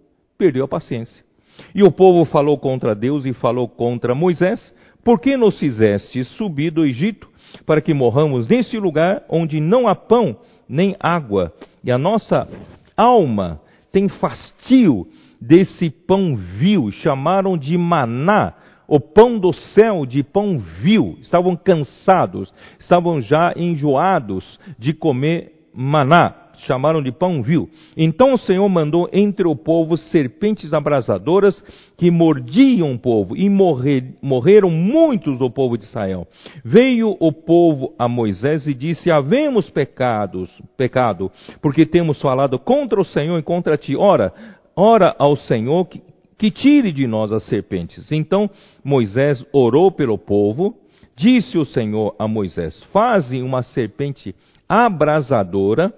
perdeu 0.43 0.65
a 0.65 0.69
paciência. 0.69 1.25
E 1.73 1.85
o 1.85 1.93
povo 1.93 2.25
falou 2.25 2.59
contra 2.59 2.97
Deus 2.97 3.25
e 3.25 3.33
falou 3.33 3.69
contra 3.69 4.13
Moisés: 4.13 4.75
Por 5.05 5.21
que 5.21 5.37
nos 5.37 5.57
fizeste 5.57 6.25
subir 6.25 6.73
do 6.73 6.85
Egito 6.85 7.29
para 7.65 7.81
que 7.81 7.95
morramos 7.95 8.49
nesse 8.49 8.77
lugar 8.77 9.23
onde 9.29 9.61
não 9.61 9.87
há 9.87 9.95
pão 9.95 10.37
nem 10.69 10.97
água? 10.99 11.53
E 11.85 11.93
a 11.93 11.99
nossa 11.99 12.49
alma 12.97 13.61
tem 13.93 14.09
fastio 14.09 15.07
desse 15.41 15.91
pão 15.91 16.35
vil, 16.35 16.91
chamaram 16.91 17.57
de 17.57 17.79
maná, 17.79 18.55
o 18.89 18.99
pão 18.99 19.39
do 19.39 19.53
céu 19.53 20.05
de 20.05 20.25
pão 20.25 20.59
vil. 20.59 21.19
Estavam 21.21 21.55
cansados, 21.55 22.53
estavam 22.81 23.21
já 23.21 23.53
enjoados 23.57 24.59
de 24.77 24.93
comer 24.93 25.69
maná 25.73 26.42
chamaram 26.67 27.03
de 27.03 27.13
pão 27.13 27.43
vil. 27.43 27.69
Então 27.97 28.33
o 28.33 28.39
Senhor 28.39 28.69
mandou 28.69 29.09
entre 29.13 29.47
o 29.47 29.57
povo 29.57 29.97
serpentes 29.97 30.73
abrasadoras 30.73 31.63
que 31.97 32.11
mordiam 32.11 32.93
o 32.93 32.99
povo, 32.99 33.37
e 33.37 33.49
morrer, 33.49 34.15
morreram 34.21 34.71
muitos 34.71 35.39
do 35.39 35.51
povo 35.51 35.77
de 35.77 35.85
Israel. 35.85 36.27
Veio 36.65 37.17
o 37.21 37.33
povo 37.33 37.95
a 37.99 38.09
Moisés 38.09 38.67
e 38.67 38.75
disse: 38.75 39.11
Havemos 39.11 39.71
pecados, 39.71 40.51
pecado, 40.77 41.31
porque 41.61 41.87
temos 41.87 42.21
falado 42.21 42.59
contra 42.59 43.01
o 43.01 43.05
Senhor 43.05 43.39
e 43.39 43.43
contra 43.43 43.77
ti. 43.77 43.97
Ora, 43.97 44.33
ora 44.77 45.15
ao 45.19 45.37
Senhor 45.37 45.87
que, 45.87 46.03
que 46.39 46.51
tire 46.51 46.93
de 46.93 47.07
nós 47.07 47.33
as 47.33 47.45
serpentes. 47.45 48.11
Então 48.11 48.51
Moisés 48.85 49.45
orou 49.53 49.91
pelo 49.91 50.19
povo. 50.19 50.77
Disse 51.15 51.59
o 51.59 51.65
Senhor 51.65 52.15
a 52.19 52.27
Moisés: 52.27 52.83
Faze 52.85 53.43
uma 53.43 53.63
serpente 53.63 54.35
abrasadora 54.69 55.93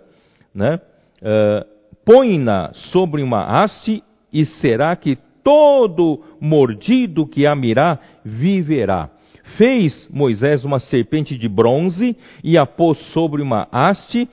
né? 0.55 0.81
Uh, 1.21 1.67
põe-na 2.05 2.73
sobre 2.93 3.23
uma 3.23 3.63
haste 3.63 4.03
e 4.33 4.45
será 4.45 4.95
que 4.95 5.19
todo 5.43 6.23
mordido 6.41 7.27
que 7.27 7.47
a 7.47 7.55
mirar 7.55 8.01
viverá. 8.25 9.11
Fez 9.59 10.09
Moisés 10.11 10.65
uma 10.65 10.79
serpente 10.79 11.37
de 11.37 11.49
bronze 11.49 12.17
e 12.43 12.59
a 12.59 12.65
pôs 12.65 12.99
sobre 13.13 13.43
uma 13.43 13.69
haste, 13.71 14.27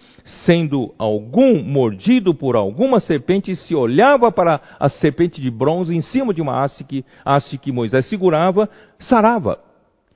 sendo 0.45 0.95
algum 0.97 1.61
mordido 1.61 2.33
por 2.33 2.55
alguma 2.55 3.01
serpente, 3.01 3.53
se 3.55 3.75
olhava 3.75 4.31
para 4.31 4.61
a 4.79 4.87
serpente 4.87 5.41
de 5.41 5.51
bronze 5.51 5.93
em 5.93 6.01
cima 6.01 6.33
de 6.33 6.41
uma 6.41 6.63
haste 6.63 6.85
que, 6.85 7.03
haste 7.25 7.57
que 7.57 7.73
Moisés 7.73 8.07
segurava, 8.07 8.69
sarava. 8.99 9.59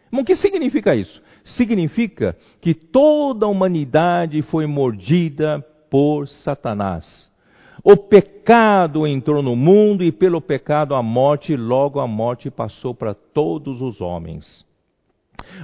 Mas 0.10 0.22
o 0.22 0.26
que 0.26 0.36
significa 0.38 0.96
isso? 0.96 1.22
Significa 1.44 2.36
que 2.62 2.74
toda 2.74 3.46
a 3.46 3.50
humanidade 3.50 4.42
foi 4.44 4.66
mordida 4.66 5.64
por 5.96 6.28
Satanás. 6.28 7.32
O 7.82 7.96
pecado 7.96 9.08
entrou 9.08 9.42
no 9.42 9.56
mundo 9.56 10.04
e 10.04 10.12
pelo 10.12 10.42
pecado 10.42 10.94
a 10.94 11.02
morte, 11.02 11.56
logo 11.56 12.02
a 12.02 12.08
morte 12.08 12.52
passou 12.52 12.94
para 12.94 13.14
todos 13.14 13.82
os 13.82 14.02
homens. 14.02 14.66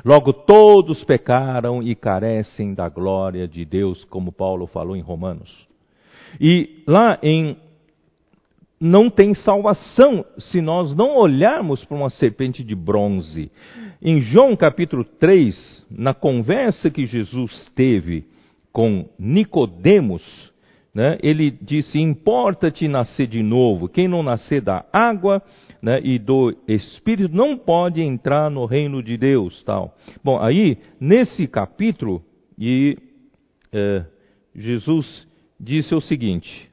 Logo, 0.06 0.32
todos 0.32 1.04
pecaram 1.04 1.84
e 1.84 1.94
carecem 1.96 2.74
da 2.74 2.88
glória 2.88 3.46
de 3.46 3.66
Deus, 3.66 4.06
como 4.06 4.32
Paulo 4.32 4.68
falou 4.68 4.96
em 4.96 5.02
Romanos. 5.02 5.68
E 6.40 6.82
lá 6.88 7.20
em. 7.22 7.58
Não 8.80 9.10
tem 9.10 9.34
salvação 9.34 10.24
se 10.38 10.62
nós 10.62 10.96
não 10.96 11.18
olharmos 11.18 11.84
para 11.84 11.98
uma 11.98 12.10
serpente 12.10 12.64
de 12.64 12.74
bronze. 12.74 13.52
Em 14.02 14.22
João 14.22 14.56
capítulo 14.56 15.04
3, 15.04 15.86
na 15.92 16.14
conversa 16.14 16.90
que 16.90 17.06
Jesus 17.06 17.70
teve 17.76 18.31
com 18.72 19.10
Nicodemos, 19.20 20.24
né, 20.94 21.18
ele 21.24 21.52
disse: 21.52 22.00
Importa-te 22.00 22.88
nascer 22.88 23.28
de 23.28 23.42
novo. 23.42 23.88
Quem 23.88 24.08
não 24.08 24.24
nascer 24.24 24.62
da 24.62 24.86
água 24.92 25.42
né, 25.82 26.00
e 26.04 26.20
do 26.20 26.56
Espírito 26.68 27.36
não 27.36 27.58
pode 27.58 28.02
entrar 28.02 28.50
no 28.50 28.66
reino 28.66 29.02
de 29.02 29.18
Deus. 29.18 29.64
tal. 29.64 29.96
Bom, 30.24 30.40
aí, 30.40 30.78
nesse 31.00 31.48
capítulo, 31.48 32.22
e, 32.58 32.98
é, 33.72 34.06
Jesus 34.56 35.28
disse 35.60 35.96
o 35.96 36.02
seguinte, 36.02 36.70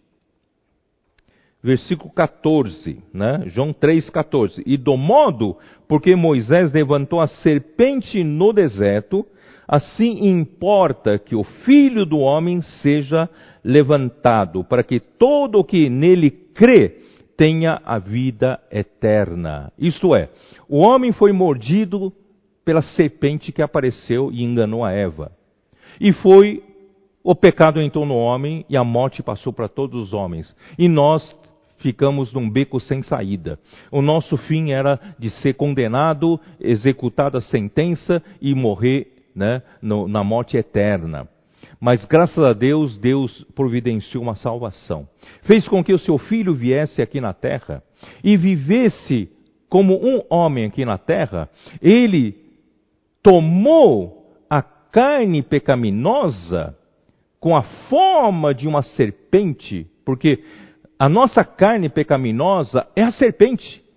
versículo 1.62 2.10
14, 2.10 3.02
né, 3.12 3.44
João 3.46 3.72
3,14: 3.72 4.62
E 4.66 4.76
do 4.76 4.96
modo 4.96 5.56
porque 5.86 6.14
Moisés 6.14 6.72
levantou 6.72 7.20
a 7.20 7.26
serpente 7.26 8.22
no 8.22 8.52
deserto, 8.52 9.26
assim 9.68 10.26
importa 10.26 11.18
que 11.18 11.36
o 11.36 11.44
filho 11.44 12.06
do 12.06 12.18
homem 12.18 12.62
seja 12.62 13.28
levantado, 13.62 14.64
para 14.64 14.82
que 14.82 14.98
todo 14.98 15.58
o 15.58 15.64
que 15.64 15.90
nele 15.90 16.30
crê 16.30 16.96
tenha 17.36 17.80
a 17.84 17.98
vida 17.98 18.58
eterna. 18.70 19.70
Isto 19.78 20.14
é, 20.14 20.30
o 20.68 20.78
homem 20.78 21.12
foi 21.12 21.32
mordido 21.32 22.12
pela 22.64 22.82
serpente 22.82 23.52
que 23.52 23.62
apareceu 23.62 24.30
e 24.32 24.42
enganou 24.42 24.84
a 24.84 24.90
Eva. 24.90 25.30
E 26.00 26.12
foi 26.12 26.62
o 27.22 27.34
pecado 27.34 27.80
entrou 27.80 28.06
no 28.06 28.16
homem 28.16 28.64
e 28.70 28.76
a 28.76 28.82
morte 28.82 29.22
passou 29.22 29.52
para 29.52 29.68
todos 29.68 30.06
os 30.06 30.12
homens. 30.14 30.56
E 30.78 30.88
nós 30.88 31.36
ficamos 31.76 32.32
num 32.32 32.48
beco 32.48 32.80
sem 32.80 33.02
saída. 33.02 33.58
O 33.92 34.00
nosso 34.00 34.36
fim 34.36 34.70
era 34.70 34.98
de 35.18 35.28
ser 35.30 35.54
condenado, 35.54 36.40
executada 36.58 37.38
a 37.38 37.42
sentença 37.42 38.22
e 38.40 38.54
morrer 38.54 39.17
né, 39.38 39.62
no, 39.80 40.08
na 40.08 40.24
morte 40.24 40.56
eterna. 40.56 41.28
Mas 41.80 42.04
graças 42.04 42.42
a 42.42 42.52
Deus, 42.52 42.98
Deus 42.98 43.46
providenciou 43.54 44.22
uma 44.22 44.34
salvação. 44.34 45.08
Fez 45.42 45.66
com 45.68 45.82
que 45.82 45.92
o 45.92 45.98
seu 45.98 46.18
filho 46.18 46.52
viesse 46.52 47.00
aqui 47.00 47.20
na 47.20 47.32
terra 47.32 47.82
e 48.22 48.36
vivesse 48.36 49.30
como 49.68 49.94
um 49.94 50.22
homem 50.28 50.64
aqui 50.64 50.84
na 50.84 50.98
terra. 50.98 51.48
Ele 51.80 52.34
tomou 53.22 54.34
a 54.50 54.60
carne 54.60 55.40
pecaminosa 55.40 56.76
com 57.38 57.56
a 57.56 57.62
forma 57.62 58.52
de 58.52 58.66
uma 58.66 58.82
serpente, 58.82 59.86
porque 60.04 60.42
a 60.98 61.08
nossa 61.08 61.44
carne 61.44 61.88
pecaminosa 61.88 62.88
é 62.96 63.04
a 63.04 63.12
serpente 63.12 63.87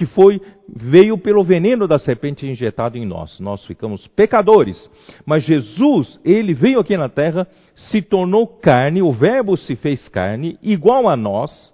que 0.00 0.06
foi 0.06 0.40
veio 0.66 1.18
pelo 1.18 1.44
veneno 1.44 1.86
da 1.86 1.98
serpente 1.98 2.46
injetado 2.46 2.96
em 2.96 3.04
nós. 3.04 3.38
Nós 3.38 3.62
ficamos 3.66 4.06
pecadores. 4.06 4.90
Mas 5.26 5.44
Jesus, 5.44 6.18
ele 6.24 6.54
veio 6.54 6.80
aqui 6.80 6.96
na 6.96 7.10
terra, 7.10 7.46
se 7.74 8.00
tornou 8.00 8.46
carne, 8.46 9.02
o 9.02 9.12
verbo 9.12 9.58
se 9.58 9.76
fez 9.76 10.08
carne, 10.08 10.58
igual 10.62 11.06
a 11.06 11.14
nós. 11.16 11.70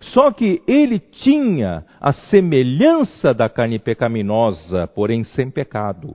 Só 0.00 0.30
que 0.30 0.62
ele 0.68 1.00
tinha 1.00 1.84
a 2.00 2.12
semelhança 2.12 3.34
da 3.34 3.48
carne 3.48 3.80
pecaminosa, 3.80 4.86
porém 4.86 5.24
sem 5.24 5.50
pecado. 5.50 6.14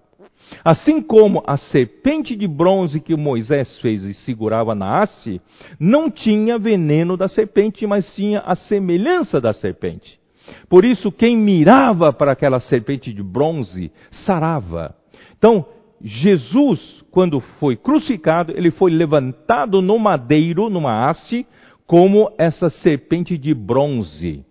Assim 0.63 1.01
como 1.01 1.43
a 1.45 1.57
serpente 1.57 2.33
de 2.33 2.47
bronze 2.47 3.01
que 3.01 3.13
Moisés 3.13 3.77
fez 3.81 4.03
e 4.03 4.13
segurava 4.13 4.73
na 4.73 5.01
haste, 5.01 5.41
não 5.77 6.09
tinha 6.09 6.57
veneno 6.57 7.17
da 7.17 7.27
serpente, 7.27 7.85
mas 7.85 8.15
tinha 8.15 8.39
a 8.39 8.55
semelhança 8.55 9.41
da 9.41 9.51
serpente. 9.51 10.20
Por 10.69 10.85
isso, 10.85 11.11
quem 11.11 11.37
mirava 11.37 12.11
para 12.11 12.31
aquela 12.31 12.59
serpente 12.59 13.13
de 13.13 13.23
bronze 13.23 13.91
sarava. 14.25 14.95
Então, 15.37 15.65
Jesus, 16.03 17.03
quando 17.11 17.39
foi 17.39 17.75
crucificado, 17.75 18.51
ele 18.55 18.71
foi 18.71 18.91
levantado 18.91 19.81
no 19.81 19.99
madeiro, 19.99 20.69
numa 20.69 21.07
haste, 21.07 21.45
como 21.85 22.31
essa 22.37 22.69
serpente 22.69 23.37
de 23.37 23.53
bronze. 23.53 24.45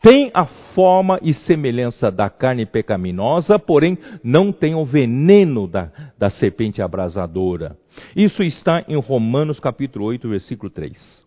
Tem 0.00 0.30
a 0.34 0.44
forma 0.74 1.18
e 1.22 1.32
semelhança 1.32 2.10
da 2.10 2.28
carne 2.28 2.66
pecaminosa, 2.66 3.58
porém 3.58 3.96
não 4.22 4.52
tem 4.52 4.74
o 4.74 4.84
veneno 4.84 5.66
da, 5.66 5.90
da 6.18 6.28
serpente 6.28 6.82
abrasadora. 6.82 7.74
Isso 8.14 8.42
está 8.42 8.84
em 8.86 9.00
Romanos 9.00 9.58
capítulo 9.58 10.04
8, 10.04 10.28
versículo 10.28 10.70
3. 10.70 11.23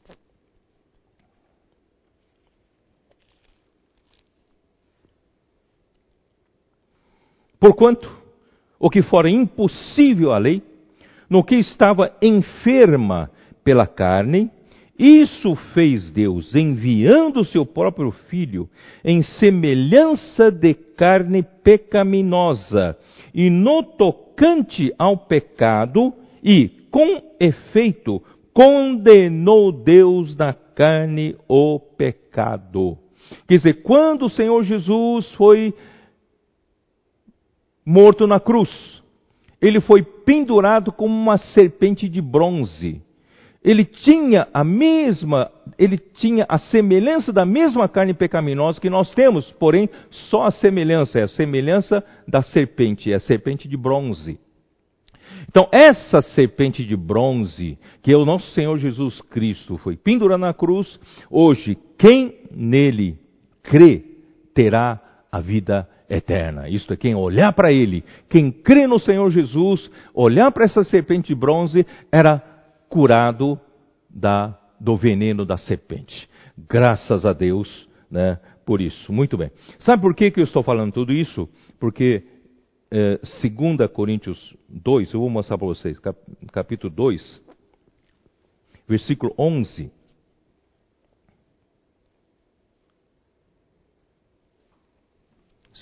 Porquanto, 7.59 8.09
o 8.79 8.89
que 8.89 9.01
fora 9.01 9.29
impossível 9.29 10.31
à 10.31 10.37
lei, 10.37 10.61
no 11.29 11.43
que 11.43 11.55
estava 11.55 12.11
enferma 12.21 13.29
pela 13.63 13.87
carne, 13.87 14.49
isso 14.97 15.55
fez 15.73 16.11
Deus, 16.11 16.55
enviando 16.55 17.41
o 17.41 17.45
seu 17.45 17.65
próprio 17.65 18.11
Filho 18.11 18.67
em 19.03 19.21
semelhança 19.21 20.49
de 20.51 20.73
carne 20.73 21.43
pecaminosa, 21.63 22.97
e 23.33 23.49
no 23.49 23.83
tocante 23.83 24.91
ao 24.97 25.17
pecado, 25.17 26.13
e 26.43 26.69
com 26.89 27.21
efeito, 27.39 28.23
condenou 28.53 29.71
Deus 29.71 30.35
na 30.35 30.53
carne 30.53 31.35
o 31.47 31.79
pecado. 31.79 32.97
Quer 33.47 33.57
dizer, 33.57 33.83
quando 33.83 34.25
o 34.25 34.29
Senhor 34.29 34.63
Jesus 34.63 35.31
foi 35.33 35.73
morto 37.87 38.27
na 38.27 38.37
cruz. 38.37 38.69
Ele 39.61 39.79
foi 39.79 40.03
pendurado 40.03 40.91
como 40.91 41.15
uma 41.15 41.37
serpente 41.37 42.09
de 42.09 42.21
bronze. 42.21 43.01
Ele 43.63 43.85
tinha 43.85 44.45
a 44.53 44.61
mesma, 44.61 45.49
ele 45.79 45.97
tinha 45.97 46.45
a 46.49 46.57
semelhança 46.57 47.31
da 47.31 47.45
mesma 47.45 47.87
carne 47.87 48.13
pecaminosa 48.13 48.81
que 48.81 48.89
nós 48.89 49.13
temos, 49.13 49.51
porém 49.53 49.89
só 50.09 50.43
a 50.43 50.51
semelhança, 50.51 51.19
é 51.19 51.23
a 51.23 51.27
semelhança 51.29 52.03
da 52.27 52.43
serpente, 52.43 53.11
é 53.11 53.15
a 53.15 53.19
serpente 53.21 53.69
de 53.69 53.77
bronze. 53.77 54.37
Então, 55.49 55.69
essa 55.71 56.21
serpente 56.21 56.83
de 56.83 56.95
bronze, 56.95 57.77
que 58.01 58.11
é 58.11 58.17
o 58.17 58.25
nosso 58.25 58.51
Senhor 58.51 58.77
Jesus 58.77 59.21
Cristo, 59.21 59.77
foi 59.77 59.95
pendurada 59.95 60.45
na 60.45 60.53
cruz, 60.53 60.99
hoje, 61.29 61.77
quem 61.97 62.35
nele 62.51 63.17
crê, 63.63 64.03
terá 64.53 65.01
a 65.31 65.39
vida 65.39 65.87
eterna. 66.09 66.69
Isto 66.69 66.93
é, 66.93 66.97
quem 66.97 67.15
olhar 67.15 67.51
para 67.53 67.71
ele, 67.71 68.03
quem 68.29 68.51
crê 68.51 68.87
no 68.87 68.99
Senhor 68.99 69.29
Jesus, 69.29 69.89
olhar 70.13 70.51
para 70.51 70.65
essa 70.65 70.83
serpente 70.83 71.27
de 71.27 71.35
bronze, 71.35 71.85
era 72.11 72.41
curado 72.89 73.59
da, 74.09 74.57
do 74.79 74.95
veneno 74.95 75.45
da 75.45 75.57
serpente. 75.57 76.29
Graças 76.69 77.25
a 77.25 77.33
Deus 77.33 77.87
né, 78.09 78.39
por 78.65 78.81
isso. 78.81 79.11
Muito 79.11 79.37
bem. 79.37 79.51
Sabe 79.79 80.01
por 80.01 80.15
que, 80.15 80.31
que 80.31 80.39
eu 80.39 80.45
estou 80.45 80.63
falando 80.63 80.93
tudo 80.93 81.13
isso? 81.13 81.47
Porque 81.79 82.23
é, 82.89 83.17
2 83.17 83.91
Coríntios 83.91 84.55
2, 84.69 85.13
eu 85.13 85.19
vou 85.19 85.29
mostrar 85.29 85.57
para 85.57 85.67
vocês, 85.67 85.99
capítulo 86.51 86.93
2, 86.93 87.41
versículo 88.87 89.33
11. 89.37 89.91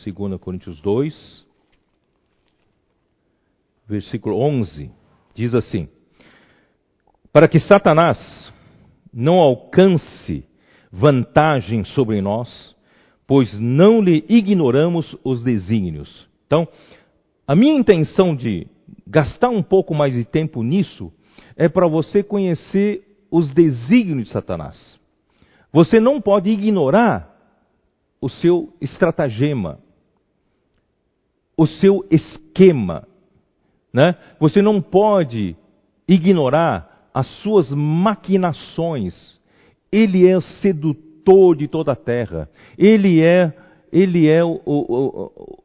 2 0.03 0.39
Coríntios 0.39 0.81
2, 0.81 1.45
versículo 3.87 4.37
11, 4.39 4.91
diz 5.33 5.53
assim: 5.53 5.87
Para 7.31 7.47
que 7.47 7.59
Satanás 7.59 8.53
não 9.13 9.35
alcance 9.35 10.45
vantagem 10.91 11.83
sobre 11.83 12.21
nós, 12.21 12.75
pois 13.25 13.57
não 13.59 14.01
lhe 14.01 14.25
ignoramos 14.27 15.15
os 15.23 15.43
desígnios. 15.43 16.27
Então, 16.45 16.67
a 17.47 17.55
minha 17.55 17.73
intenção 17.73 18.35
de 18.35 18.67
gastar 19.07 19.49
um 19.49 19.63
pouco 19.63 19.93
mais 19.93 20.13
de 20.13 20.25
tempo 20.25 20.61
nisso 20.63 21.11
é 21.55 21.69
para 21.69 21.87
você 21.87 22.21
conhecer 22.21 23.03
os 23.31 23.53
desígnios 23.53 24.27
de 24.27 24.33
Satanás. 24.33 24.99
Você 25.71 25.99
não 25.99 26.21
pode 26.21 26.49
ignorar 26.49 27.33
o 28.21 28.29
seu 28.29 28.73
estratagema, 28.79 29.79
o 31.57 31.65
seu 31.65 32.05
esquema. 32.09 33.07
Né? 33.93 34.15
Você 34.39 34.61
não 34.61 34.81
pode 34.81 35.55
ignorar 36.07 37.09
as 37.13 37.27
suas 37.41 37.71
maquinações. 37.71 39.39
Ele 39.91 40.27
é 40.27 40.37
o 40.37 40.41
sedutor 40.41 41.55
de 41.55 41.67
toda 41.67 41.93
a 41.93 41.95
terra. 41.95 42.49
Ele 42.77 43.21
é, 43.21 43.53
ele 43.91 44.27
é 44.27 44.43
o, 44.43 44.61
o, 44.65 44.75
o, 44.77 45.63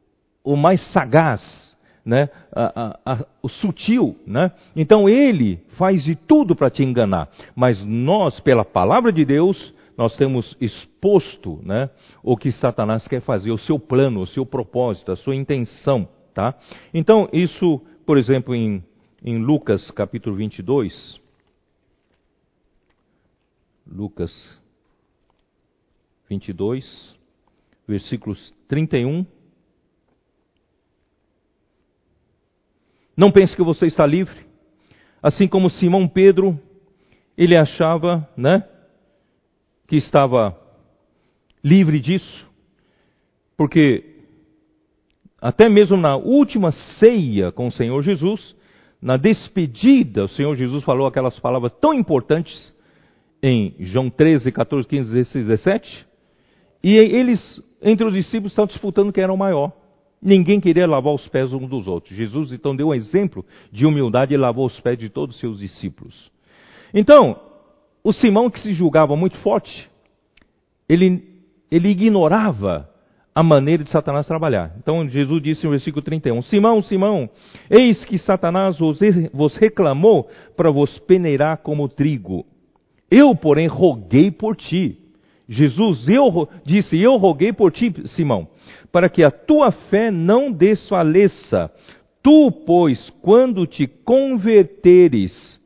o 0.53 0.55
mais 0.55 0.81
sagaz 0.91 1.71
né, 2.05 2.29
a, 2.51 2.99
a, 3.05 3.13
a, 3.13 3.25
o 3.41 3.49
sutil, 3.49 4.15
né? 4.25 4.51
Então 4.75 5.07
ele 5.07 5.59
faz 5.77 6.03
de 6.03 6.15
tudo 6.15 6.55
para 6.55 6.69
te 6.69 6.83
enganar, 6.83 7.29
mas 7.55 7.83
nós, 7.85 8.39
pela 8.39 8.65
palavra 8.65 9.11
de 9.11 9.23
Deus, 9.23 9.73
nós 10.01 10.17
temos 10.17 10.57
exposto, 10.59 11.59
né, 11.61 11.87
o 12.23 12.35
que 12.35 12.51
Satanás 12.51 13.07
quer 13.07 13.21
fazer, 13.21 13.51
o 13.51 13.57
seu 13.59 13.77
plano, 13.77 14.21
o 14.21 14.25
seu 14.25 14.43
propósito, 14.43 15.11
a 15.11 15.15
sua 15.15 15.35
intenção, 15.35 16.09
tá? 16.33 16.57
Então 16.91 17.29
isso, 17.31 17.79
por 18.03 18.17
exemplo, 18.17 18.55
em, 18.55 18.83
em 19.23 19.37
Lucas 19.37 19.91
capítulo 19.91 20.35
22, 20.35 21.21
Lucas 23.85 24.59
22, 26.27 27.15
versículos 27.87 28.51
31 28.67 29.23
Não 33.15 33.31
pense 33.31 33.55
que 33.55 33.61
você 33.61 33.85
está 33.85 34.03
livre. 34.03 34.47
Assim 35.21 35.47
como 35.47 35.69
Simão 35.69 36.07
Pedro, 36.07 36.59
ele 37.37 37.55
achava, 37.55 38.27
né, 38.35 38.67
que 39.91 39.97
estava 39.97 40.57
livre 41.61 41.99
disso, 41.99 42.49
porque 43.57 44.05
até 45.41 45.67
mesmo 45.67 45.97
na 45.97 46.15
última 46.15 46.71
ceia 46.71 47.51
com 47.51 47.67
o 47.67 47.71
Senhor 47.73 48.01
Jesus, 48.01 48.55
na 49.01 49.17
despedida, 49.17 50.23
o 50.23 50.29
Senhor 50.29 50.55
Jesus 50.55 50.81
falou 50.85 51.07
aquelas 51.07 51.37
palavras 51.41 51.73
tão 51.73 51.93
importantes 51.93 52.73
em 53.43 53.75
João 53.81 54.09
13, 54.09 54.49
14, 54.53 54.87
15, 54.87 55.11
16, 55.11 55.47
17, 55.47 56.07
e 56.81 56.95
eles, 56.95 57.61
entre 57.81 58.05
os 58.05 58.13
discípulos, 58.13 58.53
estavam 58.53 58.67
disputando 58.67 59.11
quem 59.11 59.25
era 59.25 59.33
o 59.33 59.37
maior. 59.37 59.73
Ninguém 60.21 60.61
queria 60.61 60.87
lavar 60.87 61.13
os 61.13 61.27
pés 61.27 61.51
uns 61.51 61.67
dos 61.67 61.85
outros. 61.85 62.15
Jesus 62.15 62.53
então 62.53 62.73
deu 62.73 62.87
um 62.87 62.93
exemplo 62.93 63.45
de 63.73 63.85
humildade 63.85 64.33
e 64.33 64.37
lavou 64.37 64.67
os 64.67 64.79
pés 64.79 64.97
de 64.97 65.09
todos 65.09 65.35
os 65.35 65.41
seus 65.41 65.59
discípulos. 65.59 66.31
Então, 66.93 67.50
o 68.03 68.11
Simão 68.11 68.49
que 68.49 68.59
se 68.59 68.73
julgava 68.73 69.15
muito 69.15 69.37
forte, 69.39 69.89
ele, 70.87 71.23
ele 71.69 71.89
ignorava 71.89 72.89
a 73.33 73.43
maneira 73.43 73.83
de 73.83 73.89
Satanás 73.89 74.27
trabalhar. 74.27 74.75
Então 74.77 75.07
Jesus 75.07 75.41
disse 75.41 75.63
no 75.63 75.71
versículo 75.71 76.01
31, 76.01 76.41
Simão, 76.41 76.81
Simão, 76.81 77.29
eis 77.69 78.03
que 78.03 78.17
Satanás 78.17 78.77
vos 79.33 79.55
reclamou 79.55 80.29
para 80.55 80.69
vos 80.69 80.99
peneirar 80.99 81.57
como 81.57 81.87
trigo. 81.87 82.45
Eu, 83.09 83.35
porém, 83.35 83.67
roguei 83.67 84.31
por 84.31 84.55
ti. 84.55 84.97
Jesus 85.47 86.07
eu, 86.07 86.47
disse, 86.65 86.97
eu 86.97 87.17
roguei 87.17 87.51
por 87.51 87.71
ti, 87.71 87.93
Simão, 88.05 88.47
para 88.91 89.09
que 89.09 89.25
a 89.25 89.31
tua 89.31 89.71
fé 89.71 90.09
não 90.09 90.51
desfaleça. 90.51 91.69
Tu, 92.23 92.51
pois, 92.65 93.09
quando 93.21 93.65
te 93.65 93.85
converteres, 93.87 95.59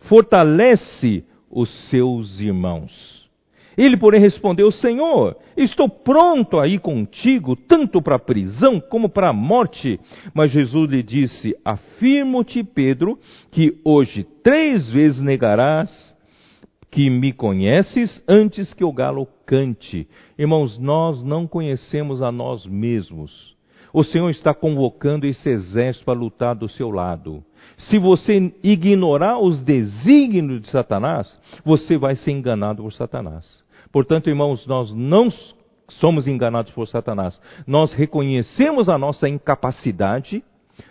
fortalece 0.00 1.24
os 1.54 1.70
seus 1.88 2.40
irmãos. 2.40 3.24
Ele, 3.76 3.96
porém, 3.96 4.20
respondeu: 4.20 4.70
Senhor, 4.70 5.36
estou 5.56 5.88
pronto 5.88 6.60
a 6.60 6.68
ir 6.68 6.80
contigo, 6.80 7.56
tanto 7.56 8.02
para 8.02 8.16
a 8.16 8.20
prisão 8.20 8.80
como 8.80 9.08
para 9.08 9.30
a 9.30 9.32
morte. 9.32 9.98
Mas 10.32 10.50
Jesus 10.50 10.90
lhe 10.90 11.02
disse: 11.02 11.56
Afirmo-te, 11.64 12.62
Pedro, 12.62 13.18
que 13.50 13.80
hoje 13.84 14.24
três 14.42 14.90
vezes 14.92 15.20
negarás 15.20 16.14
que 16.90 17.10
me 17.10 17.32
conheces 17.32 18.22
antes 18.28 18.72
que 18.72 18.84
o 18.84 18.92
galo 18.92 19.26
cante. 19.44 20.06
Irmãos, 20.38 20.78
nós 20.78 21.22
não 21.22 21.46
conhecemos 21.46 22.22
a 22.22 22.30
nós 22.30 22.64
mesmos. 22.66 23.53
O 23.94 24.02
Senhor 24.02 24.28
está 24.28 24.52
convocando 24.52 25.24
esse 25.24 25.48
exército 25.48 26.04
para 26.04 26.18
lutar 26.18 26.56
do 26.56 26.68
seu 26.68 26.90
lado. 26.90 27.44
Se 27.76 27.96
você 27.96 28.52
ignorar 28.60 29.38
os 29.38 29.62
desígnios 29.62 30.62
de 30.62 30.68
Satanás, 30.68 31.38
você 31.64 31.96
vai 31.96 32.16
ser 32.16 32.32
enganado 32.32 32.82
por 32.82 32.92
Satanás. 32.92 33.62
Portanto, 33.92 34.28
irmãos, 34.28 34.66
nós 34.66 34.92
não 34.92 35.28
somos 35.88 36.26
enganados 36.26 36.72
por 36.72 36.88
Satanás. 36.88 37.40
Nós 37.68 37.94
reconhecemos 37.94 38.88
a 38.88 38.98
nossa 38.98 39.28
incapacidade 39.28 40.42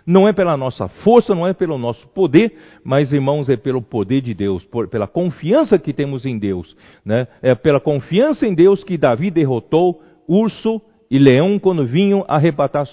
não 0.07 0.25
é 0.25 0.31
pela 0.31 0.55
nossa 0.55 0.87
força, 0.87 1.35
não 1.35 1.45
é 1.45 1.51
pelo 1.51 1.77
nosso 1.77 2.07
poder, 2.07 2.55
mas, 2.85 3.11
irmãos, 3.11 3.49
é 3.49 3.57
pelo 3.57 3.81
poder 3.81 4.21
de 4.21 4.33
Deus, 4.33 4.63
por, 4.63 4.87
pela 4.87 5.07
confiança 5.07 5.77
que 5.77 5.91
temos 5.91 6.25
em 6.25 6.39
Deus. 6.39 6.73
Né? 7.03 7.27
É 7.41 7.53
pela 7.53 7.81
confiança 7.81 8.47
em 8.47 8.53
Deus 8.53 8.81
que 8.81 8.97
Davi 8.97 9.29
derrotou 9.29 10.01
urso 10.25 10.81
e 11.13 11.19
leão 11.19 11.59
quando 11.59 11.85
vinham 11.85 12.25
arrebatar 12.27 12.89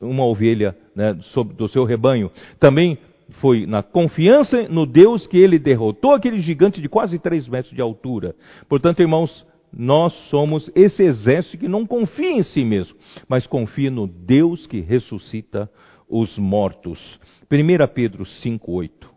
uma 0.00 0.24
ovelha 0.24 0.76
né, 0.94 1.12
do 1.56 1.66
seu 1.66 1.82
rebanho. 1.82 2.30
Também 2.60 2.96
foi 3.40 3.66
na 3.66 3.82
confiança 3.82 4.68
no 4.68 4.86
Deus 4.86 5.26
que 5.26 5.36
ele 5.36 5.58
derrotou 5.58 6.12
aquele 6.12 6.38
gigante 6.38 6.80
de 6.80 6.88
quase 6.88 7.18
três 7.18 7.48
metros 7.48 7.74
de 7.74 7.82
altura. 7.82 8.36
Portanto, 8.68 9.00
irmãos, 9.00 9.44
nós 9.72 10.12
somos 10.30 10.70
esse 10.72 11.02
exército 11.02 11.58
que 11.58 11.66
não 11.66 11.84
confia 11.84 12.30
em 12.30 12.44
si 12.44 12.64
mesmo, 12.64 12.96
mas 13.28 13.44
confia 13.44 13.90
no 13.90 14.06
Deus 14.06 14.64
que 14.68 14.78
ressuscita 14.78 15.68
os 16.08 16.38
mortos. 16.38 17.18
1 17.50 17.92
Pedro 17.92 18.24
5,8. 18.24 19.08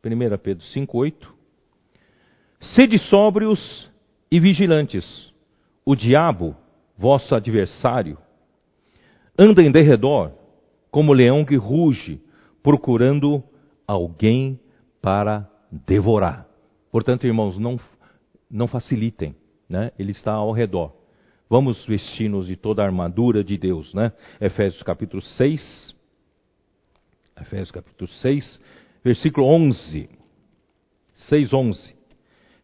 Primeira 0.00 0.38
Pedro 0.38 0.64
5:8 0.72 1.35
Sede 2.74 2.98
sóbrios 2.98 3.90
e 4.30 4.40
vigilantes. 4.40 5.32
O 5.84 5.94
diabo, 5.94 6.56
vosso 6.96 7.34
adversário, 7.34 8.18
anda 9.38 9.62
em 9.62 9.70
derredor 9.70 10.32
como 10.90 11.12
leão 11.12 11.44
que 11.44 11.56
ruge, 11.56 12.20
procurando 12.62 13.42
alguém 13.86 14.58
para 15.00 15.48
devorar. 15.70 16.46
Portanto, 16.90 17.26
irmãos, 17.26 17.58
não, 17.58 17.78
não 18.50 18.66
facilitem 18.66 19.34
né? 19.68 19.92
Ele 19.98 20.12
está 20.12 20.32
ao 20.32 20.52
redor. 20.52 20.94
Vamos 21.48 21.84
vestir-nos 21.86 22.46
de 22.46 22.56
toda 22.56 22.82
a 22.82 22.86
armadura 22.86 23.44
de 23.44 23.56
Deus, 23.56 23.92
né? 23.94 24.12
Efésios 24.40 24.82
capítulo 24.82 25.22
6. 25.22 25.94
Efésios 27.40 27.70
capítulo 27.70 28.08
6, 28.08 28.60
versículo 29.04 29.46
11. 29.46 30.08
6, 31.14 31.52
11. 31.52 31.95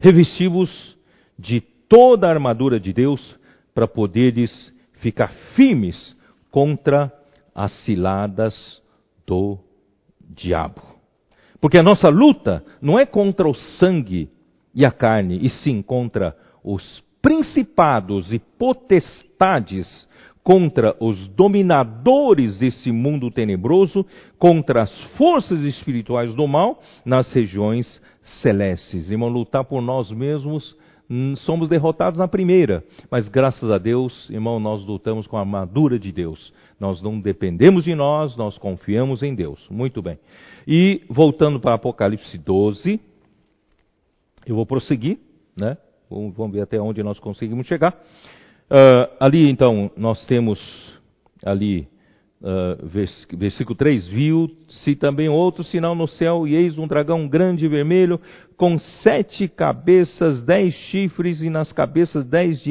Revesti-vos 0.03 0.98
de 1.38 1.61
toda 1.61 2.26
a 2.26 2.30
armadura 2.30 2.80
de 2.80 2.92
Deus 2.92 3.38
para 3.72 3.86
poderes 3.86 4.74
ficar 4.94 5.32
firmes 5.55 6.16
contra 6.50 7.12
as 7.55 7.70
ciladas 7.84 8.82
do 9.24 9.59
diabo. 10.20 10.82
Porque 11.61 11.78
a 11.78 11.84
nossa 11.84 12.09
luta 12.09 12.64
não 12.80 12.98
é 12.98 13.07
contra 13.07 13.48
o 13.48 13.55
sangue 13.55 14.28
e 14.74 14.84
a 14.84 14.90
carne, 14.90 15.38
e 15.40 15.48
sim 15.48 15.80
contra 15.80 16.36
os 16.64 17.05
principados 17.22 18.32
e 18.32 18.40
potestades 18.40 20.09
contra 20.43 20.97
os 20.99 21.28
dominadores 21.28 22.59
desse 22.59 22.90
mundo 22.90 23.30
tenebroso, 23.30 24.05
contra 24.38 24.82
as 24.82 25.03
forças 25.16 25.61
espirituais 25.61 26.34
do 26.34 26.47
mal 26.49 26.80
nas 27.05 27.32
regiões 27.32 28.03
celestes. 28.22 29.11
Irmão, 29.11 29.28
lutar 29.28 29.64
por 29.64 29.80
nós 29.80 30.11
mesmos, 30.11 30.76
hum, 31.09 31.36
somos 31.36 31.68
derrotados 31.68 32.18
na 32.18 32.26
primeira, 32.26 32.84
mas 33.11 33.28
graças 33.28 33.70
a 33.70 33.78
Deus, 33.78 34.28
irmão, 34.30 34.59
nós 34.59 34.84
lutamos 34.84 35.26
com 35.26 35.36
a 35.36 35.40
armadura 35.40 35.99
de 35.99 36.11
Deus. 36.11 36.53
Nós 36.78 37.01
não 37.01 37.20
dependemos 37.20 37.84
de 37.84 37.95
nós, 37.95 38.36
nós 38.36 38.59
confiamos 38.59 39.22
em 39.22 39.34
Deus. 39.34 39.64
Muito 39.70 40.03
bem. 40.03 40.18
E 40.66 41.03
voltando 41.09 41.61
para 41.61 41.74
Apocalipse 41.76 42.36
12, 42.36 43.01
eu 44.45 44.57
vou 44.57 44.66
prosseguir, 44.66 45.18
né? 45.57 45.76
Vamos 46.11 46.53
ver 46.53 46.62
até 46.62 46.80
onde 46.80 47.03
nós 47.03 47.18
conseguimos 47.18 47.66
chegar. 47.66 47.97
Uh, 48.73 49.07
ali, 49.20 49.51
então, 49.51 49.91
nós 49.95 50.25
temos 50.25 50.59
ali, 51.45 51.87
uh, 52.41 52.87
vers 52.87 53.27
versículo 53.31 53.77
3, 53.77 54.09
viu-se 54.09 54.97
também 54.97 55.29
outro 55.29 55.62
sinal 55.62 55.95
no 55.95 56.09
céu, 56.09 56.49
e 56.49 56.55
eis 56.55 56.79
um 56.79 56.87
dragão 56.87 57.29
grande 57.29 57.66
e 57.66 57.68
vermelho, 57.68 58.18
com 58.57 58.79
sete 58.79 59.47
cabeças, 59.47 60.43
dez 60.43 60.73
chifres, 60.73 61.43
e 61.43 61.51
nas 61.51 61.70
cabeças 61.70 62.25
dez 62.25 62.64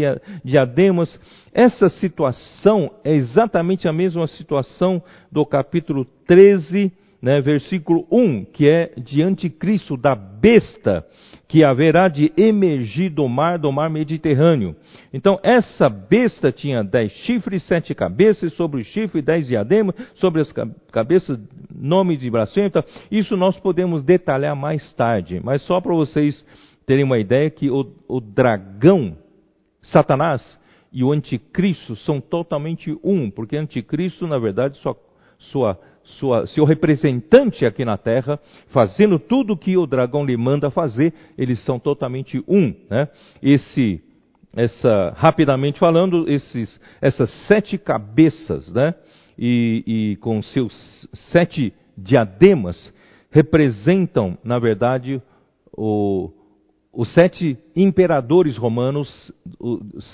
diademas. 0.43 1.19
Essa 1.53 1.87
situação 1.87 2.89
é 3.03 3.13
exatamente 3.13 3.87
a 3.87 3.93
mesma 3.93 4.25
situação 4.25 5.03
do 5.31 5.45
capítulo 5.45 6.03
13, 6.25 6.91
né, 7.21 7.39
versículo 7.39 8.07
1, 8.11 8.45
que 8.45 8.67
é 8.67 8.93
de 8.97 9.21
anticristo, 9.21 9.95
da 9.95 10.15
besta, 10.15 11.05
que 11.47 11.63
haverá 11.63 12.07
de 12.07 12.31
emergir 12.37 13.09
do 13.09 13.27
mar, 13.27 13.59
do 13.59 13.71
mar 13.71 13.89
Mediterrâneo. 13.89 14.75
Então, 15.13 15.39
essa 15.43 15.89
besta 15.89 16.51
tinha 16.51 16.83
dez 16.83 17.11
chifres, 17.11 17.63
sete 17.67 17.93
cabeças, 17.93 18.53
sobre 18.53 18.81
os 18.81 18.87
chifres, 18.87 19.23
dez 19.23 19.47
diademas, 19.47 19.95
sobre 20.15 20.41
as 20.41 20.51
cabeças, 20.91 21.39
nome 21.73 22.17
de 22.17 22.29
blasfêmia. 22.29 22.71
Isso 23.11 23.35
nós 23.35 23.59
podemos 23.59 24.01
detalhar 24.01 24.55
mais 24.55 24.91
tarde, 24.93 25.41
mas 25.43 25.61
só 25.63 25.79
para 25.81 25.93
vocês 25.93 26.43
terem 26.85 27.03
uma 27.03 27.19
ideia 27.19 27.49
que 27.49 27.69
o, 27.69 27.93
o 28.07 28.19
dragão 28.19 29.17
Satanás 29.81 30.59
e 30.91 31.03
o 31.03 31.11
anticristo 31.11 31.95
são 31.95 32.19
totalmente 32.19 32.97
um, 33.03 33.31
porque 33.31 33.57
anticristo, 33.57 34.27
na 34.27 34.37
verdade, 34.37 34.77
sua, 34.77 34.97
sua, 35.37 35.79
sua, 36.19 36.47
seu 36.47 36.65
representante 36.65 37.65
aqui 37.65 37.83
na 37.85 37.97
Terra, 37.97 38.39
fazendo 38.69 39.19
tudo 39.19 39.53
o 39.53 39.57
que 39.57 39.77
o 39.77 39.85
dragão 39.85 40.25
lhe 40.25 40.37
manda 40.37 40.69
fazer, 40.69 41.13
eles 41.37 41.63
são 41.65 41.79
totalmente 41.79 42.43
um. 42.47 42.73
Né? 42.89 43.07
Esse, 43.41 44.01
essa, 44.55 45.13
rapidamente 45.15 45.79
falando, 45.79 46.29
esses, 46.29 46.79
essas 47.01 47.29
sete 47.47 47.77
cabeças, 47.77 48.71
né? 48.71 48.93
e, 49.37 49.83
e 49.85 50.15
com 50.17 50.41
seus 50.41 51.07
sete 51.31 51.73
diademas, 51.97 52.93
representam, 53.31 54.37
na 54.43 54.59
verdade, 54.59 55.21
o, 55.75 56.29
os 56.93 57.13
sete 57.13 57.57
imperadores 57.75 58.57
romanos, 58.57 59.31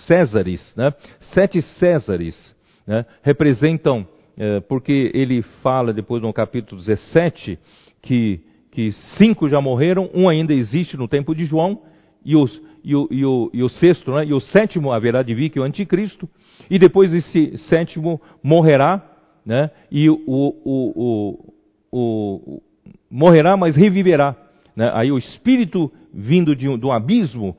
Césares, 0.05 0.73
né? 0.75 0.93
sete 1.33 1.61
Césares, 1.61 2.55
né? 2.85 3.05
representam, 3.23 4.07
é, 4.37 4.59
porque 4.59 5.11
ele 5.13 5.41
fala 5.63 5.91
depois 5.91 6.21
no 6.21 6.31
capítulo 6.31 6.79
17 6.79 7.57
que, 8.01 8.39
que 8.71 8.91
cinco 9.17 9.49
já 9.49 9.59
morreram, 9.59 10.09
um 10.13 10.29
ainda 10.29 10.53
existe 10.53 10.95
no 10.95 11.07
tempo 11.07 11.33
de 11.33 11.45
João, 11.45 11.81
e, 12.23 12.35
os, 12.35 12.61
e, 12.83 12.95
o, 12.95 13.07
e, 13.09 13.25
o, 13.25 13.49
e 13.53 13.63
o 13.63 13.69
sexto, 13.69 14.11
né? 14.11 14.25
e 14.25 14.33
o 14.33 14.39
sétimo 14.39 14.91
haverá 14.91 15.23
de 15.23 15.33
vir, 15.33 15.49
que 15.49 15.57
é 15.57 15.61
o 15.61 15.65
anticristo, 15.65 16.29
e 16.69 16.77
depois 16.77 17.13
esse 17.13 17.57
sétimo 17.57 18.21
morrerá, 18.43 19.03
né? 19.45 19.71
e 19.89 20.09
o, 20.09 20.19
o, 20.27 21.53
o 21.91 22.61
morrerá, 23.09 23.55
mas 23.57 23.75
reviverá. 23.75 24.35
Né? 24.75 24.91
Aí 24.93 25.11
o 25.11 25.17
espírito 25.17 25.91
vindo 26.13 26.55
de 26.55 26.67
um, 26.67 26.79
um 26.83 26.91
abismo 26.91 27.57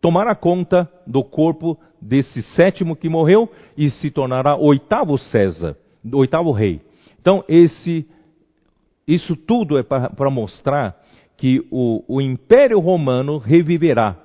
tomará 0.00 0.34
conta 0.34 0.88
do 1.06 1.24
corpo 1.24 1.78
desse 2.00 2.42
sétimo 2.42 2.96
que 2.96 3.08
morreu 3.08 3.50
e 3.76 3.88
se 3.90 4.10
tornará 4.10 4.56
oitavo 4.56 5.16
César, 5.16 5.76
oitavo 6.12 6.52
rei. 6.52 6.80
Então 7.20 7.44
esse, 7.48 8.06
isso 9.06 9.36
tudo 9.36 9.78
é 9.78 9.82
para 9.82 10.30
mostrar 10.30 10.96
que 11.36 11.64
o, 11.70 12.04
o 12.08 12.20
Império 12.20 12.78
Romano 12.78 13.38
reviverá 13.38 14.22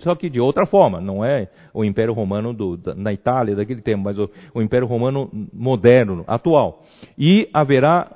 só 0.00 0.14
que 0.14 0.28
de 0.28 0.40
outra 0.40 0.66
forma, 0.66 1.00
não 1.00 1.24
é 1.24 1.48
o 1.74 1.84
Império 1.84 2.14
Romano 2.14 2.52
do, 2.52 2.76
da, 2.76 2.94
na 2.94 3.12
Itália 3.12 3.56
daquele 3.56 3.80
tempo, 3.80 4.04
mas 4.04 4.18
o, 4.18 4.30
o, 4.54 4.62
Império 4.62 4.86
Romano 4.86 5.30
moderno, 5.52 6.24
atual. 6.26 6.84
E 7.18 7.48
haverá, 7.52 8.08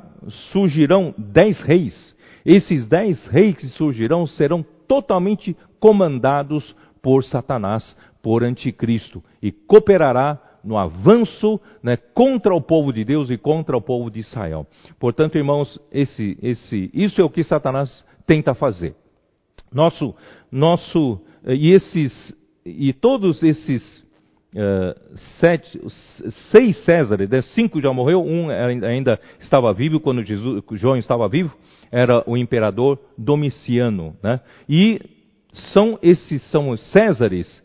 surgirão 0.53 1.15
dez 1.19 1.61
reis, 1.61 2.17
esses 2.45 2.87
dez 2.87 3.27
reis 3.27 3.57
que 3.57 3.67
surgirão 3.69 4.27
serão 4.27 4.65
totalmente 4.87 5.57
comandados 5.81 6.75
por 7.03 7.25
Satanás, 7.25 7.97
por 8.23 8.45
Anticristo, 8.45 9.23
e 9.43 9.51
cooperará 9.51 10.39
no 10.65 10.79
avanço 10.79 11.61
né, 11.83 11.97
contra 11.97 12.55
o 12.55 12.61
povo 12.61 12.93
de 12.93 13.05
Deus 13.05 13.31
e 13.31 13.37
contra 13.37 13.77
o 13.77 13.81
povo 13.81 14.11
de 14.11 14.21
Israel. 14.21 14.67
Portanto, 14.99 15.37
irmãos, 15.37 15.79
esse, 15.91 16.39
esse, 16.43 16.91
isso 16.93 17.21
é 17.21 17.25
o 17.25 17.31
que 17.31 17.43
Satanás 17.43 18.05
tenta 18.27 18.55
fazer. 18.55 18.95
Nosso, 19.73 20.15
nosso, 20.51 21.21
e 21.47 21.71
esses, 21.71 22.37
e 22.65 22.93
todos 22.93 23.43
esses 23.43 24.07
uh, 24.55 25.17
sete, 25.39 25.81
seis 26.51 26.77
Césares, 26.85 27.29
né, 27.29 27.43
cinco 27.43 27.81
já 27.81 27.93
morreu, 27.93 28.23
um 28.23 28.51
ainda 28.51 29.19
estava 29.41 29.73
vivo 29.73 29.99
quando 30.01 30.23
Jesus, 30.23 30.63
João 30.73 30.97
estava 30.97 31.29
vivo, 31.29 31.57
era 31.91 32.23
o 32.27 32.37
imperador 32.37 32.99
Domiciano, 33.17 34.17
né? 34.23 34.41
E 34.69 35.01
são 35.73 35.99
esses 36.03 36.43
são 36.51 36.71
os 36.71 36.81
Césares 36.91 37.63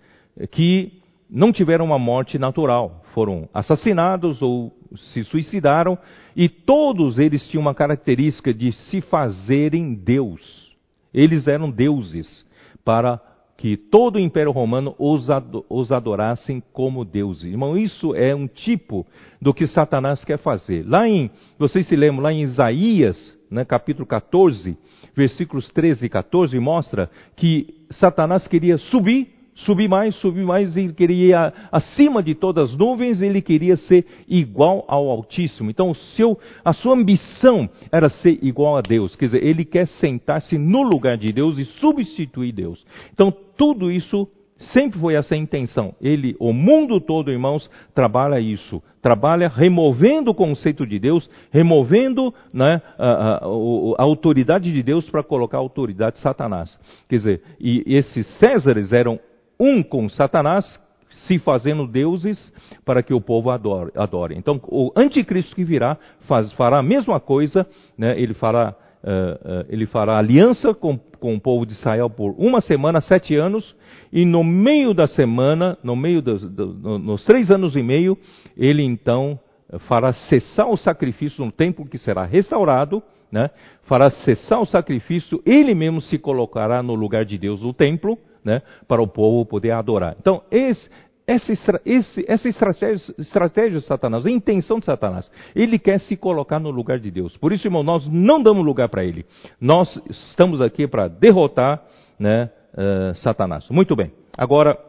que 0.52 1.02
não 1.30 1.52
tiveram 1.52 1.86
uma 1.86 2.00
morte 2.00 2.38
natural, 2.38 3.04
foram 3.14 3.50
assassinados 3.54 4.42
ou 4.42 4.74
se 4.96 5.24
suicidaram, 5.24 5.98
e 6.36 6.48
todos 6.48 7.20
eles 7.20 7.48
tinham 7.48 7.62
uma 7.62 7.74
característica 7.74 8.54
de 8.54 8.72
se 8.72 9.02
fazerem 9.02 9.94
Deus. 9.94 10.76
Eles 11.14 11.48
eram 11.48 11.70
deuses 11.70 12.46
para 12.86 13.22
que 13.58 13.76
todo 13.76 14.18
o 14.18 14.20
Império 14.20 14.52
Romano 14.52 14.96
os 15.00 15.92
adorassem 15.92 16.62
como 16.72 17.04
deuses. 17.04 17.46
Irmão, 17.46 17.76
isso 17.76 18.14
é 18.14 18.34
um 18.36 18.48
tipo 18.48 19.06
do 19.42 19.52
que 19.52 19.66
Satanás 19.66 20.24
quer 20.24 20.38
fazer. 20.38 20.88
Lá 20.88 21.10
em, 21.10 21.32
vocês 21.58 21.88
se 21.88 21.96
lembram, 21.96 22.22
lá 22.24 22.32
em 22.32 22.44
Isaías, 22.44 23.36
né, 23.50 23.66
capítulo 23.66 24.06
14, 24.06 24.78
versículos 25.16 25.72
13 25.72 26.06
e 26.06 26.10
14, 26.10 26.60
mostra 26.60 27.10
que 27.36 27.74
Satanás 27.90 28.48
queria 28.48 28.78
subir 28.78 29.37
subir 29.58 29.88
mais, 29.88 30.16
subir 30.18 30.46
mais, 30.46 30.76
ele 30.78 30.94
queria 30.94 31.54
acima 31.72 32.22
de 32.22 32.36
todas 32.36 32.72
as 32.72 32.78
nuvens, 32.78 33.22
ele 33.22 33.42
queria 33.42 33.76
ser 33.76 34.06
igual 34.28 34.86
ao 34.88 35.10
Altíssimo. 35.10 35.70
Então, 35.70 35.94
seu, 35.94 36.38
a 36.64 36.74
sua 36.74 36.94
ambição 36.94 37.70
era 37.92 38.10
ser 38.10 38.40
igual 38.42 38.78
a 38.78 38.82
Deus, 38.82 39.16
quer 39.16 39.26
dizer, 39.26 39.44
ele 39.44 39.66
quer 39.66 39.88
sentar-se 39.88 40.58
no 40.58 40.82
lugar 40.82 41.18
de 41.18 41.32
Deus 41.32 41.58
e 41.58 41.66
substituir 41.66 42.52
Deus. 42.52 42.86
Então, 43.14 43.34
tudo 43.58 43.92
isso 43.92 44.28
sempre 44.58 45.00
foi 45.00 45.16
essa 45.16 45.36
a 45.36 45.38
intenção. 45.38 45.94
Ele, 46.02 46.36
o 46.40 46.52
mundo 46.52 47.00
todo, 47.00 47.32
irmãos, 47.32 47.70
trabalha 47.94 48.40
isso. 48.40 48.82
Trabalha 49.02 49.48
removendo 49.48 50.32
o 50.32 50.36
conceito 50.36 50.86
de 50.86 51.00
Deus, 51.00 51.30
removendo 51.52 52.34
né, 52.54 52.82
a, 52.98 53.08
a, 53.08 53.36
a, 53.38 54.04
autoridade 54.04 54.72
de 54.72 54.84
Deus 54.84 55.10
para 55.10 55.24
colocar 55.24 55.58
a 55.58 55.62
autoridade 55.62 56.16
de 56.16 56.22
Satanás. 56.22 56.78
Quer 57.08 57.16
dizer, 57.16 57.42
e 57.60 57.84
esses 57.86 58.28
Césares 58.40 58.92
eram 58.92 59.20
um 59.60 59.82
com 59.82 60.08
Satanás, 60.10 60.80
se 61.10 61.40
fazendo 61.40 61.88
deuses 61.88 62.54
para 62.86 63.02
que 63.02 63.14
o 63.14 63.22
povo 63.22 63.50
adore. 63.50 63.92
adore. 63.96 64.36
Então, 64.38 64.60
o 64.68 64.92
anticristo 64.96 65.56
que 65.56 65.64
virá 65.64 65.98
faz, 66.28 66.52
fará 66.54 66.80
a 66.80 66.84
mesma 66.84 67.20
coisa, 67.20 67.66
né? 67.98 68.20
ele, 68.20 68.34
fará, 68.34 68.76
uh, 69.04 69.62
uh, 69.62 69.66
ele 69.70 69.86
fará 69.86 70.18
aliança 70.18 70.74
com, 70.74 70.98
com 71.20 71.36
o 71.36 71.40
povo 71.40 71.66
de 71.66 71.74
Israel 71.74 72.10
por 72.10 72.36
uma 72.38 72.62
semana, 72.62 73.02
sete 73.02 73.36
anos, 73.36 73.76
e 74.12 74.26
no 74.26 74.44
meio 74.44 74.94
da 74.94 75.08
semana, 75.08 75.78
no 75.84 75.96
meio 75.96 76.22
dos, 76.22 76.52
do, 76.52 77.00
nos 77.00 77.26
três 77.26 77.50
anos 77.50 77.76
e 77.76 77.82
meio, 77.82 78.18
ele 78.56 78.84
então 78.84 79.40
fará 79.80 80.14
cessar 80.14 80.70
o 80.70 80.78
sacrifício 80.78 81.44
no 81.44 81.52
templo 81.52 81.86
que 81.86 81.98
será 81.98 82.24
restaurado, 82.24 83.04
né? 83.32 83.50
fará 83.84 84.10
cessar 84.10 84.62
o 84.62 84.66
sacrifício, 84.66 85.42
ele 85.46 85.76
mesmo 85.76 86.00
se 86.00 86.18
colocará 86.18 86.82
no 86.82 86.96
lugar 86.96 87.26
de 87.26 87.38
Deus 87.38 87.62
no 87.62 87.74
templo, 87.74 88.18
né, 88.48 88.62
para 88.88 89.02
o 89.02 89.08
povo 89.08 89.46
poder 89.46 89.72
adorar. 89.72 90.16
Então, 90.18 90.42
esse, 90.50 90.90
essa, 91.28 91.82
esse, 91.86 92.26
essa 92.30 92.48
estratégia, 92.48 93.14
estratégia 93.20 93.80
de 93.82 93.86
Satanás, 93.86 94.26
a 94.26 94.32
intenção 94.32 94.80
de 94.80 94.86
Satanás, 94.86 95.30
ele 95.54 95.78
quer 95.78 96.00
se 96.00 96.16
colocar 96.16 96.58
no 96.58 96.72
lugar 96.72 96.98
de 96.98 97.12
Deus. 97.12 97.36
Por 97.36 97.52
isso, 97.52 97.68
irmão, 97.68 97.84
nós 97.84 98.08
não 98.08 98.42
damos 98.42 98.66
lugar 98.66 98.88
para 98.88 99.04
ele. 99.04 99.26
Nós 99.60 100.02
estamos 100.10 100.62
aqui 100.62 100.88
para 100.88 101.10
derrotar 101.10 101.84
né, 102.18 102.50
uh, 102.74 103.14
Satanás. 103.16 103.68
Muito 103.70 103.94
bem. 103.98 104.14
Agora, 104.38 104.80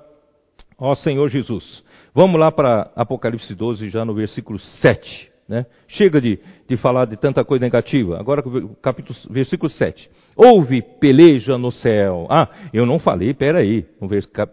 ó 0.79 0.95
Senhor 0.95 1.29
Jesus, 1.29 1.83
vamos 2.15 2.39
lá 2.39 2.53
para 2.53 2.93
Apocalipse 2.95 3.53
12, 3.57 3.91
já 3.91 4.05
no 4.05 4.15
versículo 4.15 4.61
7. 4.61 5.33
Né? 5.49 5.65
Chega 5.89 6.21
de, 6.21 6.39
de 6.69 6.77
falar 6.77 7.07
de 7.07 7.17
tanta 7.17 7.43
coisa 7.43 7.65
negativa. 7.65 8.21
Agora, 8.21 8.43
capítulo, 8.83 9.19
versículo 9.31 9.71
7. 9.71 10.11
Houve 10.37 10.83
peleja 10.83 11.57
no 11.57 11.73
céu. 11.73 12.27
Ah, 12.29 12.49
eu 12.73 12.85
não 12.85 12.99
falei, 12.99 13.33
peraí. 13.33 13.87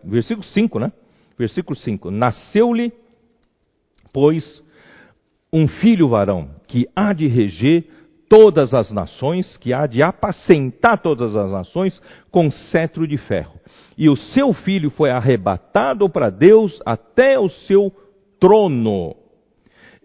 Versículo 0.06 0.46
5, 0.46 0.80
né? 0.80 0.92
Versículo 1.38 1.76
5. 1.76 2.10
Nasceu-lhe, 2.10 2.94
pois, 4.14 4.64
um 5.52 5.68
filho 5.68 6.08
varão, 6.08 6.50
que 6.66 6.88
há 6.96 7.12
de 7.12 7.28
reger 7.28 7.84
todas 8.30 8.74
as 8.74 8.90
nações, 8.90 9.58
que 9.58 9.74
há 9.74 9.86
de 9.86 10.02
apacentar 10.02 11.00
todas 11.00 11.36
as 11.36 11.52
nações 11.52 12.02
com 12.32 12.50
cetro 12.50 13.06
de 13.06 13.18
ferro. 13.18 13.60
E 13.98 14.10
o 14.10 14.16
seu 14.16 14.54
filho 14.54 14.90
foi 14.90 15.12
arrebatado 15.12 16.10
para 16.10 16.30
Deus 16.30 16.82
até 16.86 17.38
o 17.38 17.50
seu 17.50 17.92
trono 18.40 19.25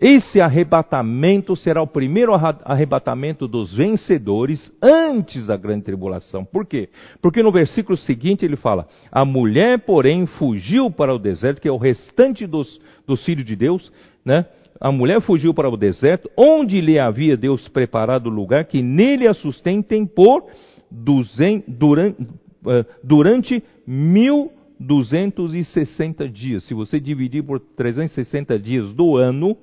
esse 0.00 0.40
arrebatamento 0.40 1.54
será 1.54 1.82
o 1.82 1.86
primeiro 1.86 2.32
arrebatamento 2.34 3.46
dos 3.46 3.74
vencedores 3.74 4.72
antes 4.82 5.48
da 5.48 5.56
grande 5.58 5.84
tribulação. 5.84 6.42
Por 6.42 6.64
quê? 6.64 6.88
Porque 7.20 7.42
no 7.42 7.52
versículo 7.52 7.98
seguinte 7.98 8.42
ele 8.44 8.56
fala: 8.56 8.88
A 9.12 9.26
mulher, 9.26 9.80
porém, 9.80 10.24
fugiu 10.24 10.90
para 10.90 11.14
o 11.14 11.18
deserto, 11.18 11.60
que 11.60 11.68
é 11.68 11.72
o 11.72 11.76
restante 11.76 12.46
dos, 12.46 12.80
dos 13.06 13.22
filhos 13.26 13.44
de 13.44 13.54
Deus, 13.54 13.92
né? 14.24 14.46
A 14.80 14.90
mulher 14.90 15.20
fugiu 15.20 15.52
para 15.52 15.68
o 15.68 15.76
deserto, 15.76 16.30
onde 16.34 16.80
lhe 16.80 16.98
havia 16.98 17.36
Deus 17.36 17.68
preparado 17.68 18.30
lugar 18.30 18.64
que 18.64 18.82
nele 18.82 19.26
a 19.28 19.34
sustentem 19.34 20.06
por 20.06 20.46
duzen, 20.90 21.62
durante, 21.68 22.22
eh, 22.66 22.86
durante 23.04 23.62
mil 23.86 24.50
260 24.80 26.26
dias. 26.26 26.64
Se 26.64 26.72
você 26.72 26.98
dividir 26.98 27.42
por 27.42 27.60
360 27.60 28.58
dias 28.58 28.90
do 28.94 29.18
ano, 29.18 29.54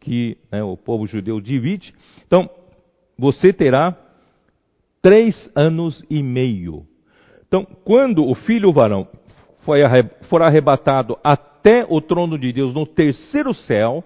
que 0.00 0.36
né, 0.50 0.62
o 0.62 0.76
povo 0.76 1.06
judeu 1.06 1.40
divide. 1.40 1.94
Então, 2.26 2.48
você 3.18 3.52
terá 3.52 3.96
três 5.02 5.50
anos 5.54 6.04
e 6.08 6.22
meio. 6.22 6.86
Então, 7.46 7.66
quando 7.84 8.24
o 8.24 8.34
filho 8.34 8.72
varão 8.72 9.08
for 10.28 10.42
arrebatado 10.42 11.18
até 11.22 11.84
o 11.88 12.00
trono 12.00 12.38
de 12.38 12.52
Deus 12.52 12.72
no 12.72 12.86
terceiro 12.86 13.52
céu, 13.52 14.02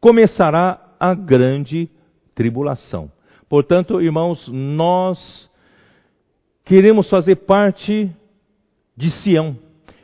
começará 0.00 0.94
a 0.98 1.14
grande 1.14 1.88
tribulação. 2.34 3.10
Portanto, 3.48 4.00
irmãos, 4.00 4.48
nós 4.48 5.48
queremos 6.64 7.08
fazer 7.08 7.36
parte 7.36 8.10
de 8.96 9.10
Sião, 9.10 9.56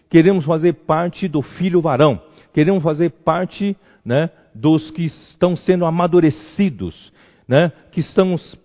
queremos 0.08 0.44
fazer 0.44 0.72
parte 0.72 1.28
do 1.28 1.42
filho 1.42 1.80
varão, 1.80 2.20
queremos 2.52 2.82
fazer 2.82 3.10
parte 3.10 3.76
né, 4.04 4.30
dos 4.60 4.90
que 4.90 5.04
estão 5.04 5.56
sendo 5.56 5.84
amadurecidos, 5.84 7.12
né, 7.48 7.72
que 7.92 8.00
estamos 8.00 8.58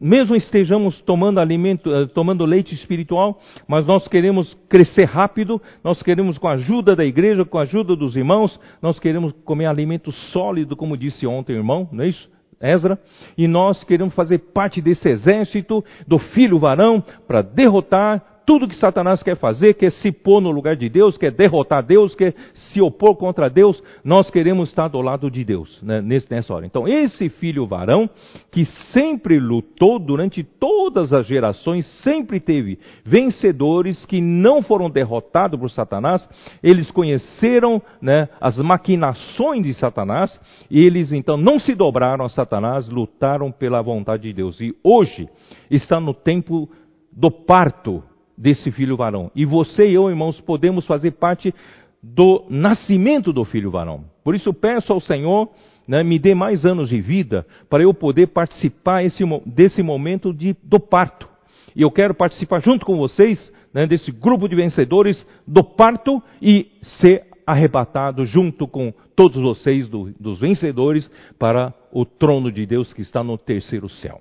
mesmo 0.00 0.34
estejamos 0.34 1.00
tomando 1.02 1.38
alimento, 1.38 1.94
eh, 1.94 2.06
tomando 2.06 2.44
leite 2.44 2.74
espiritual, 2.74 3.38
mas 3.68 3.86
nós 3.86 4.08
queremos 4.08 4.52
crescer 4.68 5.04
rápido, 5.04 5.62
nós 5.84 6.02
queremos 6.02 6.36
com 6.38 6.48
a 6.48 6.54
ajuda 6.54 6.96
da 6.96 7.04
igreja, 7.04 7.44
com 7.44 7.56
a 7.56 7.62
ajuda 7.62 7.94
dos 7.94 8.16
irmãos, 8.16 8.58
nós 8.82 8.98
queremos 8.98 9.32
comer 9.44 9.66
alimento 9.66 10.10
sólido, 10.10 10.74
como 10.74 10.96
disse 10.96 11.24
ontem 11.24 11.52
o 11.52 11.58
irmão, 11.60 11.88
não 11.92 12.02
é 12.02 12.08
isso? 12.08 12.28
Ezra, 12.60 12.98
e 13.38 13.46
nós 13.46 13.84
queremos 13.84 14.12
fazer 14.14 14.38
parte 14.38 14.80
desse 14.80 15.08
exército 15.08 15.84
do 16.06 16.18
filho 16.18 16.58
varão 16.58 17.02
para 17.26 17.42
derrotar 17.42 18.31
tudo 18.44 18.68
que 18.68 18.76
Satanás 18.76 19.22
quer 19.22 19.36
fazer, 19.36 19.74
quer 19.74 19.90
se 19.92 20.10
pôr 20.10 20.40
no 20.40 20.50
lugar 20.50 20.76
de 20.76 20.88
Deus, 20.88 21.16
quer 21.16 21.30
derrotar 21.30 21.84
Deus, 21.84 22.14
quer 22.14 22.34
se 22.54 22.80
opor 22.80 23.16
contra 23.16 23.48
Deus, 23.48 23.82
nós 24.04 24.30
queremos 24.30 24.68
estar 24.68 24.88
do 24.88 25.00
lado 25.00 25.30
de 25.30 25.44
Deus 25.44 25.80
né, 25.82 26.00
nessa 26.00 26.54
hora. 26.54 26.66
Então, 26.66 26.86
esse 26.86 27.28
filho 27.28 27.66
varão, 27.66 28.08
que 28.50 28.64
sempre 28.92 29.38
lutou 29.38 29.98
durante 29.98 30.42
todas 30.42 31.12
as 31.12 31.26
gerações, 31.26 31.86
sempre 32.02 32.40
teve 32.40 32.78
vencedores 33.04 34.04
que 34.06 34.20
não 34.20 34.62
foram 34.62 34.90
derrotados 34.90 35.58
por 35.58 35.70
Satanás, 35.70 36.28
eles 36.62 36.90
conheceram 36.90 37.80
né, 38.00 38.28
as 38.40 38.56
maquinações 38.58 39.62
de 39.62 39.74
Satanás, 39.74 40.40
e 40.70 40.80
eles 40.80 41.12
então 41.12 41.36
não 41.36 41.58
se 41.58 41.74
dobraram 41.74 42.24
a 42.24 42.28
Satanás, 42.28 42.88
lutaram 42.88 43.50
pela 43.50 43.82
vontade 43.82 44.24
de 44.24 44.32
Deus. 44.32 44.60
E 44.60 44.74
hoje 44.82 45.28
está 45.70 46.00
no 46.00 46.14
tempo 46.14 46.68
do 47.12 47.30
parto 47.30 48.02
desse 48.36 48.70
filho 48.70 48.96
varão. 48.96 49.30
E 49.34 49.44
você 49.44 49.88
e 49.88 49.94
eu, 49.94 50.08
irmãos, 50.08 50.40
podemos 50.40 50.86
fazer 50.86 51.12
parte 51.12 51.54
do 52.02 52.44
nascimento 52.48 53.32
do 53.32 53.44
filho 53.44 53.70
varão. 53.70 54.04
Por 54.24 54.34
isso 54.34 54.52
peço 54.52 54.92
ao 54.92 55.00
Senhor, 55.00 55.48
né, 55.86 56.02
me 56.02 56.18
dê 56.18 56.34
mais 56.34 56.64
anos 56.64 56.88
de 56.88 57.00
vida 57.00 57.46
para 57.68 57.82
eu 57.82 57.94
poder 57.94 58.28
participar 58.28 59.04
esse, 59.04 59.24
desse 59.46 59.82
momento 59.82 60.32
de, 60.32 60.56
do 60.62 60.80
parto. 60.80 61.28
E 61.74 61.82
eu 61.82 61.90
quero 61.90 62.14
participar 62.14 62.60
junto 62.60 62.84
com 62.84 62.96
vocês 62.96 63.52
né, 63.72 63.86
desse 63.86 64.10
grupo 64.10 64.48
de 64.48 64.54
vencedores 64.54 65.24
do 65.46 65.62
parto 65.62 66.22
e 66.40 66.70
ser 66.82 67.24
arrebatado 67.46 68.24
junto 68.24 68.68
com 68.68 68.92
todos 69.16 69.40
vocês 69.40 69.88
do, 69.88 70.12
dos 70.18 70.38
vencedores 70.38 71.10
para 71.38 71.74
o 71.92 72.04
trono 72.04 72.50
de 72.50 72.66
Deus 72.66 72.92
que 72.92 73.02
está 73.02 73.22
no 73.22 73.36
terceiro 73.36 73.88
céu. 73.88 74.20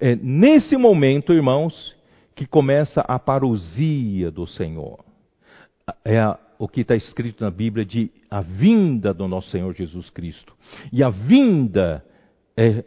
É 0.00 0.14
nesse 0.16 0.76
momento, 0.76 1.32
irmãos, 1.32 1.94
que 2.34 2.46
começa 2.46 3.00
a 3.02 3.18
parousia 3.18 4.30
do 4.30 4.46
Senhor. 4.46 5.04
É 6.04 6.18
a, 6.18 6.38
o 6.58 6.68
que 6.68 6.82
está 6.82 6.94
escrito 6.94 7.42
na 7.42 7.50
Bíblia 7.50 7.84
de 7.84 8.10
a 8.30 8.40
vinda 8.40 9.12
do 9.12 9.26
nosso 9.28 9.50
Senhor 9.50 9.74
Jesus 9.74 10.08
Cristo. 10.10 10.54
E 10.92 11.02
a 11.02 11.10
vinda, 11.10 12.04
é, 12.56 12.84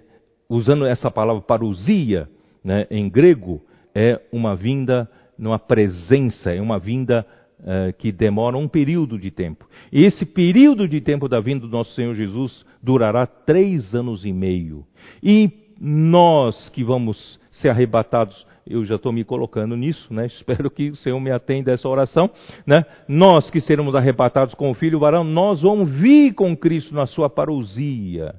usando 0.50 0.86
essa 0.86 1.12
palavra 1.12 1.42
parousia 1.42 2.30
né, 2.64 2.88
em 2.90 3.10
grego, 3.10 3.62
é 3.94 4.22
uma 4.32 4.56
vinda, 4.56 5.10
uma 5.38 5.60
presença, 5.60 6.52
é 6.54 6.62
uma 6.62 6.80
vinda 6.80 7.26
é, 7.64 7.92
que 7.94 8.12
demora 8.12 8.58
um 8.58 8.68
período 8.68 9.18
de 9.20 9.32
tempo. 9.32 9.68
E 9.92 10.04
esse 10.04 10.26
período 10.26 10.88
de 10.88 11.02
tempo 11.02 11.28
da 11.28 11.40
vinda 11.40 11.62
do 11.62 11.70
nosso 11.70 11.94
Senhor 11.94 12.14
Jesus 12.14 12.66
durará 12.82 13.26
três 13.26 13.94
anos 13.94 14.26
e 14.26 14.34
meio. 14.34 14.86
E 15.22 15.50
nós 15.80 16.70
que 16.70 16.84
vamos 16.84 17.40
ser 17.52 17.70
arrebatados 17.70 18.46
eu 18.68 18.84
já 18.84 18.96
estou 18.96 19.12
me 19.12 19.24
colocando 19.24 19.76
nisso, 19.76 20.12
né? 20.14 20.26
Espero 20.28 20.70
que 20.72 20.90
o 20.90 20.96
Senhor 20.96 21.20
me 21.20 21.32
atenda 21.32 21.72
a 21.72 21.76
essa 21.76 21.88
oração, 21.88 22.30
né? 22.66 22.84
Nós 23.08 23.50
que 23.50 23.62
seremos 23.62 23.96
arrebatados 23.96 24.56
com 24.56 24.72
o 24.72 24.74
Filho 24.74 25.00
varão, 25.00 25.24
nós 25.24 25.62
vamos 25.62 25.92
vir 25.92 26.34
com 26.34 26.56
Cristo 26.58 26.94
na 26.94 27.06
sua 27.06 27.30
parousia 27.30 28.36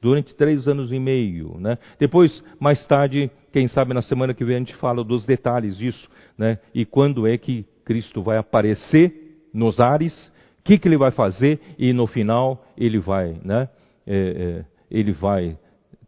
durante 0.00 0.34
três 0.34 0.66
anos 0.66 0.92
e 0.92 0.98
meio, 0.98 1.56
né? 1.58 1.78
Depois, 1.98 2.42
mais 2.58 2.84
tarde, 2.86 3.30
quem 3.52 3.68
sabe 3.68 3.92
na 3.92 4.02
semana 4.02 4.34
que 4.34 4.44
vem 4.44 4.56
a 4.56 4.58
gente 4.58 4.74
fala 4.76 5.04
dos 5.04 5.26
detalhes 5.26 5.76
disso, 5.76 6.08
né? 6.36 6.58
E 6.74 6.84
quando 6.84 7.26
é 7.26 7.36
que 7.36 7.64
Cristo 7.84 8.22
vai 8.22 8.38
aparecer 8.38 9.12
nos 9.52 9.78
ares, 9.78 10.32
o 10.60 10.62
que, 10.64 10.78
que 10.78 10.88
ele 10.88 10.96
vai 10.96 11.10
fazer 11.10 11.60
e 11.78 11.92
no 11.92 12.06
final 12.06 12.64
ele 12.76 12.98
vai, 12.98 13.36
né? 13.44 13.68
É, 14.06 14.16
é, 14.16 14.64
ele 14.90 15.12
vai 15.12 15.56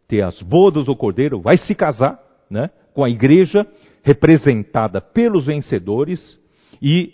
ter 0.07 0.21
as 0.21 0.41
bodas 0.41 0.85
do 0.85 0.95
cordeiro, 0.95 1.39
vai 1.39 1.57
se 1.57 1.73
casar, 1.75 2.19
né? 2.49 2.69
Com 2.93 3.03
a 3.03 3.09
igreja, 3.09 3.65
representada 4.03 5.01
pelos 5.01 5.45
vencedores, 5.45 6.39
e 6.81 7.13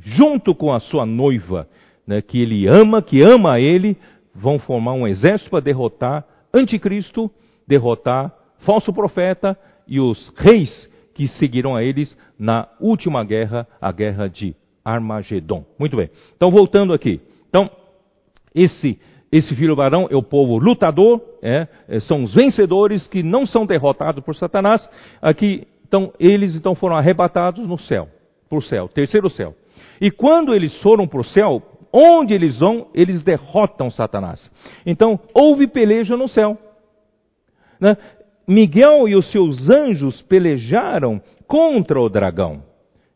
junto 0.00 0.54
com 0.54 0.72
a 0.72 0.80
sua 0.80 1.04
noiva, 1.04 1.68
né, 2.06 2.22
que 2.22 2.40
ele 2.40 2.66
ama, 2.66 3.02
que 3.02 3.22
ama 3.22 3.54
a 3.54 3.60
ele, 3.60 3.96
vão 4.34 4.58
formar 4.58 4.92
um 4.92 5.06
exército 5.06 5.50
para 5.50 5.60
derrotar 5.60 6.24
anticristo, 6.54 7.30
derrotar 7.66 8.32
falso 8.60 8.92
profeta 8.92 9.58
e 9.86 10.00
os 10.00 10.32
reis 10.36 10.88
que 11.14 11.26
seguiram 11.26 11.74
a 11.74 11.82
eles 11.82 12.16
na 12.38 12.68
última 12.80 13.24
guerra, 13.24 13.66
a 13.80 13.90
guerra 13.90 14.28
de 14.28 14.54
Armagedon. 14.84 15.64
Muito 15.78 15.96
bem. 15.96 16.08
Então, 16.36 16.50
voltando 16.50 16.92
aqui. 16.92 17.20
Então, 17.48 17.70
esse 18.54 18.98
esse 19.30 19.54
filho 19.54 19.76
varão 19.76 20.08
é 20.10 20.16
o 20.16 20.22
povo 20.22 20.56
lutador, 20.56 21.20
é, 21.42 21.68
é, 21.88 22.00
são 22.00 22.24
os 22.24 22.34
vencedores 22.34 23.06
que 23.06 23.22
não 23.22 23.44
são 23.44 23.66
derrotados 23.66 24.24
por 24.24 24.34
Satanás. 24.34 24.88
Aqui, 25.20 25.66
então, 25.86 26.12
eles 26.18 26.54
então 26.54 26.74
foram 26.74 26.96
arrebatados 26.96 27.66
no 27.66 27.78
céu, 27.78 28.08
para 28.48 28.58
o 28.58 28.62
céu, 28.62 28.88
terceiro 28.88 29.28
céu. 29.28 29.54
E 30.00 30.10
quando 30.10 30.54
eles 30.54 30.74
foram 30.80 31.06
para 31.06 31.20
o 31.20 31.24
céu, 31.24 31.62
onde 31.92 32.32
eles 32.32 32.58
vão, 32.58 32.88
eles 32.94 33.22
derrotam 33.22 33.90
Satanás. 33.90 34.50
Então, 34.86 35.20
houve 35.34 35.66
peleja 35.66 36.16
no 36.16 36.28
céu. 36.28 36.56
Né? 37.78 37.96
Miguel 38.46 39.08
e 39.08 39.14
os 39.14 39.30
seus 39.30 39.68
anjos 39.68 40.22
pelejaram 40.22 41.20
contra 41.46 42.00
o 42.00 42.08
dragão. 42.08 42.62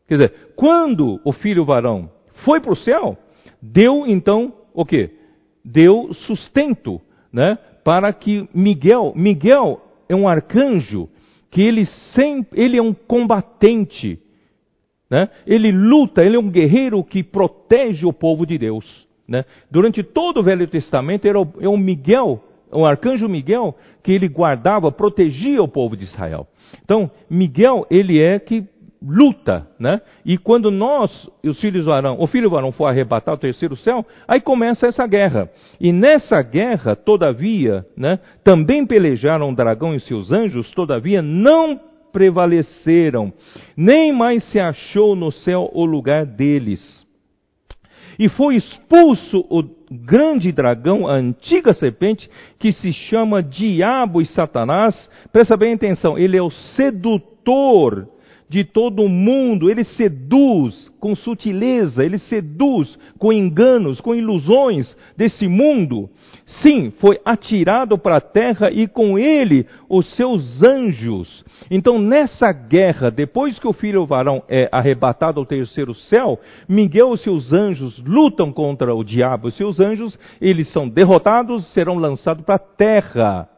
Quer 0.07 0.15
dizer, 0.15 0.33
quando 0.55 1.19
o 1.23 1.31
filho 1.31 1.65
varão 1.65 2.09
foi 2.45 2.59
para 2.59 2.73
o 2.73 2.75
céu, 2.75 3.17
deu 3.61 4.05
então 4.05 4.53
o 4.73 4.85
quê? 4.85 5.11
Deu 5.63 6.13
sustento 6.13 7.01
né, 7.31 7.57
para 7.83 8.11
que 8.13 8.47
Miguel, 8.53 9.13
Miguel 9.15 9.81
é 10.07 10.15
um 10.15 10.27
arcanjo 10.27 11.09
que 11.49 11.61
ele 11.61 11.85
sempre, 11.85 12.61
ele 12.61 12.77
é 12.77 12.81
um 12.81 12.93
combatente, 12.93 14.19
né? 15.09 15.29
ele 15.45 15.71
luta, 15.71 16.25
ele 16.25 16.35
é 16.35 16.39
um 16.39 16.49
guerreiro 16.49 17.03
que 17.03 17.23
protege 17.23 18.05
o 18.05 18.13
povo 18.13 18.45
de 18.45 18.57
Deus. 18.57 19.07
Né? 19.27 19.45
Durante 19.69 20.01
todo 20.03 20.39
o 20.39 20.43
Velho 20.43 20.67
Testamento 20.67 21.27
era 21.27 21.39
o, 21.39 21.47
é 21.59 21.67
o 21.67 21.77
Miguel, 21.77 22.43
o 22.71 22.85
arcanjo 22.85 23.29
Miguel, 23.29 23.75
que 24.01 24.11
ele 24.11 24.27
guardava, 24.27 24.91
protegia 24.91 25.61
o 25.61 25.67
povo 25.67 25.95
de 25.95 26.05
Israel. 26.05 26.47
Então, 26.83 27.11
Miguel, 27.29 27.85
ele 27.89 28.19
é 28.19 28.39
que 28.39 28.65
luta, 29.05 29.67
né? 29.77 29.99
E 30.25 30.37
quando 30.37 30.71
nós, 30.71 31.29
os 31.43 31.59
filhos 31.59 31.85
varão, 31.85 32.15
o 32.19 32.25
filho 32.25 32.49
varão 32.49 32.71
for 32.71 32.85
arrebatar 32.85 33.35
o 33.35 33.37
terceiro 33.37 33.75
céu, 33.75 34.05
aí 34.27 34.39
começa 34.39 34.87
essa 34.87 35.05
guerra. 35.05 35.49
E 35.79 35.91
nessa 35.91 36.41
guerra, 36.41 36.95
todavia, 36.95 37.85
né, 37.97 38.19
também 38.43 38.85
pelejaram 38.85 39.49
o 39.49 39.55
dragão 39.55 39.93
e 39.93 39.99
seus 39.99 40.31
anjos, 40.31 40.71
todavia 40.71 41.21
não 41.21 41.79
prevaleceram, 42.13 43.33
nem 43.75 44.13
mais 44.13 44.43
se 44.51 44.59
achou 44.59 45.15
no 45.15 45.31
céu 45.31 45.69
o 45.73 45.83
lugar 45.83 46.25
deles. 46.25 47.03
E 48.17 48.29
foi 48.29 48.55
expulso 48.55 49.43
o 49.49 49.63
grande 49.91 50.51
dragão, 50.51 51.07
a 51.07 51.15
antiga 51.15 51.73
serpente, 51.73 52.29
que 52.59 52.71
se 52.71 52.93
chama 52.93 53.41
Diabo 53.41 54.21
e 54.21 54.25
Satanás. 54.25 55.09
Presta 55.31 55.57
bem 55.57 55.73
atenção, 55.73 56.15
ele 56.15 56.37
é 56.37 56.41
o 56.41 56.51
sedutor 56.51 58.07
de 58.53 58.63
todo 58.63 59.01
o 59.01 59.09
mundo, 59.09 59.67
ele 59.67 59.83
seduz 59.83 60.91
com 60.99 61.15
sutileza, 61.15 62.05
ele 62.05 62.19
seduz 62.19 62.99
com 63.17 63.33
enganos, 63.33 63.99
com 63.99 64.13
ilusões 64.13 64.95
desse 65.17 65.47
mundo. 65.47 66.07
Sim, 66.45 66.93
foi 66.99 67.19
atirado 67.25 67.97
para 67.97 68.17
a 68.17 68.21
terra 68.21 68.69
e 68.69 68.87
com 68.87 69.17
ele 69.17 69.65
os 69.89 70.05
seus 70.15 70.61
anjos. 70.61 71.43
Então, 71.71 71.97
nessa 71.97 72.51
guerra, 72.51 73.09
depois 73.09 73.57
que 73.57 73.67
o 73.67 73.73
filho 73.73 74.05
varão 74.05 74.43
é 74.47 74.69
arrebatado 74.71 75.39
ao 75.39 75.47
terceiro 75.47 75.95
céu, 75.95 76.39
Miguel 76.69 77.15
e 77.15 77.17
seus 77.17 77.51
anjos 77.51 77.97
lutam 78.05 78.53
contra 78.53 78.93
o 78.93 79.03
diabo. 79.03 79.47
Os 79.47 79.57
seus 79.57 79.79
anjos, 79.79 80.17
eles 80.39 80.71
são 80.71 80.87
derrotados, 80.87 81.73
serão 81.73 81.97
lançados 81.97 82.45
para 82.45 82.55
a 82.55 82.59
terra. 82.59 83.49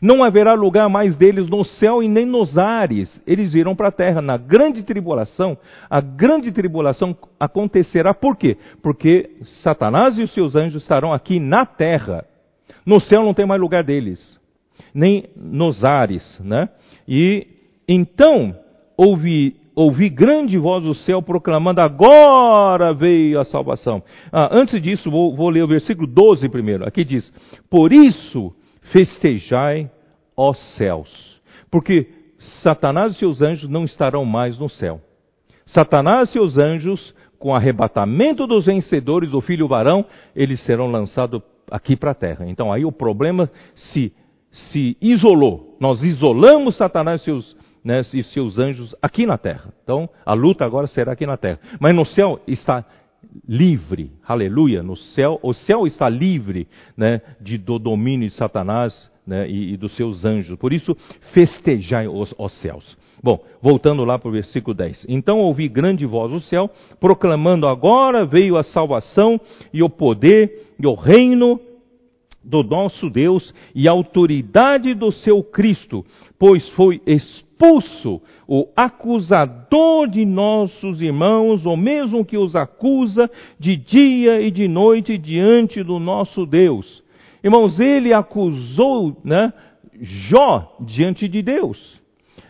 Não 0.00 0.22
haverá 0.22 0.54
lugar 0.54 0.88
mais 0.88 1.16
deles 1.16 1.48
no 1.48 1.64
céu 1.64 2.02
e 2.02 2.08
nem 2.08 2.26
nos 2.26 2.58
ares. 2.58 3.20
Eles 3.26 3.54
irão 3.54 3.74
para 3.74 3.88
a 3.88 3.92
terra. 3.92 4.20
Na 4.20 4.36
grande 4.36 4.82
tribulação, 4.82 5.56
a 5.88 6.00
grande 6.00 6.52
tribulação 6.52 7.16
acontecerá 7.38 8.12
por 8.12 8.36
quê? 8.36 8.56
Porque 8.82 9.30
Satanás 9.62 10.18
e 10.18 10.22
os 10.22 10.32
seus 10.32 10.54
anjos 10.56 10.82
estarão 10.82 11.12
aqui 11.12 11.40
na 11.40 11.64
terra. 11.64 12.24
No 12.84 13.00
céu 13.00 13.24
não 13.24 13.34
tem 13.34 13.46
mais 13.46 13.60
lugar 13.60 13.82
deles, 13.82 14.38
nem 14.94 15.24
nos 15.34 15.84
ares, 15.84 16.38
né? 16.40 16.68
E 17.08 17.46
então 17.88 18.54
ouvi, 18.96 19.56
ouvi 19.74 20.08
grande 20.08 20.56
voz 20.56 20.84
do 20.84 20.94
céu 20.94 21.20
proclamando: 21.20 21.80
agora 21.80 22.94
veio 22.94 23.40
a 23.40 23.44
salvação. 23.44 24.02
Ah, 24.32 24.48
antes 24.52 24.80
disso, 24.80 25.10
vou, 25.10 25.34
vou 25.34 25.48
ler 25.48 25.64
o 25.64 25.68
versículo 25.68 26.06
12 26.06 26.48
primeiro. 26.48 26.86
Aqui 26.86 27.04
diz: 27.04 27.32
Por 27.68 27.92
isso 27.92 28.54
festejai, 28.92 29.90
ó 30.36 30.52
céus. 30.52 31.40
Porque 31.70 32.08
Satanás 32.62 33.14
e 33.14 33.18
seus 33.18 33.42
anjos 33.42 33.68
não 33.68 33.84
estarão 33.84 34.24
mais 34.24 34.58
no 34.58 34.68
céu. 34.68 35.00
Satanás 35.64 36.28
e 36.28 36.32
seus 36.32 36.58
anjos, 36.58 37.14
com 37.38 37.50
o 37.50 37.54
arrebatamento 37.54 38.46
dos 38.46 38.66
vencedores 38.66 39.30
do 39.30 39.40
filho 39.40 39.66
varão, 39.66 40.04
eles 40.34 40.60
serão 40.64 40.90
lançados 40.90 41.42
aqui 41.70 41.96
para 41.96 42.12
a 42.12 42.14
terra. 42.14 42.46
Então 42.48 42.72
aí 42.72 42.84
o 42.84 42.92
problema 42.92 43.50
se, 43.74 44.12
se 44.50 44.96
isolou. 45.00 45.76
Nós 45.80 46.02
isolamos 46.02 46.76
Satanás 46.76 47.22
e 47.22 47.24
seus, 47.24 47.56
né, 47.84 48.00
e 48.14 48.22
seus 48.22 48.58
anjos 48.58 48.94
aqui 49.02 49.26
na 49.26 49.36
terra. 49.36 49.72
Então 49.82 50.08
a 50.24 50.34
luta 50.34 50.64
agora 50.64 50.86
será 50.86 51.12
aqui 51.12 51.26
na 51.26 51.36
terra. 51.36 51.58
Mas 51.80 51.94
no 51.94 52.04
céu 52.04 52.40
está 52.46 52.84
livre, 53.48 54.10
aleluia, 54.26 54.82
no 54.82 54.96
céu, 54.96 55.38
o 55.42 55.52
céu 55.52 55.86
está 55.86 56.08
livre 56.08 56.66
né, 56.96 57.20
de, 57.40 57.58
do 57.58 57.78
domínio 57.78 58.28
de 58.28 58.34
Satanás 58.34 59.10
né, 59.26 59.48
e, 59.48 59.74
e, 59.74 59.76
dos 59.76 59.94
seus 59.96 60.24
anjos. 60.24 60.58
Por 60.58 60.72
isso, 60.72 60.96
festejai 61.32 62.06
os, 62.06 62.34
os 62.38 62.52
céus. 62.60 62.96
Bom, 63.22 63.42
voltando 63.60 64.04
lá 64.04 64.18
para 64.18 64.28
o 64.28 64.32
versículo 64.32 64.74
10. 64.74 65.06
Então 65.08 65.38
ouvi 65.38 65.68
grande 65.68 66.04
voz 66.06 66.30
do 66.30 66.40
céu, 66.40 66.70
proclamando: 67.00 67.66
agora 67.66 68.24
veio 68.24 68.56
a 68.56 68.62
salvação 68.62 69.40
e 69.72 69.82
o 69.82 69.88
poder 69.88 70.74
e 70.78 70.86
o 70.86 70.94
reino 70.94 71.60
do 72.44 72.62
nosso 72.62 73.10
Deus 73.10 73.52
e 73.74 73.88
a 73.88 73.92
autoridade 73.92 74.94
do 74.94 75.10
seu 75.10 75.42
Cristo, 75.42 76.04
pois 76.38 76.68
foi 76.70 77.00
expulso 77.06 77.45
o 78.46 78.68
acusador 78.76 80.08
de 80.08 80.24
nossos 80.24 81.00
irmãos, 81.00 81.64
o 81.64 81.76
mesmo 81.76 82.24
que 82.24 82.36
os 82.36 82.54
acusa 82.54 83.30
de 83.58 83.76
dia 83.76 84.40
e 84.40 84.50
de 84.50 84.68
noite 84.68 85.16
diante 85.16 85.82
do 85.82 85.98
nosso 85.98 86.44
Deus. 86.44 87.02
Irmãos, 87.42 87.80
ele 87.80 88.12
acusou 88.12 89.16
né, 89.24 89.52
Jó 90.00 90.76
diante 90.80 91.28
de 91.28 91.42
Deus. 91.42 92.00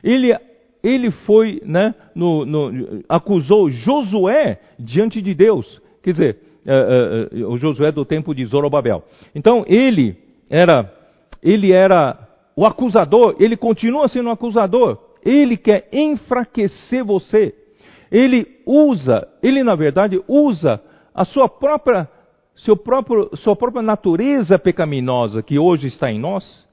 Ele, 0.03 0.37
ele 0.83 1.11
foi, 1.11 1.61
né, 1.65 1.95
no, 2.15 2.45
no, 2.45 3.03
acusou 3.09 3.71
Josué 3.71 4.59
diante 4.79 5.23
de 5.23 5.35
Deus. 5.35 5.81
Quer 6.03 6.11
dizer, 6.13 6.39
uh, 6.67 7.45
uh, 7.45 7.53
o 7.53 7.57
Josué 7.57 7.93
do 7.93 8.05
tempo 8.05 8.35
de 8.35 8.45
Zorobabel. 8.45 9.05
Então 9.35 9.65
ele 9.67 10.17
era, 10.51 10.93
ele 11.43 11.73
era 11.73 12.19
o 12.57 12.65
acusador, 12.65 13.37
ele 13.39 13.57
continua 13.57 14.09
sendo 14.09 14.31
um 14.31 14.33
acusador. 14.33 14.99
Ele 15.23 15.59
quer 15.59 15.89
enfraquecer 15.93 17.05
você. 17.05 17.55
Ele 18.11 18.47
usa, 18.65 19.29
ele 19.43 19.63
na 19.63 19.75
verdade 19.75 20.23
usa 20.27 20.81
a 21.15 21.25
sua 21.25 21.49
própria, 21.49 22.09
seu 22.55 22.77
próprio, 22.77 23.29
sua 23.37 23.55
própria 23.55 23.83
natureza 23.83 24.59
pecaminosa 24.59 25.43
que 25.43 25.59
hoje 25.59 25.89
está 25.89 26.11
em 26.11 26.19
nós. 26.19 26.67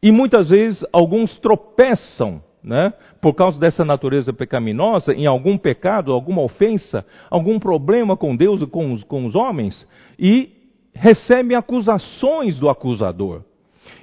E 0.00 0.12
muitas 0.12 0.50
vezes 0.50 0.86
alguns 0.92 1.36
tropeçam 1.40 2.40
né, 2.62 2.92
por 3.20 3.34
causa 3.34 3.58
dessa 3.58 3.84
natureza 3.84 4.32
pecaminosa, 4.32 5.12
em 5.12 5.26
algum 5.26 5.56
pecado, 5.58 6.12
alguma 6.12 6.42
ofensa, 6.42 7.04
algum 7.30 7.58
problema 7.58 8.16
com 8.16 8.36
Deus 8.36 8.62
e 8.62 8.66
com 8.66 8.92
os, 8.92 9.02
com 9.04 9.24
os 9.24 9.34
homens, 9.34 9.88
e 10.18 10.50
recebe 10.92 11.54
acusações 11.54 12.60
do 12.60 12.68
acusador. 12.68 13.42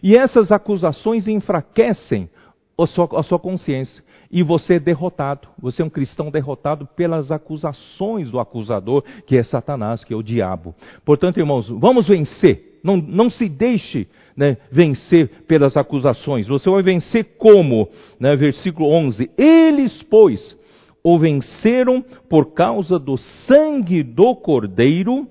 E 0.02 0.18
essas 0.18 0.52
acusações 0.52 1.28
enfraquecem 1.28 2.30
a 2.78 2.86
sua, 2.86 3.10
a 3.20 3.24
sua 3.24 3.40
consciência. 3.40 4.04
E 4.32 4.44
você 4.44 4.76
é 4.76 4.80
derrotado. 4.80 5.48
Você 5.60 5.82
é 5.82 5.86
um 5.86 5.90
cristão 5.90 6.30
derrotado 6.30 6.86
pelas 6.86 7.32
acusações 7.32 8.30
do 8.30 8.40
acusador, 8.40 9.04
que 9.26 9.38
é 9.38 9.44
Satanás, 9.44 10.04
que 10.04 10.14
é 10.14 10.18
o 10.18 10.24
diabo. 10.24 10.76
Portanto, 11.06 11.38
irmãos, 11.38 11.70
vamos 11.70 12.08
vencer 12.08 12.76
não, 12.86 12.98
não 12.98 13.32
se 13.32 13.50
deixe 13.50 14.08
né, 14.38 14.58
vencer 14.72 15.28
pelas 15.48 15.76
acusações. 15.76 16.48
Você 16.48 16.70
vai 16.70 16.84
vencer 16.84 17.36
como? 17.36 17.90
Né, 18.20 18.36
versículo 18.36 18.88
11: 18.92 19.28
Eles, 19.36 20.04
pois, 20.04 20.56
o 21.04 21.18
venceram 21.18 22.06
por 22.30 22.54
causa 22.54 23.00
do 23.00 23.18
sangue 23.18 24.04
do 24.04 24.36
Cordeiro, 24.36 25.28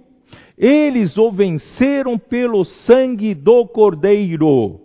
eles 0.57 1.17
o 1.19 1.31
venceram 1.31 2.19
pelo 2.19 2.65
sangue 2.65 3.35
do 3.35 3.67
Cordeiro. 3.67 4.81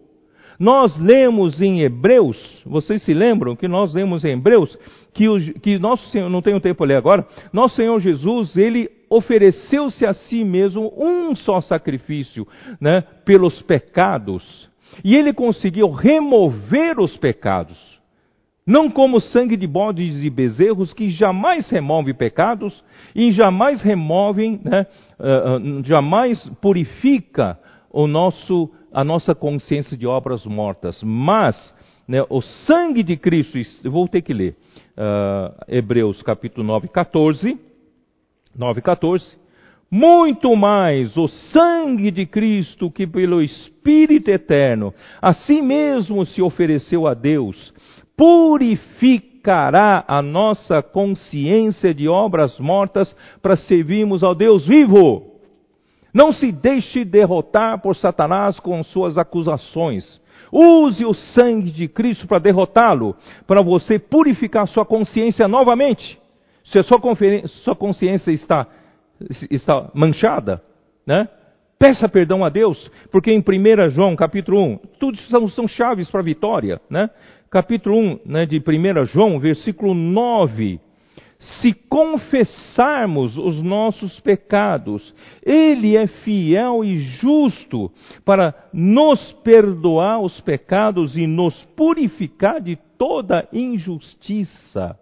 Nós 0.59 0.97
lemos 0.97 1.61
em 1.61 1.81
Hebreus, 1.81 2.37
vocês 2.65 3.01
se 3.03 3.13
lembram 3.13 3.55
que 3.55 3.67
nós 3.67 3.93
lemos 3.93 4.25
em 4.25 4.33
Hebreus 4.33 4.77
que, 5.13 5.29
o, 5.29 5.39
que 5.59 5.79
nosso 5.79 6.09
Senhor, 6.09 6.29
não 6.29 6.41
tenho 6.41 6.59
tempo 6.59 6.83
a 6.83 6.87
ler 6.87 6.95
agora, 6.95 7.25
nosso 7.53 7.77
Senhor 7.77 7.97
Jesus, 8.01 8.57
ele 8.57 8.89
ofereceu-se 9.09 10.05
a 10.05 10.13
si 10.13 10.43
mesmo 10.43 10.93
um 10.97 11.33
só 11.33 11.61
sacrifício, 11.61 12.45
né, 12.79 13.01
pelos 13.23 13.61
pecados. 13.61 14.69
E 15.03 15.15
ele 15.15 15.31
conseguiu 15.31 15.89
remover 15.91 16.99
os 16.99 17.15
pecados. 17.15 17.88
Não 18.69 18.87
como 18.87 19.19
sangue 19.19 19.57
de 19.57 19.65
bodes 19.65 20.23
e 20.23 20.29
bezerros, 20.29 20.93
que 20.93 21.09
jamais 21.09 21.67
remove 21.71 22.13
pecados 22.13 22.83
e 23.15 23.31
jamais 23.31 23.81
removem, 23.81 24.61
né, 24.63 24.85
uh, 25.19 25.83
jamais 25.83 26.47
purifica 26.61 27.57
o 27.89 28.05
nosso, 28.05 28.69
a 28.93 29.03
nossa 29.03 29.33
consciência 29.33 29.97
de 29.97 30.05
obras 30.05 30.45
mortas. 30.45 31.01
Mas 31.01 31.73
né, 32.07 32.23
o 32.29 32.43
sangue 32.43 33.01
de 33.01 33.17
Cristo, 33.17 33.89
vou 33.89 34.07
ter 34.07 34.21
que 34.21 34.35
ler, 34.35 34.55
uh, 34.95 35.51
Hebreus 35.67 36.21
capítulo 36.21 36.63
9, 36.67 36.89
14 36.89 37.57
9,14. 38.55 39.37
Muito 39.91 40.55
mais 40.55 41.17
o 41.17 41.27
sangue 41.27 42.11
de 42.11 42.27
Cristo, 42.27 42.91
que 42.91 43.07
pelo 43.07 43.41
Espírito 43.41 44.29
eterno, 44.29 44.93
a 45.19 45.33
si 45.33 45.63
mesmo 45.63 46.23
se 46.27 46.43
ofereceu 46.43 47.07
a 47.07 47.15
Deus, 47.15 47.73
purificará 48.19 50.03
a 50.05 50.21
nossa 50.21 50.83
consciência 50.83 51.93
de 51.93 52.09
obras 52.09 52.59
mortas 52.59 53.15
para 53.41 53.55
servirmos 53.55 54.25
ao 54.25 54.35
Deus 54.35 54.67
vivo. 54.67 55.39
Não 56.13 56.33
se 56.33 56.51
deixe 56.51 57.05
derrotar 57.05 57.81
por 57.81 57.95
Satanás 57.95 58.59
com 58.59 58.83
suas 58.83 59.17
acusações. 59.17 60.21
Use 60.51 61.05
o 61.05 61.13
sangue 61.13 61.71
de 61.71 61.87
Cristo 61.87 62.27
para 62.27 62.39
derrotá-lo, 62.39 63.15
para 63.47 63.63
você 63.63 63.97
purificar 63.97 64.67
sua 64.67 64.85
consciência 64.85 65.47
novamente. 65.47 66.19
Se 66.65 66.77
a 66.77 66.83
sua, 66.83 66.99
sua 67.63 67.75
consciência 67.75 68.31
está, 68.31 68.67
está 69.49 69.91
manchada, 69.93 70.61
né? 71.07 71.29
Peça 71.79 72.09
perdão 72.09 72.43
a 72.43 72.49
Deus, 72.49 72.91
porque 73.09 73.31
em 73.31 73.39
1 73.39 73.89
João, 73.91 74.13
capítulo 74.13 74.61
1, 74.61 74.77
tudo 74.99 75.17
são, 75.29 75.47
são 75.47 75.65
chaves 75.65 76.11
para 76.11 76.19
a 76.19 76.23
vitória, 76.23 76.81
né? 76.89 77.09
Capítulo 77.49 77.97
1 77.97 78.19
né, 78.25 78.45
de 78.45 78.59
1 78.59 79.05
João, 79.05 79.39
versículo 79.39 79.95
9. 79.95 80.79
Se 81.39 81.73
confessarmos 81.73 83.37
os 83.37 83.61
nossos 83.63 84.19
pecados, 84.19 85.15
Ele 85.43 85.97
é 85.97 86.05
fiel 86.05 86.83
e 86.83 86.99
justo 86.99 87.91
para 88.23 88.53
nos 88.71 89.33
perdoar 89.43 90.19
os 90.19 90.39
pecados 90.41 91.17
e 91.17 91.25
nos 91.25 91.55
purificar 91.75 92.61
de 92.61 92.77
toda 92.97 93.47
injustiça. 93.51 94.99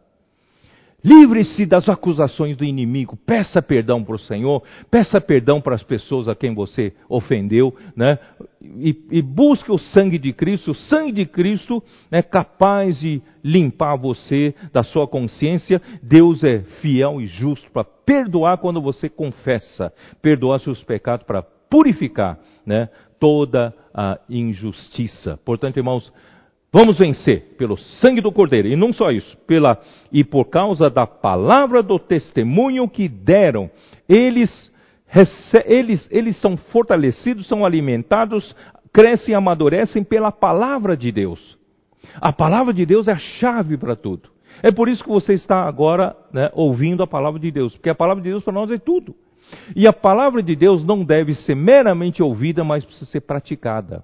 Livre-se 1.08 1.66
das 1.66 1.88
acusações 1.88 2.58
do 2.58 2.66
inimigo, 2.66 3.16
peça 3.26 3.62
perdão 3.62 4.04
para 4.04 4.16
o 4.16 4.20
Senhor, 4.20 4.62
peça 4.92 5.22
perdão 5.22 5.62
para 5.62 5.74
as 5.74 5.82
pessoas 5.82 6.28
a 6.28 6.36
quem 6.36 6.54
você 6.54 6.92
ofendeu, 7.08 7.74
né? 7.96 8.20
E, 8.62 8.94
e 9.10 9.22
busque 9.22 9.72
o 9.72 9.78
sangue 9.78 10.18
de 10.18 10.34
Cristo. 10.34 10.72
O 10.72 10.76
sangue 10.76 11.14
de 11.14 11.26
Cristo 11.26 11.82
é 12.12 12.22
capaz 12.22 13.00
de 13.00 13.22
limpar 13.42 13.96
você 13.96 14.54
da 14.74 14.84
sua 14.84 15.08
consciência. 15.08 15.82
Deus 16.04 16.44
é 16.44 16.60
fiel 16.82 17.22
e 17.22 17.28
justo 17.28 17.72
para 17.72 17.86
perdoar 17.86 18.58
quando 18.58 18.82
você 18.82 19.08
confessa, 19.08 19.94
perdoar 20.22 20.60
seus 20.60 20.84
pecados 20.84 21.26
para 21.26 21.42
purificar, 21.42 22.38
né? 22.66 22.90
Toda 23.18 23.74
a 23.94 24.20
injustiça. 24.30 25.40
Portanto, 25.46 25.78
irmãos, 25.78 26.12
Vamos 26.72 26.98
vencer 26.98 27.56
pelo 27.58 27.78
sangue 27.78 28.22
do 28.22 28.32
Cordeiro, 28.32 28.68
e 28.68 28.76
não 28.76 28.92
só 28.92 29.10
isso, 29.12 29.38
pela 29.48 29.80
e 30.12 30.24
por 30.24 30.46
causa 30.46 30.90
da 30.90 31.08
palavra 31.08 31.82
do 31.82 31.98
testemunho 31.98 32.88
que 32.90 33.08
deram, 33.08 33.70
eles, 34.08 34.72
eles, 35.66 36.08
eles 36.12 36.38
são 36.42 36.58
fortalecidos, 36.58 37.48
são 37.48 37.66
alimentados 37.66 38.54
crescem 38.98 39.34
e 39.34 39.36
amadurecem 39.36 40.04
pela 40.04 40.32
palavra 40.32 40.98
de 40.98 41.12
Deus. 41.12 41.56
A 42.20 42.34
palavra 42.34 42.74
de 42.74 42.84
Deus 42.84 43.08
é 43.08 43.12
a 43.12 43.18
chave 43.18 43.78
para 43.78 43.96
tudo. 43.96 44.30
É 44.64 44.72
por 44.72 44.90
isso 44.90 45.04
que 45.04 45.10
você 45.10 45.34
está 45.34 45.68
agora 45.68 46.16
né, 46.34 46.50
ouvindo 46.54 47.04
a 47.04 47.08
palavra 47.08 47.40
de 47.40 47.52
Deus, 47.52 47.76
porque 47.76 47.92
a 47.92 47.96
palavra 47.96 48.24
de 48.24 48.30
Deus 48.32 48.44
para 48.44 48.54
nós 48.54 48.72
é 48.72 48.78
tudo. 48.80 49.16
E 49.76 49.88
a 49.88 49.94
palavra 49.94 50.42
de 50.42 50.56
Deus 50.56 50.84
não 50.84 51.06
deve 51.06 51.36
ser 51.36 51.56
meramente 51.56 52.24
ouvida, 52.24 52.64
mas 52.64 52.84
precisa 52.84 53.06
ser 53.06 53.22
praticada. 53.22 54.04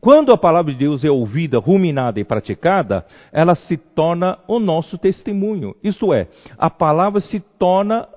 Quando 0.00 0.32
a 0.32 0.38
palavra 0.38 0.72
de 0.72 0.78
Deus 0.78 1.04
é 1.04 1.10
ouvida, 1.10 1.58
ruminada 1.58 2.20
e 2.20 2.24
praticada, 2.24 3.04
ela 3.32 3.54
se 3.54 3.76
torna 3.76 4.38
o 4.46 4.58
nosso 4.58 4.96
testemunho. 4.96 5.74
Isto 5.82 6.12
é, 6.12 6.28
a 6.56 6.70
palavra 6.70 7.20
se 7.20 7.40
torna 7.40 8.08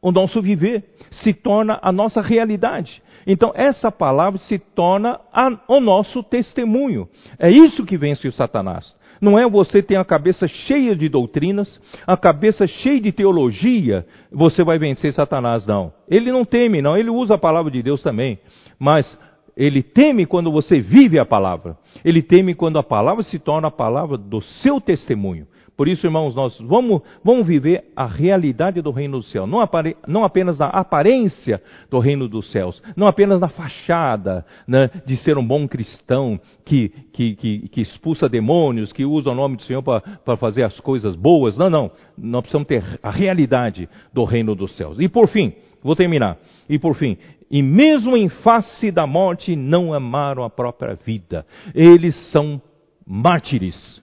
o 0.00 0.12
nosso 0.12 0.40
viver, 0.40 0.84
se 1.10 1.34
torna 1.34 1.78
a 1.82 1.90
nossa 1.90 2.20
realidade. 2.20 3.02
Então, 3.26 3.52
essa 3.54 3.90
palavra 3.90 4.38
se 4.38 4.58
torna 4.58 5.18
a, 5.32 5.58
o 5.66 5.80
nosso 5.80 6.22
testemunho. 6.22 7.08
É 7.38 7.50
isso 7.50 7.84
que 7.84 7.98
vence 7.98 8.28
o 8.28 8.32
Satanás. 8.32 8.94
Não 9.20 9.38
é 9.38 9.48
você 9.48 9.82
ter 9.82 9.96
a 9.96 10.04
cabeça 10.04 10.46
cheia 10.46 10.94
de 10.94 11.08
doutrinas, 11.08 11.80
a 12.06 12.16
cabeça 12.16 12.66
cheia 12.66 13.00
de 13.00 13.10
teologia, 13.12 14.06
você 14.30 14.62
vai 14.62 14.78
vencer 14.78 15.12
Satanás, 15.12 15.66
não. 15.66 15.92
Ele 16.08 16.30
não 16.30 16.44
teme, 16.44 16.82
não. 16.82 16.96
Ele 16.96 17.10
usa 17.10 17.34
a 17.34 17.38
palavra 17.38 17.70
de 17.70 17.82
Deus 17.82 18.02
também. 18.02 18.38
Mas 18.78 19.18
ele 19.56 19.82
teme 19.82 20.26
quando 20.26 20.52
você 20.52 20.80
vive 20.80 21.18
a 21.18 21.24
palavra. 21.24 21.78
Ele 22.04 22.22
teme 22.22 22.54
quando 22.54 22.78
a 22.78 22.82
palavra 22.82 23.22
se 23.22 23.38
torna 23.38 23.68
a 23.68 23.70
palavra 23.70 24.18
do 24.18 24.42
seu 24.42 24.80
testemunho. 24.80 25.46
Por 25.76 25.88
isso, 25.88 26.06
irmãos, 26.06 26.34
nós 26.34 26.58
vamos, 26.58 27.02
vamos 27.22 27.46
viver 27.46 27.84
a 27.94 28.06
realidade 28.06 28.80
do 28.80 28.90
reino 28.90 29.18
do 29.18 29.22
céu, 29.22 29.46
não, 29.46 29.60
apare, 29.60 29.94
não 30.08 30.24
apenas 30.24 30.58
na 30.58 30.68
aparência 30.68 31.62
do 31.90 31.98
reino 31.98 32.26
dos 32.28 32.50
céus, 32.50 32.82
não 32.96 33.06
apenas 33.06 33.42
na 33.42 33.48
fachada 33.48 34.44
né, 34.66 34.90
de 35.04 35.18
ser 35.18 35.36
um 35.36 35.46
bom 35.46 35.68
cristão 35.68 36.40
que, 36.64 36.88
que, 37.12 37.36
que, 37.36 37.68
que, 37.68 37.80
expulsa 37.82 38.26
demônios, 38.26 38.90
que 38.90 39.04
usa 39.04 39.30
o 39.30 39.34
nome 39.34 39.56
do 39.56 39.62
Senhor 39.64 39.82
para 39.82 40.36
fazer 40.38 40.62
as 40.62 40.80
coisas 40.80 41.14
boas. 41.14 41.58
Não, 41.58 41.68
não. 41.68 41.90
Nós 42.16 42.40
precisamos 42.40 42.68
ter 42.68 42.82
a 43.02 43.10
realidade 43.10 43.86
do 44.14 44.24
reino 44.24 44.54
dos 44.54 44.74
céus. 44.78 44.98
E 44.98 45.10
por 45.10 45.28
fim, 45.28 45.52
vou 45.86 45.96
terminar. 45.96 46.36
E 46.68 46.78
por 46.78 46.94
fim, 46.96 47.16
e 47.50 47.62
mesmo 47.62 48.16
em 48.16 48.28
face 48.28 48.90
da 48.90 49.06
morte 49.06 49.54
não 49.54 49.94
amaram 49.94 50.42
a 50.42 50.50
própria 50.50 50.94
vida. 50.94 51.46
Eles 51.74 52.14
são 52.32 52.60
mártires. 53.06 54.02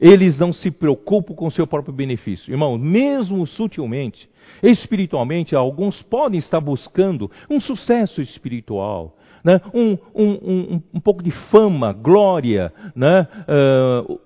Eles 0.00 0.38
não 0.38 0.52
se 0.52 0.70
preocupam 0.70 1.34
com 1.34 1.50
seu 1.50 1.66
próprio 1.66 1.94
benefício. 1.94 2.52
Irmão, 2.52 2.76
mesmo 2.76 3.46
sutilmente, 3.46 4.28
espiritualmente, 4.62 5.54
alguns 5.54 6.02
podem 6.02 6.38
estar 6.38 6.60
buscando 6.60 7.30
um 7.48 7.60
sucesso 7.60 8.20
espiritual, 8.20 9.16
né? 9.44 9.60
um, 9.74 9.98
um, 10.14 10.30
um, 10.32 10.82
um, 10.94 11.00
pouco 11.00 11.22
de 11.22 11.30
fama, 11.50 11.92
glória, 11.92 12.72
né? 12.96 13.28
Uh, 13.46 14.18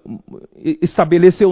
estabelecer, 0.80 1.46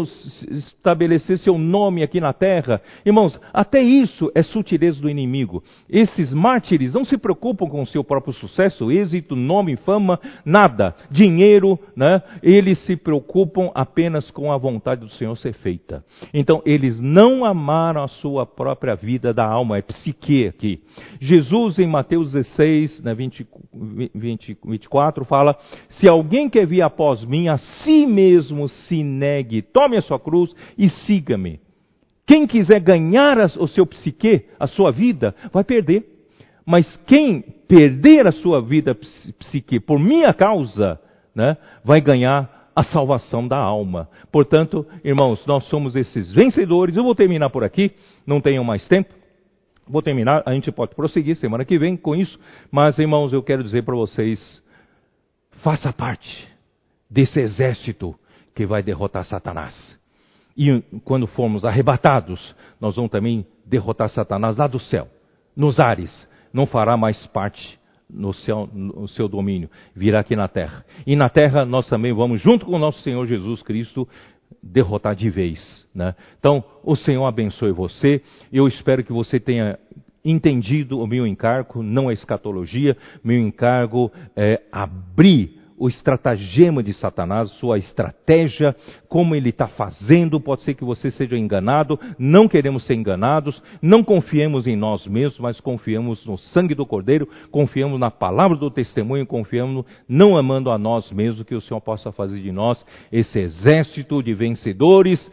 estabelecer 0.51 1.39
seu 1.39 1.59
nome 1.59 2.03
aqui 2.03 2.21
na 2.21 2.33
terra. 2.33 2.81
Irmãos, 3.05 3.39
até 3.53 3.83
isso 3.83 4.31
é 4.35 4.43
sutileza 4.43 5.01
do 5.03 5.11
inimigo. 5.11 5.65
Esses 5.91 6.33
mártires 6.33 6.95
não 6.95 7.05
se 7.05 7.19
preocupam 7.19 7.67
com 7.67 7.83
o 7.83 7.87
seu 7.87 8.05
próprio 8.05 8.33
sucesso, 8.33 8.91
êxito, 8.93 9.35
nome, 9.35 9.77
fama, 9.77 10.21
nada. 10.45 10.95
Dinheiro, 11.11 11.79
né? 11.97 12.23
eles 12.43 12.79
se 12.87 12.97
preocupam 12.97 13.71
apenas 13.75 14.31
com 14.31 14.53
a 14.53 14.57
vontade 14.57 15.01
do 15.01 15.11
Senhor 15.11 15.37
ser 15.37 15.55
feita. 15.55 16.05
Então, 16.33 16.63
eles 16.65 17.01
não 17.01 17.45
amaram 17.45 18.05
a 18.05 18.09
sua 18.09 18.47
própria 18.47 18.95
vida 18.95 19.35
da 19.35 19.45
alma, 19.45 19.79
é 19.79 19.83
psique 19.83 20.47
aqui. 20.47 20.81
Jesus, 21.21 21.79
em 21.79 21.87
Mateus 21.87 22.33
16, 22.33 23.03
né, 23.03 23.15
24, 23.15 23.56
20, 23.73 24.59
24 24.65 25.25
fala: 25.25 25.57
Se 25.89 26.09
alguém 26.09 26.49
quer 26.49 26.67
vir 26.67 26.83
após 26.83 27.25
mim, 27.25 27.49
a 27.49 27.59
si 27.59 28.07
mesmo 28.07 28.69
se 28.69 29.03
negue, 29.03 29.63
tome 29.63 29.97
a 29.97 30.03
sua 30.03 30.19
cruz 30.19 30.55
e 30.77 30.89
siga-me. 30.89 31.61
Quem 32.27 32.47
quiser 32.47 32.81
ganhar 32.81 33.39
o 33.59 33.69
seu 33.69 33.87
psique, 33.87 34.47
a 34.59 34.67
sua 34.67 34.91
vida, 34.91 35.35
vai 35.53 35.63
perder. 35.63 36.05
Mas 36.67 36.97
quem 37.07 37.41
perder 37.69 38.27
a 38.27 38.33
sua 38.33 38.61
vida 38.61 38.97
psique 39.39 39.79
por 39.79 40.01
minha 40.01 40.35
causa, 40.35 41.01
né, 41.33 41.57
vai 41.85 42.01
ganhar 42.01 42.71
a 42.75 42.83
salvação 42.83 43.47
da 43.47 43.57
alma. 43.57 44.09
Portanto, 44.33 44.85
irmãos, 45.05 45.47
nós 45.47 45.65
somos 45.69 45.97
esses 45.97 46.33
vencedores. 46.33 46.97
Eu 46.97 47.05
vou 47.05 47.15
terminar 47.15 47.49
por 47.51 47.63
aqui, 47.63 47.93
não 48.27 48.41
tenho 48.41 48.63
mais 48.65 48.87
tempo. 48.89 49.15
Vou 49.89 50.03
terminar, 50.03 50.43
a 50.45 50.53
gente 50.53 50.73
pode 50.73 50.95
prosseguir 50.95 51.37
semana 51.37 51.65
que 51.65 51.79
vem 51.79 51.97
com 51.97 52.15
isso, 52.15 52.39
mas 52.71 52.99
irmãos, 52.99 53.33
eu 53.33 53.43
quero 53.43 53.63
dizer 53.63 53.85
para 53.85 53.95
vocês: 53.95 54.63
faça 55.63 55.93
parte 55.93 56.49
desse 57.09 57.41
exército 57.41 58.15
que 58.55 58.67
vai 58.67 58.83
derrotar 58.83 59.25
Satanás. 59.25 59.97
E 60.57 60.83
quando 61.05 61.27
formos 61.27 61.65
arrebatados, 61.65 62.55
nós 62.81 62.97
vamos 62.97 63.11
também 63.11 63.47
derrotar 63.65 64.09
Satanás 64.09 64.57
lá 64.57 64.67
do 64.67 64.81
céu, 64.81 65.07
nos 65.55 65.79
ares. 65.79 66.29
Não 66.53 66.65
fará 66.67 66.97
mais 66.97 67.27
parte 67.27 67.79
no 68.09 68.33
seu, 68.33 68.69
no 68.73 69.07
seu 69.09 69.29
domínio, 69.29 69.69
virá 69.95 70.21
aqui 70.21 70.35
na 70.35 70.49
terra. 70.49 70.85
E 71.07 71.15
na 71.15 71.29
terra 71.29 71.65
nós 71.65 71.87
também 71.89 72.13
vamos, 72.13 72.41
junto 72.41 72.65
com 72.65 72.73
o 72.73 72.79
nosso 72.79 73.03
Senhor 73.03 73.27
Jesus 73.27 73.63
Cristo, 73.63 74.09
derrotar 74.63 75.15
de 75.15 75.31
vez. 75.31 75.87
Né? 75.95 76.15
Então, 76.39 76.65
o 76.83 76.97
Senhor 76.97 77.25
abençoe 77.25 77.73
você. 77.73 78.21
Eu 78.53 78.67
espero 78.67 79.05
que 79.05 79.13
você 79.13 79.39
tenha 79.39 79.79
entendido 80.25 80.99
o 80.99 81.07
meu 81.07 81.27
encargo, 81.27 81.83
não 81.83 82.09
a 82.09 82.13
escatologia. 82.13 82.97
Meu 83.23 83.39
encargo 83.39 84.11
é 84.35 84.61
abrir 84.73 85.66
o 85.79 85.89
estratagema 85.89 86.83
de 86.83 86.93
Satanás, 86.95 87.51
sua 87.53 87.79
estratégia, 87.79 88.75
como 89.09 89.35
ele 89.35 89.51
está 89.51 89.67
fazendo, 89.67 90.41
pode 90.41 90.63
ser 90.63 90.75
que 90.75 90.85
você 90.85 91.11
seja 91.11 91.37
enganado, 91.37 91.99
não 92.19 92.49
queremos 92.49 92.87
ser 92.87 92.95
enganados, 92.95 93.63
não 93.83 94.03
confiemos 94.03 94.67
em 94.67 94.77
nós 94.77 95.07
mesmos, 95.07 95.39
mas 95.39 95.61
confiamos 95.61 96.25
no 96.27 96.37
sangue 96.37 96.75
do 96.75 96.87
Cordeiro, 96.87 97.29
confiamos 97.51 97.99
na 98.01 98.11
palavra 98.11 98.57
do 98.57 98.71
testemunho, 98.71 99.27
confiamos 99.27 99.85
não 100.09 100.37
amando 100.37 100.71
a 100.71 100.79
nós 100.79 101.11
mesmos, 101.13 101.47
que 101.47 101.55
o 101.55 101.61
Senhor 101.61 101.81
possa 101.81 102.13
fazer 102.13 102.41
de 102.41 102.53
nós 102.53 102.85
esse 103.13 103.39
exército 103.39 104.23
de 104.23 104.35
vencedores 104.35 105.31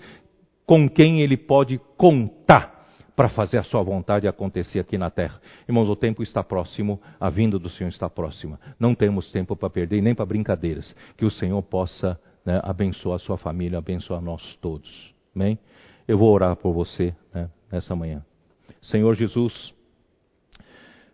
com 0.65 0.87
quem 0.89 1.21
ele 1.21 1.37
pode 1.37 1.79
contar 1.97 2.72
para 3.15 3.29
fazer 3.29 3.57
a 3.57 3.63
sua 3.63 3.83
vontade 3.83 4.27
acontecer 4.27 4.79
aqui 4.79 4.97
na 4.97 5.09
terra. 5.09 5.39
Irmãos, 5.67 5.89
o 5.89 5.95
tempo 5.95 6.23
está 6.23 6.43
próximo, 6.43 6.99
a 7.19 7.29
vinda 7.29 7.59
do 7.59 7.69
Senhor 7.69 7.89
está 7.89 8.09
próxima. 8.09 8.59
Não 8.79 8.95
temos 8.95 9.31
tempo 9.31 9.55
para 9.55 9.69
perder 9.69 10.01
nem 10.01 10.15
para 10.15 10.25
brincadeiras. 10.25 10.95
Que 11.15 11.25
o 11.25 11.31
Senhor 11.31 11.61
possa 11.61 12.19
né, 12.45 12.59
abençoar 12.63 13.15
a 13.15 13.19
sua 13.19 13.37
família, 13.37 13.77
abençoar 13.77 14.21
nós 14.21 14.57
todos. 14.61 15.13
Amém? 15.35 15.59
Eu 16.07 16.17
vou 16.17 16.31
orar 16.31 16.55
por 16.55 16.73
você 16.73 17.15
né, 17.33 17.49
nessa 17.71 17.95
manhã. 17.95 18.23
Senhor 18.81 19.15
Jesus, 19.15 19.73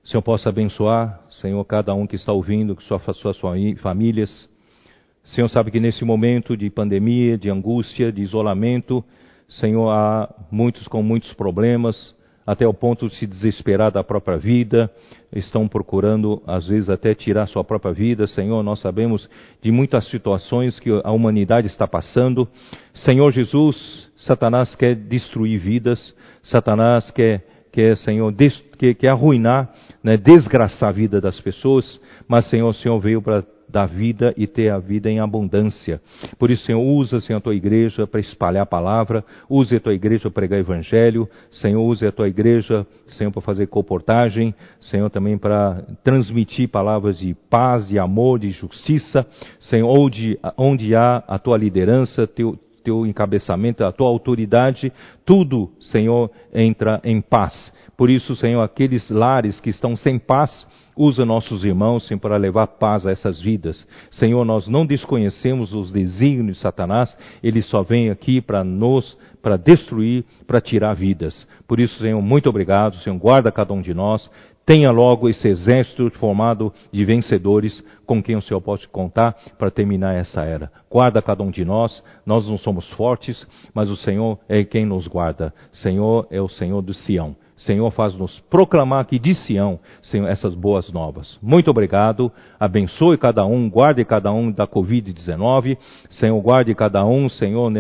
Senhor 0.04 0.22
possa 0.22 0.50
abençoar, 0.50 1.22
Senhor, 1.30 1.64
cada 1.66 1.94
um 1.94 2.08
que 2.08 2.16
está 2.16 2.32
ouvindo, 2.32 2.76
que 2.76 2.84
sua, 2.84 3.00
suas 3.14 3.38
famílias. 3.82 4.50
Senhor 5.24 5.48
sabe 5.50 5.70
que 5.70 5.80
nesse 5.80 6.04
momento 6.04 6.58
de 6.58 6.70
pandemia, 6.70 7.38
de 7.38 7.50
angústia, 7.50 8.12
de 8.12 8.22
isolamento, 8.22 9.04
Senhor, 9.50 9.90
há 9.90 10.30
muitos 10.52 10.88
com 10.88 11.02
muitos 11.02 11.34
problemas, 11.34 12.16
até 12.46 12.68
o 12.68 12.74
ponto 12.74 13.08
de 13.08 13.16
se 13.16 13.28
desesperar 13.28 13.92
da 13.92 14.04
própria 14.04 14.38
vida, 14.38 14.90
estão 15.32 15.68
procurando, 15.68 16.42
às 16.48 16.68
vezes, 16.68 16.90
até 16.90 17.14
tirar 17.14 17.48
sua 17.48 17.64
própria 17.64 17.94
vida. 17.94 18.26
Senhor, 18.26 18.64
nós 18.64 18.80
sabemos 18.80 19.30
de 19.62 19.72
muitas 19.72 20.08
situações 20.10 20.80
que 20.80 20.90
a 21.04 21.12
humanidade 21.12 21.68
está 21.68 21.88
passando. 21.88 22.48
Senhor 22.94 23.32
Jesus, 23.32 24.10
Satanás 24.16 24.76
quer 24.76 24.96
destruir 24.96 25.60
vidas, 25.60 26.16
Satanás 26.42 27.12
quer, 27.12 27.46
quer 27.72 27.96
Senhor, 27.98 28.32
des, 28.32 28.60
quer, 28.98 29.10
arruinar, 29.10 29.72
né, 30.04 30.18
desgraçar 30.18 30.90
a 30.90 30.94
vida 30.94 31.22
das 31.22 31.40
pessoas, 31.42 32.00
mas, 32.28 32.50
Senhor, 32.50 32.70
o 32.70 32.74
Senhor 32.74 33.00
veio 33.00 33.22
para 33.22 33.44
da 33.70 33.86
vida 33.86 34.34
e 34.36 34.48
ter 34.48 34.70
a 34.70 34.80
vida 34.80 35.10
em 35.10 35.20
abundância. 35.20 36.02
Por 36.38 36.50
isso, 36.50 36.66
Senhor, 36.66 36.82
usa, 36.82 37.22
Senhor, 37.22 37.38
a 37.38 37.42
tua 37.42 37.56
igreja 37.56 38.08
para 38.08 38.20
espalhar 38.20 38.64
a 38.64 38.66
palavra, 38.66 39.24
use 39.50 39.76
a 39.76 39.80
tua 39.80 39.94
igreja 39.94 40.24
para 40.24 40.32
pregar 40.32 40.60
evangelho, 40.60 41.30
Senhor, 41.52 41.82
use 41.82 42.06
a 42.06 42.12
tua 42.12 42.28
igreja, 42.28 42.86
Senhor, 43.08 43.32
para 43.32 43.42
fazer 43.42 43.68
comportagem, 43.68 44.54
Senhor, 44.80 45.10
também 45.10 45.38
para 45.38 45.84
transmitir 46.04 46.70
palavras 46.70 47.20
de 47.20 47.36
paz, 47.50 47.88
de 47.88 48.00
amor, 48.00 48.40
de 48.40 48.50
justiça, 48.50 49.26
Senhor, 49.60 49.88
onde, 49.88 50.40
onde 50.58 50.96
há 50.96 51.24
a 51.28 51.38
tua 51.38 51.58
liderança, 51.58 52.26
teu, 52.26 52.58
teu 52.84 53.06
encabeçamento, 53.06 53.84
a 53.84 53.92
tua 53.92 54.08
autoridade, 54.08 54.92
tudo, 55.26 55.70
Senhor, 55.80 56.32
entra 56.54 57.00
em 57.04 57.22
paz. 57.22 57.72
Por 58.00 58.10
isso, 58.10 58.34
Senhor, 58.34 58.62
aqueles 58.62 59.10
lares 59.10 59.60
que 59.60 59.70
estão 59.70 59.94
sem 59.94 60.18
paz, 60.18 60.66
Usa 61.02 61.24
nossos 61.24 61.64
irmãos, 61.64 62.06
Senhor, 62.06 62.20
para 62.20 62.36
levar 62.36 62.68
paz 62.68 63.08
a 63.08 63.12
essas 63.12 63.40
vidas. 63.40 63.88
Senhor, 64.12 64.44
nós 64.44 64.68
não 64.68 64.86
desconhecemos 64.86 65.74
os 65.74 65.94
desígnios 65.94 66.58
de 66.58 66.62
Satanás, 66.62 67.18
ele 67.42 67.62
só 67.62 67.82
vem 67.82 68.10
aqui 68.10 68.42
para 68.42 68.66
nos, 68.66 69.18
para 69.42 69.56
destruir, 69.56 70.26
para 70.46 70.60
tirar 70.60 70.94
vidas. 70.94 71.48
Por 71.66 71.80
isso, 71.80 71.98
Senhor, 72.00 72.22
muito 72.22 72.50
obrigado. 72.50 72.98
Senhor, 72.98 73.18
guarda 73.18 73.50
cada 73.50 73.74
um 73.74 73.82
de 73.82 73.94
nós. 73.94 74.30
tenha 74.66 74.92
logo 74.92 75.30
esse 75.30 75.48
exército 75.48 76.12
formado 76.20 76.74
de 76.92 77.06
vencedores 77.06 77.82
com 78.06 78.22
quem 78.22 78.36
o 78.36 78.42
Senhor 78.42 78.60
pode 78.60 78.86
contar 78.90 79.38
para 79.58 79.72
terminar 79.72 80.16
essa 80.16 80.42
era. 80.42 80.70
Guarda 80.92 81.22
cada 81.22 81.42
um 81.42 81.50
de 81.50 81.64
nós, 81.64 82.04
nós 82.26 82.46
não 82.46 82.58
somos 82.58 82.88
fortes, 82.90 83.48
mas 83.74 83.90
o 83.90 83.96
Senhor 83.96 84.38
é 84.50 84.66
quem 84.66 84.86
nos 84.86 85.08
guarda. 85.08 85.54
Senhor 85.72 86.28
é 86.30 86.42
o 86.42 86.50
Senhor 86.50 86.82
do 86.82 86.94
Sião. 86.94 87.38
Senhor, 87.60 87.92
faz-nos 87.92 88.40
proclamar 88.50 89.02
aqui 89.02 89.20
de 89.20 89.36
Sião, 89.36 89.80
Senhor, 90.02 90.28
essas 90.28 90.56
boas 90.56 90.90
novas. 90.92 91.38
Muito 91.42 91.70
obrigado. 91.70 92.32
Abençoe 92.58 93.18
cada 93.18 93.46
um, 93.46 93.70
guarde 93.70 94.04
cada 94.06 94.32
um 94.32 94.50
da 94.52 94.66
Covid-19. 94.66 95.78
Senhor, 96.10 96.42
guarde 96.42 96.74
cada 96.74 97.06
um, 97.06 97.28
Senhor, 97.28 97.72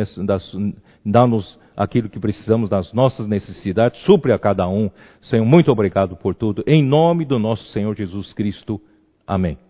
dá-nos 1.05 1.57
aquilo 1.77 2.09
que 2.09 2.19
precisamos 2.19 2.69
das 2.69 2.91
nossas 2.91 3.25
necessidades, 3.25 4.01
supre 4.01 4.33
a 4.33 4.39
cada 4.39 4.67
um. 4.67 4.91
Senhor, 5.21 5.45
muito 5.45 5.71
obrigado 5.71 6.15
por 6.17 6.35
tudo. 6.35 6.61
Em 6.67 6.83
nome 6.83 7.23
do 7.23 7.39
nosso 7.39 7.63
Senhor 7.67 7.95
Jesus 7.95 8.33
Cristo. 8.33 8.81
Amém. 9.25 9.68